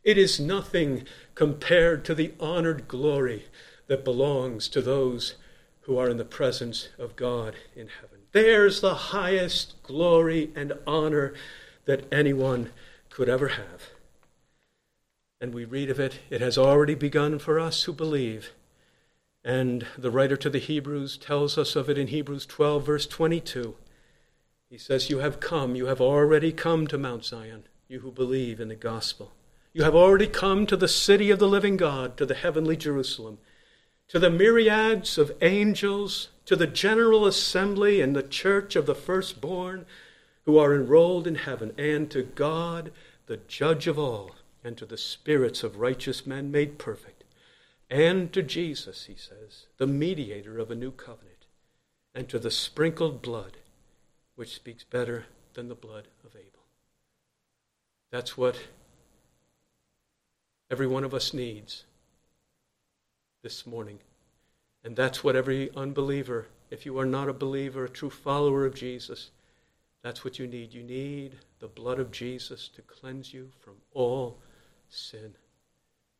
it 0.05 0.17
is 0.17 0.39
nothing 0.39 1.03
compared 1.33 2.05
to 2.05 2.15
the 2.15 2.31
honored 2.39 2.87
glory 2.87 3.47
that 3.87 4.05
belongs 4.05 4.69
to 4.69 4.81
those 4.81 5.35
who 5.81 5.97
are 5.97 6.09
in 6.09 6.15
the 6.15 6.23
presence 6.23 6.87
of 6.97 7.17
God 7.17 7.57
in 7.75 7.89
heaven. 7.89 8.19
There's 8.31 8.79
the 8.79 8.95
highest 8.95 9.83
glory 9.83 10.51
and 10.55 10.71
honor 10.87 11.33
that 11.83 12.05
anyone 12.09 12.71
could 13.09 13.27
ever 13.27 13.49
have 13.49 13.94
and 15.41 15.53
we 15.53 15.65
read 15.65 15.89
of 15.89 15.99
it. 15.99 16.19
It 16.29 16.41
has 16.41 16.57
already 16.57 16.95
begun 16.95 17.39
for 17.39 17.59
us 17.59 17.83
who 17.83 17.93
believe. 17.93 18.53
And 19.43 19.85
the 19.97 20.11
writer 20.11 20.37
to 20.37 20.49
the 20.49 20.59
Hebrews 20.59 21.17
tells 21.17 21.57
us 21.57 21.75
of 21.75 21.89
it 21.89 21.97
in 21.97 22.07
Hebrews 22.07 22.45
12, 22.45 22.85
verse 22.85 23.05
22. 23.05 23.75
He 24.69 24.77
says, 24.77 25.09
You 25.09 25.19
have 25.19 25.39
come, 25.39 25.75
you 25.75 25.85
have 25.87 26.01
already 26.01 26.51
come 26.51 26.87
to 26.87 26.97
Mount 26.97 27.25
Zion, 27.25 27.65
you 27.87 27.99
who 27.99 28.11
believe 28.11 28.59
in 28.59 28.69
the 28.69 28.75
gospel. 28.75 29.33
You 29.73 29.83
have 29.83 29.93
already 29.93 30.27
come 30.27 30.65
to 30.67 30.77
the 30.77 30.87
city 30.87 31.29
of 31.31 31.39
the 31.39 31.49
living 31.49 31.77
God, 31.77 32.17
to 32.17 32.25
the 32.25 32.33
heavenly 32.33 32.77
Jerusalem, 32.77 33.37
to 34.07 34.19
the 34.19 34.29
myriads 34.29 35.17
of 35.17 35.33
angels, 35.41 36.29
to 36.45 36.55
the 36.55 36.67
general 36.67 37.25
assembly 37.25 37.99
and 37.99 38.15
the 38.15 38.23
church 38.23 38.75
of 38.75 38.85
the 38.85 38.95
firstborn 38.95 39.85
who 40.45 40.57
are 40.57 40.73
enrolled 40.73 41.27
in 41.27 41.35
heaven, 41.35 41.73
and 41.77 42.09
to 42.11 42.23
God, 42.23 42.91
the 43.25 43.37
judge 43.47 43.87
of 43.87 43.99
all 43.99 44.35
and 44.65 44.77
to 44.79 44.85
the 44.85 44.97
spirits 44.97 45.63
of 45.63 45.77
righteous 45.77 46.25
men 46.25 46.49
made 46.51 46.79
perfect, 46.79 47.23
and 47.87 48.33
to 48.33 48.41
Jesus, 48.41 49.05
he 49.05 49.15
says, 49.15 49.67
the 49.77 49.85
mediator 49.85 50.57
of 50.57 50.71
a 50.71 50.75
new 50.75 50.89
covenant, 50.89 51.45
and 52.15 52.27
to 52.27 52.39
the 52.39 52.49
sprinkled 52.49 53.21
blood, 53.21 53.57
which 54.35 54.55
speaks 54.55 54.83
better 54.83 55.25
than 55.53 55.67
the 55.67 55.75
blood 55.75 56.07
of 56.25 56.35
Abel. 56.35 56.65
That's 58.11 58.35
what 58.35 58.57
every 60.71 60.87
one 60.87 61.03
of 61.03 61.13
us 61.13 61.31
needs 61.31 61.83
this 63.43 63.67
morning. 63.67 63.99
And 64.83 64.95
that's 64.95 65.23
what 65.23 65.35
every 65.35 65.69
unbeliever, 65.75 66.47
if 66.71 66.85
you 66.87 66.97
are 66.97 67.05
not 67.05 67.29
a 67.29 67.33
believer, 67.33 67.85
a 67.85 67.89
true 67.89 68.09
follower 68.09 68.65
of 68.65 68.73
Jesus, 68.73 69.29
that's 70.01 70.23
what 70.23 70.39
you 70.39 70.47
need. 70.47 70.73
You 70.73 70.83
need 70.83 71.35
the 71.59 71.67
blood 71.67 71.99
of 71.99 72.11
Jesus 72.11 72.67
to 72.69 72.81
cleanse 72.81 73.31
you 73.31 73.49
from 73.59 73.75
all 73.93 74.39
sin. 74.95 75.35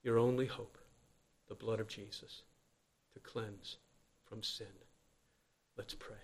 Your 0.04 0.18
only 0.20 0.46
hope, 0.46 0.78
the 1.48 1.56
blood 1.56 1.80
of 1.80 1.88
Jesus, 1.88 2.44
to 3.14 3.20
cleanse 3.20 3.78
from 4.26 4.44
sin. 4.44 4.68
Let's 5.78 5.94
pray. 5.94 6.16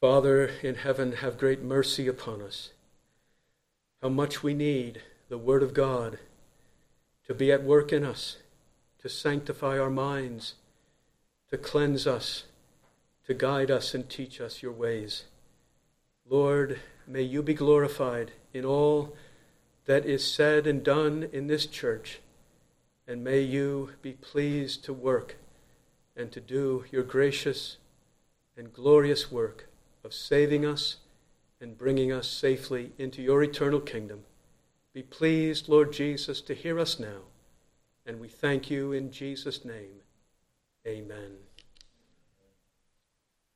Father 0.00 0.50
in 0.62 0.74
heaven, 0.74 1.12
have 1.12 1.38
great 1.38 1.62
mercy 1.62 2.06
upon 2.08 2.42
us. 2.42 2.72
How 4.02 4.10
much 4.10 4.42
we 4.42 4.52
need 4.52 5.00
the 5.30 5.38
Word 5.38 5.62
of 5.62 5.72
God 5.72 6.18
to 7.26 7.32
be 7.32 7.50
at 7.50 7.62
work 7.62 7.90
in 7.90 8.04
us, 8.04 8.36
to 9.00 9.08
sanctify 9.08 9.78
our 9.78 9.88
minds, 9.88 10.56
to 11.50 11.56
cleanse 11.56 12.06
us 12.06 12.44
to 13.26 13.34
guide 13.34 13.70
us 13.70 13.94
and 13.94 14.08
teach 14.08 14.40
us 14.40 14.62
your 14.62 14.72
ways. 14.72 15.24
Lord, 16.28 16.80
may 17.06 17.22
you 17.22 17.42
be 17.42 17.54
glorified 17.54 18.32
in 18.52 18.64
all 18.64 19.14
that 19.86 20.06
is 20.06 20.24
said 20.26 20.66
and 20.66 20.82
done 20.82 21.28
in 21.32 21.46
this 21.46 21.66
church, 21.66 22.20
and 23.06 23.22
may 23.22 23.40
you 23.40 23.90
be 24.02 24.12
pleased 24.12 24.84
to 24.84 24.92
work 24.92 25.36
and 26.16 26.32
to 26.32 26.40
do 26.40 26.84
your 26.90 27.02
gracious 27.02 27.76
and 28.56 28.72
glorious 28.72 29.30
work 29.30 29.68
of 30.04 30.14
saving 30.14 30.64
us 30.64 30.96
and 31.60 31.76
bringing 31.76 32.12
us 32.12 32.28
safely 32.28 32.92
into 32.98 33.22
your 33.22 33.42
eternal 33.42 33.80
kingdom. 33.80 34.20
Be 34.92 35.02
pleased, 35.02 35.68
Lord 35.68 35.92
Jesus, 35.92 36.40
to 36.42 36.54
hear 36.54 36.78
us 36.78 37.00
now, 37.00 37.22
and 38.06 38.20
we 38.20 38.28
thank 38.28 38.70
you 38.70 38.92
in 38.92 39.10
Jesus' 39.10 39.64
name. 39.64 40.02
Amen. 40.86 41.43